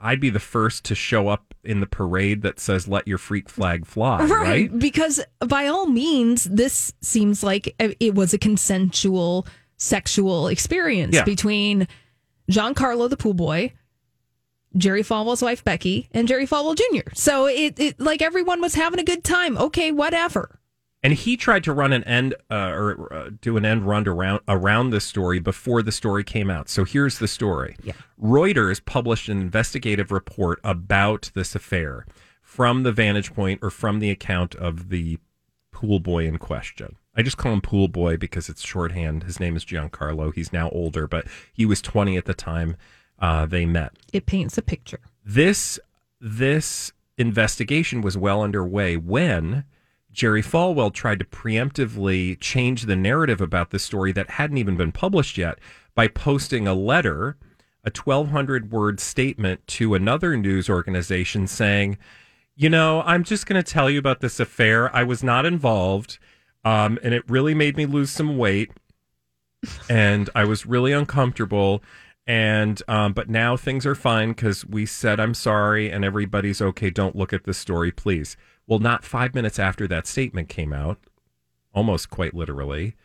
I'd 0.00 0.20
be 0.20 0.30
the 0.30 0.40
first 0.40 0.84
to 0.84 0.94
show 0.94 1.28
up 1.28 1.54
in 1.64 1.80
the 1.80 1.86
parade 1.86 2.42
that 2.42 2.60
says 2.60 2.86
"Let 2.86 3.08
your 3.08 3.18
freak 3.18 3.48
flag 3.48 3.86
fly." 3.86 4.26
Right? 4.26 4.78
Because 4.78 5.20
by 5.40 5.66
all 5.66 5.86
means, 5.86 6.44
this 6.44 6.92
seems 7.00 7.42
like 7.42 7.74
it 7.78 8.14
was 8.14 8.34
a 8.34 8.38
consensual 8.38 9.46
sexual 9.76 10.48
experience 10.48 11.14
Yeah. 11.14 11.24
between 11.24 11.86
Giancarlo, 12.50 13.08
the 13.10 13.16
pool 13.16 13.34
boy, 13.34 13.72
Jerry 14.76 15.02
Falwell's 15.02 15.42
wife, 15.42 15.64
Becky, 15.64 16.08
and 16.12 16.28
Jerry 16.28 16.46
Falwell 16.46 16.76
Jr. 16.76 17.08
So 17.14 17.46
it, 17.46 17.78
it 17.78 18.00
like 18.00 18.20
everyone 18.22 18.60
was 18.60 18.74
having 18.74 19.00
a 19.00 19.04
good 19.04 19.24
time. 19.24 19.56
Okay, 19.56 19.90
whatever. 19.90 20.60
And 21.02 21.12
he 21.12 21.36
tried 21.36 21.62
to 21.64 21.72
run 21.72 21.92
an 21.92 22.02
end 22.04 22.34
uh, 22.50 22.54
or 22.70 23.12
uh, 23.12 23.30
do 23.40 23.56
an 23.56 23.64
end 23.64 23.86
run 23.86 24.06
around 24.08 24.40
around 24.48 24.90
this 24.90 25.04
story 25.04 25.38
before 25.38 25.82
the 25.82 25.92
story 25.92 26.24
came 26.24 26.50
out. 26.50 26.68
So 26.68 26.84
here's 26.84 27.18
the 27.18 27.28
story. 27.28 27.76
Yeah. 27.84 27.92
Reuters 28.20 28.84
published 28.84 29.28
an 29.28 29.40
investigative 29.40 30.10
report 30.10 30.58
about 30.64 31.30
this 31.34 31.54
affair 31.54 32.06
from 32.42 32.82
the 32.82 32.92
vantage 32.92 33.32
point 33.34 33.60
or 33.62 33.70
from 33.70 34.00
the 34.00 34.10
account 34.10 34.54
of 34.56 34.88
the 34.88 35.18
pool 35.70 36.00
boy 36.00 36.26
in 36.26 36.38
question. 36.38 36.96
I 37.16 37.22
just 37.22 37.38
call 37.38 37.52
him 37.52 37.60
pool 37.62 37.88
boy 37.88 38.16
because 38.16 38.48
it's 38.48 38.64
shorthand. 38.64 39.24
His 39.24 39.40
name 39.40 39.56
is 39.56 39.64
Giancarlo. 39.64 40.34
He's 40.34 40.52
now 40.52 40.68
older, 40.70 41.06
but 41.06 41.26
he 41.52 41.64
was 41.64 41.80
20 41.80 42.16
at 42.16 42.26
the 42.26 42.34
time 42.34 42.76
uh, 43.18 43.46
they 43.46 43.64
met 43.64 43.92
It 44.12 44.26
paints 44.26 44.58
a 44.58 44.62
picture. 44.62 45.00
this 45.24 45.78
this 46.20 46.92
investigation 47.18 48.02
was 48.02 48.16
well 48.16 48.42
underway 48.42 48.96
when 48.96 49.64
Jerry 50.12 50.42
Falwell 50.42 50.92
tried 50.92 51.18
to 51.18 51.24
preemptively 51.24 52.38
change 52.40 52.82
the 52.82 52.96
narrative 52.96 53.40
about 53.40 53.70
this 53.70 53.82
story 53.82 54.12
that 54.12 54.30
hadn't 54.30 54.58
even 54.58 54.76
been 54.76 54.92
published 54.92 55.36
yet 55.38 55.58
by 55.94 56.08
posting 56.08 56.66
a 56.66 56.74
letter, 56.74 57.36
a 57.84 57.90
1200 57.90 58.70
word 58.70 58.98
statement 59.00 59.66
to 59.66 59.94
another 59.94 60.36
news 60.36 60.68
organization 60.70 61.46
saying, 61.46 61.96
"You 62.54 62.68
know, 62.70 63.02
I'm 63.06 63.24
just 63.24 63.46
going 63.46 63.62
to 63.62 63.72
tell 63.72 63.88
you 63.90 63.98
about 63.98 64.20
this 64.20 64.40
affair. 64.40 64.94
I 64.94 65.02
was 65.02 65.22
not 65.22 65.46
involved, 65.46 66.18
um, 66.66 66.98
and 67.02 67.14
it 67.14 67.22
really 67.30 67.54
made 67.54 67.76
me 67.76 67.86
lose 67.86 68.10
some 68.10 68.36
weight." 68.36 68.70
and 69.88 70.30
I 70.34 70.44
was 70.44 70.66
really 70.66 70.92
uncomfortable. 70.92 71.82
And 72.26 72.82
um, 72.88 73.12
but 73.12 73.28
now 73.28 73.56
things 73.56 73.86
are 73.86 73.94
fine 73.94 74.30
because 74.30 74.64
we 74.64 74.84
said 74.84 75.20
I'm 75.20 75.34
sorry 75.34 75.90
and 75.90 76.04
everybody's 76.04 76.60
okay. 76.60 76.90
Don't 76.90 77.14
look 77.14 77.32
at 77.32 77.44
this 77.44 77.58
story, 77.58 77.92
please. 77.92 78.36
Well, 78.66 78.80
not 78.80 79.04
five 79.04 79.34
minutes 79.34 79.58
after 79.60 79.86
that 79.88 80.08
statement 80.08 80.48
came 80.48 80.72
out, 80.72 80.98
almost 81.72 82.10
quite 82.10 82.34
literally, 82.34 82.96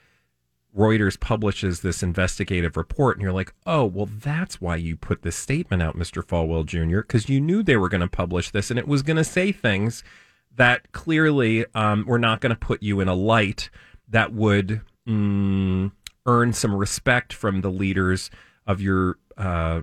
Reuters 0.76 1.20
publishes 1.20 1.82
this 1.82 2.02
investigative 2.02 2.76
report, 2.76 3.18
and 3.18 3.22
you're 3.22 3.32
like, 3.32 3.54
oh, 3.68 3.86
well, 3.86 4.08
that's 4.08 4.60
why 4.60 4.76
you 4.78 4.98
put 4.98 5.22
this 5.22 5.36
statement 5.36 5.84
out, 5.84 5.96
Mr. 5.96 6.26
Falwell 6.26 6.66
Jr., 6.66 7.02
because 7.02 7.30
you 7.30 7.40
knew 7.40 7.62
they 7.62 7.78
were 7.78 7.90
going 7.90 8.02
to 8.02 8.08
publish 8.08 8.50
this, 8.50 8.72
and 8.72 8.80
it 8.80 8.88
was 8.88 9.04
going 9.04 9.18
to 9.18 9.24
say 9.24 9.52
things 9.52 10.04
that 10.56 10.92
clearly 10.92 11.66
um, 11.74 12.06
were 12.06 12.20
not 12.20 12.42
going 12.42 12.52
to 12.52 12.60
put 12.60 12.84
you 12.84 13.00
in 13.00 13.08
a 13.08 13.16
light 13.16 13.70
that 14.10 14.34
would 14.34 14.82
mm, 15.08 15.92
earn 16.26 16.54
some 16.54 16.76
respect 16.76 17.34
from 17.34 17.62
the 17.62 17.72
leaders 17.72 18.30
of 18.68 18.82
your 18.82 19.18
uh, 19.38 19.82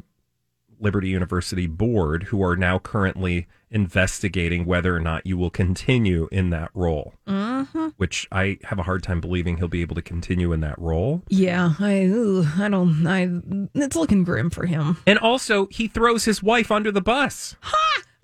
Liberty 0.80 1.08
University 1.08 1.66
board, 1.66 2.24
who 2.24 2.42
are 2.42 2.56
now 2.56 2.78
currently 2.78 3.48
investigating 3.70 4.64
whether 4.64 4.94
or 4.94 5.00
not 5.00 5.26
you 5.26 5.36
will 5.36 5.50
continue 5.50 6.28
in 6.30 6.50
that 6.50 6.70
role. 6.72 7.14
Mm-hmm. 7.26 7.88
Which 7.96 8.28
I 8.30 8.58
have 8.64 8.78
a 8.78 8.84
hard 8.84 9.02
time 9.02 9.20
believing 9.20 9.56
he'll 9.56 9.68
be 9.68 9.82
able 9.82 9.96
to 9.96 10.02
continue 10.02 10.52
in 10.52 10.60
that 10.60 10.78
role. 10.78 11.22
Yeah, 11.28 11.74
I, 11.78 12.02
ooh, 12.02 12.46
I 12.56 12.68
don't, 12.68 13.06
I, 13.06 13.28
it's 13.74 13.96
looking 13.96 14.24
grim 14.24 14.50
for 14.50 14.66
him. 14.66 14.98
And 15.06 15.18
also, 15.18 15.66
he 15.66 15.88
throws 15.88 16.24
his 16.24 16.42
wife 16.42 16.70
under 16.70 16.92
the 16.92 17.02
bus. 17.02 17.56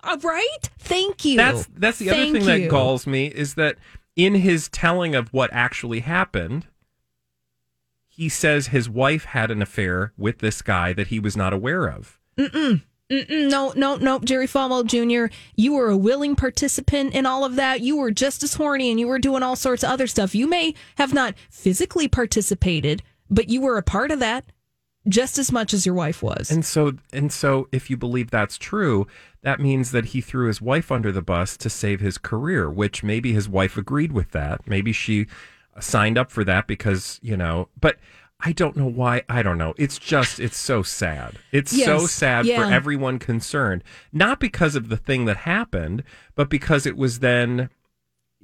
Uh, 0.05 0.17
right? 0.23 0.69
Thank 0.79 1.25
you. 1.25 1.37
That's 1.37 1.67
that's 1.75 1.99
the 1.99 2.11
other 2.11 2.21
Thank 2.21 2.37
thing 2.37 2.45
that 2.45 2.69
galls 2.69 3.07
me 3.07 3.27
is 3.27 3.55
that 3.55 3.77
in 4.15 4.35
his 4.35 4.69
telling 4.69 5.15
of 5.15 5.33
what 5.33 5.51
actually 5.51 6.01
happened, 6.01 6.67
he 8.07 8.29
says 8.29 8.67
his 8.67 8.89
wife 8.89 9.25
had 9.25 9.51
an 9.51 9.61
affair 9.61 10.13
with 10.17 10.39
this 10.39 10.61
guy 10.61 10.93
that 10.93 11.07
he 11.07 11.19
was 11.19 11.35
not 11.35 11.53
aware 11.53 11.87
of. 11.87 12.19
Mm-mm. 12.37 12.81
Mm-mm. 13.11 13.49
No, 13.49 13.71
no, 13.75 13.97
no, 13.97 14.19
Jerry 14.19 14.47
Falwell 14.47 14.85
Jr., 14.85 15.31
you 15.55 15.73
were 15.73 15.89
a 15.89 15.97
willing 15.97 16.35
participant 16.35 17.13
in 17.13 17.25
all 17.25 17.43
of 17.43 17.55
that. 17.55 17.81
You 17.81 17.97
were 17.97 18.09
just 18.09 18.41
as 18.41 18.55
horny 18.55 18.89
and 18.89 18.99
you 18.99 19.07
were 19.07 19.19
doing 19.19 19.43
all 19.43 19.55
sorts 19.55 19.83
of 19.83 19.89
other 19.91 20.07
stuff. 20.07 20.33
You 20.33 20.47
may 20.47 20.73
have 20.97 21.13
not 21.13 21.35
physically 21.49 22.07
participated, 22.07 23.03
but 23.29 23.49
you 23.49 23.61
were 23.61 23.77
a 23.77 23.83
part 23.83 24.09
of 24.09 24.19
that 24.19 24.45
just 25.07 25.37
as 25.37 25.51
much 25.51 25.73
as 25.73 25.85
your 25.85 25.95
wife 25.95 26.23
was. 26.23 26.51
And 26.51 26.65
so 26.65 26.93
and 27.13 27.31
so 27.31 27.67
if 27.71 27.89
you 27.89 27.97
believe 27.97 28.31
that's 28.31 28.57
true, 28.57 29.07
that 29.41 29.59
means 29.59 29.91
that 29.91 30.05
he 30.05 30.21
threw 30.21 30.47
his 30.47 30.61
wife 30.61 30.91
under 30.91 31.11
the 31.11 31.21
bus 31.21 31.57
to 31.57 31.69
save 31.69 31.99
his 31.99 32.17
career, 32.17 32.69
which 32.69 33.03
maybe 33.03 33.33
his 33.33 33.47
wife 33.47 33.77
agreed 33.77 34.11
with 34.11 34.31
that. 34.31 34.67
Maybe 34.67 34.91
she 34.91 35.27
signed 35.79 36.17
up 36.17 36.31
for 36.31 36.43
that 36.43 36.67
because, 36.67 37.19
you 37.21 37.37
know, 37.37 37.69
but 37.79 37.97
I 38.39 38.51
don't 38.51 38.75
know 38.75 38.89
why. 38.89 39.23
I 39.29 39.43
don't 39.43 39.57
know. 39.57 39.73
It's 39.77 39.97
just 39.97 40.39
it's 40.39 40.57
so 40.57 40.83
sad. 40.83 41.39
It's 41.51 41.71
so 41.71 42.05
sad 42.05 42.45
yeah. 42.45 42.57
for 42.57 42.73
everyone 42.73 43.19
concerned, 43.19 43.83
not 44.11 44.39
because 44.39 44.75
of 44.75 44.89
the 44.89 44.97
thing 44.97 45.25
that 45.25 45.37
happened, 45.37 46.03
but 46.35 46.49
because 46.49 46.85
it 46.85 46.97
was 46.97 47.19
then 47.19 47.69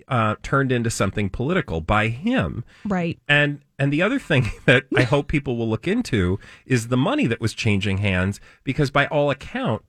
uh, 0.08 0.36
turned 0.44 0.72
into 0.72 0.90
something 0.90 1.30
political 1.30 1.82
by 1.82 2.08
him. 2.08 2.64
right. 2.86 3.20
And 3.28 3.62
and 3.80 3.92
the 3.92 4.02
other 4.02 4.20
thing 4.20 4.52
that 4.66 4.86
I 4.96 5.04
hope 5.04 5.28
people 5.28 5.58
will 5.58 5.70
look 5.70 5.88
into 5.88 6.40
is 6.66 6.88
the 6.88 6.98
money 6.98 7.28
that 7.28 7.42
was 7.42 7.54
changing 7.54 7.98
hands 7.98 8.40
because 8.64 8.92
by 8.92 9.08
all 9.08 9.32
account, 9.32 9.84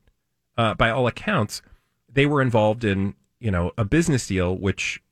uh, 0.57 0.74
by 0.74 0.90
all 0.90 1.07
accounts, 1.07 1.62
they 2.11 2.26
were 2.26 2.42
involved 2.42 2.84
in 2.84 3.14
you 3.40 3.50
know 3.50 3.72
a 3.76 3.84
business 3.84 4.26
deal 4.26 4.57
which, 4.57 5.03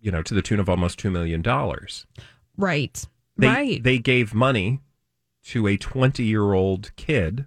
you 0.00 0.10
know, 0.10 0.22
to 0.22 0.34
the 0.34 0.42
tune 0.42 0.60
of 0.60 0.68
almost 0.68 0.98
two 0.98 1.10
million 1.10 1.42
dollars. 1.42 2.06
Right. 2.56 3.06
They 3.36 3.48
right. 3.48 3.82
they 3.82 3.98
gave 3.98 4.34
money 4.34 4.80
to 5.44 5.66
a 5.66 5.76
twenty 5.76 6.24
year 6.24 6.52
old 6.52 6.94
kid 6.96 7.46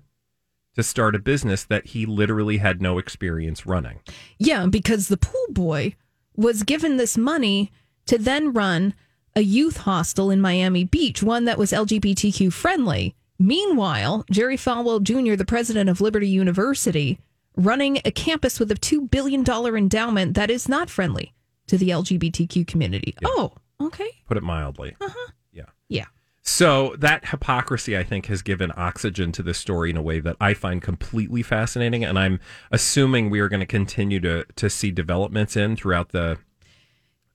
to 0.76 0.84
start 0.84 1.16
a 1.16 1.20
business 1.20 1.64
that 1.66 1.88
he 1.88 2.06
literally 2.06 2.58
had 2.58 2.82
no 2.82 2.98
experience 2.98 3.66
running. 3.66 4.00
Yeah, 4.38 4.68
because 4.68 5.08
the 5.08 5.18
pool 5.18 5.48
boy 5.50 5.96
was 6.40 6.64
given 6.64 6.96
this 6.96 7.18
money 7.18 7.70
to 8.06 8.18
then 8.18 8.54
run 8.54 8.94
a 9.36 9.42
youth 9.42 9.78
hostel 9.78 10.32
in 10.32 10.40
Miami 10.40 10.86
Beach, 10.86 11.22
one 11.22 11.46
that 11.46 11.58
was 11.58 11.74
LGBTQ 11.74 12.52
friendly. 12.54 13.14
Meanwhile, 13.38 14.26
Jerry 14.32 14.56
Falwell 14.56 15.04
Jr., 15.04 15.36
the 15.36 15.46
president 15.46 15.90
of 15.90 16.00
Liberty 16.00 16.30
University, 16.30 17.20
running 17.58 18.00
a 18.06 18.12
campus 18.12 18.58
with 18.60 18.72
a 18.72 18.76
$2 18.76 19.12
billion 19.12 19.44
endowment 19.46 20.34
that 20.36 20.50
is 20.50 20.70
not 20.70 20.90
friendly 20.90 21.34
to 21.68 21.78
the 21.78 21.90
LGBTQ 21.90 22.66
community. 22.66 23.14
Oh, 23.26 23.52
okay. 23.82 24.10
Put 24.26 24.38
it 24.38 24.44
mildly. 24.44 24.96
Uh-huh. 25.00 25.32
Yeah. 25.52 25.66
Yeah. 25.90 26.06
So 26.50 26.96
that 26.98 27.28
hypocrisy, 27.28 27.96
I 27.96 28.04
think, 28.04 28.26
has 28.26 28.42
given 28.42 28.72
oxygen 28.76 29.32
to 29.34 29.44
this 29.44 29.60
story 29.60 29.92
in 29.92 29.98
a 29.98 30.02
way 30.02 30.20
that 30.20 30.36
I 30.42 30.56
find 30.56 30.82
completely 30.82 31.44
fascinating, 31.44 32.04
and 32.04 32.18
I'm 32.18 32.40
assuming 32.72 33.30
we 33.30 33.40
are 33.40 33.48
going 33.48 33.60
to 33.60 33.68
continue 33.68 34.20
to 34.22 34.46
to 34.56 34.70
see 34.70 34.90
developments 34.90 35.56
in 35.56 35.76
throughout 35.76 36.10
the 36.10 36.40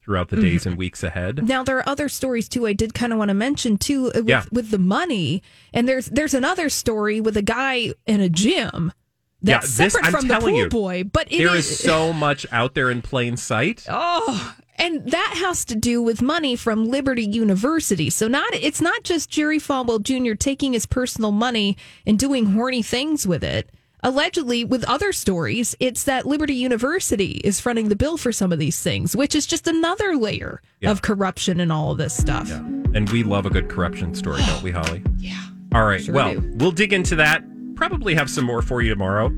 throughout 0.02 0.28
the 0.30 0.36
days 0.36 0.66
and 0.66 0.76
weeks 0.76 1.02
ahead. 1.04 1.46
Now 1.46 1.62
there 1.62 1.78
are 1.78 1.88
other 1.88 2.08
stories 2.08 2.48
too. 2.48 2.66
I 2.66 2.72
did 2.72 2.92
kind 2.92 3.12
of 3.12 3.18
want 3.18 3.28
to 3.28 3.34
mention 3.34 3.78
too 3.78 4.08
uh, 4.08 4.10
with, 4.16 4.28
Yeah. 4.28 4.44
with 4.50 4.70
the 4.70 4.78
money, 4.78 5.42
and 5.72 5.88
there's 5.88 6.06
there's 6.06 6.34
another 6.34 6.68
story 6.68 7.20
with 7.20 7.36
a 7.36 7.42
guy 7.42 7.92
in 8.06 8.20
a 8.20 8.28
gym 8.28 8.92
that's 9.40 9.78
yeah, 9.78 9.84
this 9.84 9.92
separate 9.92 10.06
I'm 10.06 10.12
from 10.12 10.28
the 10.28 10.38
pool 10.40 10.50
you, 10.58 10.68
boy, 10.68 11.04
but 11.04 11.30
it 11.32 11.38
there 11.38 11.54
is 11.54 11.70
is 11.70 11.78
so 11.78 12.12
much 12.12 12.46
out 12.50 12.74
there 12.74 12.90
in 12.90 13.00
plain 13.00 13.36
sight. 13.36 13.86
Oh, 13.88 14.56
and 14.76 15.10
that 15.10 15.34
has 15.38 15.64
to 15.66 15.74
do 15.74 16.02
with 16.02 16.20
money 16.22 16.56
from 16.56 16.84
Liberty 16.86 17.24
University. 17.24 18.10
So 18.10 18.28
not 18.28 18.52
it's 18.54 18.80
not 18.80 19.02
just 19.04 19.30
Jerry 19.30 19.58
Falwell 19.58 20.02
Jr. 20.02 20.34
taking 20.34 20.72
his 20.72 20.86
personal 20.86 21.32
money 21.32 21.76
and 22.06 22.18
doing 22.18 22.46
horny 22.46 22.82
things 22.82 23.26
with 23.26 23.44
it. 23.44 23.70
Allegedly, 24.06 24.64
with 24.64 24.84
other 24.84 25.12
stories, 25.12 25.74
it's 25.80 26.04
that 26.04 26.26
Liberty 26.26 26.54
University 26.54 27.40
is 27.42 27.58
fronting 27.58 27.88
the 27.88 27.96
bill 27.96 28.18
for 28.18 28.32
some 28.32 28.52
of 28.52 28.58
these 28.58 28.78
things, 28.82 29.16
which 29.16 29.34
is 29.34 29.46
just 29.46 29.66
another 29.66 30.14
layer 30.16 30.60
Yeah. 30.80 30.90
of 30.90 31.00
corruption 31.00 31.58
and 31.58 31.72
all 31.72 31.92
of 31.92 31.96
this 31.96 32.14
stuff. 32.14 32.50
And 32.50 33.08
we 33.10 33.22
love 33.22 33.46
a 33.46 33.50
good 33.50 33.70
corruption 33.70 34.14
story, 34.14 34.42
don't 34.46 34.62
we, 34.62 34.72
Holly? 34.72 35.02
Yeah. 35.18 35.40
All 35.72 35.84
right. 35.86 36.04
Sure 36.04 36.14
well, 36.14 36.34
do. 36.34 36.52
we'll 36.56 36.70
dig 36.70 36.92
into 36.92 37.16
that. 37.16 37.42
Probably 37.76 38.14
have 38.14 38.28
some 38.28 38.44
more 38.44 38.60
for 38.60 38.82
you 38.82 38.90
tomorrow. 38.90 39.32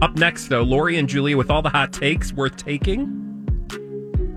Up 0.00 0.16
next, 0.16 0.48
though, 0.48 0.62
Lori 0.62 0.96
and 0.96 1.06
Julia 1.08 1.36
with 1.36 1.50
all 1.50 1.60
the 1.60 1.68
hot 1.68 1.92
takes 1.92 2.32
worth 2.32 2.56
taking. 2.56 3.27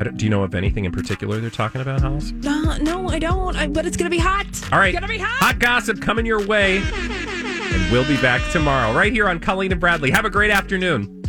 I 0.02 0.04
don't, 0.04 0.18
do 0.18 0.26
you 0.26 0.32
know 0.32 0.42
of 0.42 0.56
anything 0.56 0.86
in 0.86 0.92
particular 0.92 1.40
they're 1.40 1.52
talking 1.52 1.80
about, 1.80 2.02
Hollis? 2.02 2.34
Uh, 2.44 2.80
no, 2.80 3.08
I 3.08 3.20
don't. 3.20 3.56
I, 3.56 3.68
but 3.68 3.86
it's 3.86 3.96
gonna 3.96 4.10
be 4.10 4.18
hot. 4.18 4.48
All 4.74 4.80
right. 4.80 4.88
It's 4.88 5.00
gonna 5.00 5.08
be 5.08 5.20
hot. 5.20 5.38
Hot 5.38 5.60
gossip 5.60 6.02
coming 6.02 6.26
your 6.26 6.44
way. 6.44 6.80
And 6.80 7.92
we'll 7.92 8.08
be 8.08 8.20
back 8.20 8.42
tomorrow, 8.52 8.98
right 8.98 9.14
here 9.14 9.30
on 9.30 9.40
Colleen 9.40 9.72
and 9.72 9.80
Bradley. 9.80 10.10
Have 10.10 10.26
a 10.26 10.30
great 10.32 10.50
afternoon. 10.50 11.22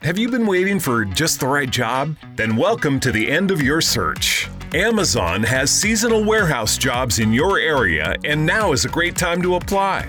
Have 0.00 0.16
you 0.16 0.30
been 0.30 0.46
waiting 0.46 0.80
for 0.80 1.04
just 1.04 1.40
the 1.40 1.46
right 1.46 1.70
job? 1.70 2.16
Then 2.36 2.56
welcome 2.56 2.98
to 3.00 3.12
the 3.12 3.30
end 3.30 3.50
of 3.50 3.60
your 3.60 3.82
search. 3.82 4.48
Amazon 4.72 5.42
has 5.42 5.70
seasonal 5.70 6.24
warehouse 6.24 6.78
jobs 6.78 7.18
in 7.18 7.34
your 7.34 7.58
area, 7.58 8.16
and 8.24 8.46
now 8.46 8.72
is 8.72 8.86
a 8.86 8.88
great 8.88 9.14
time 9.14 9.42
to 9.42 9.56
apply. 9.56 10.08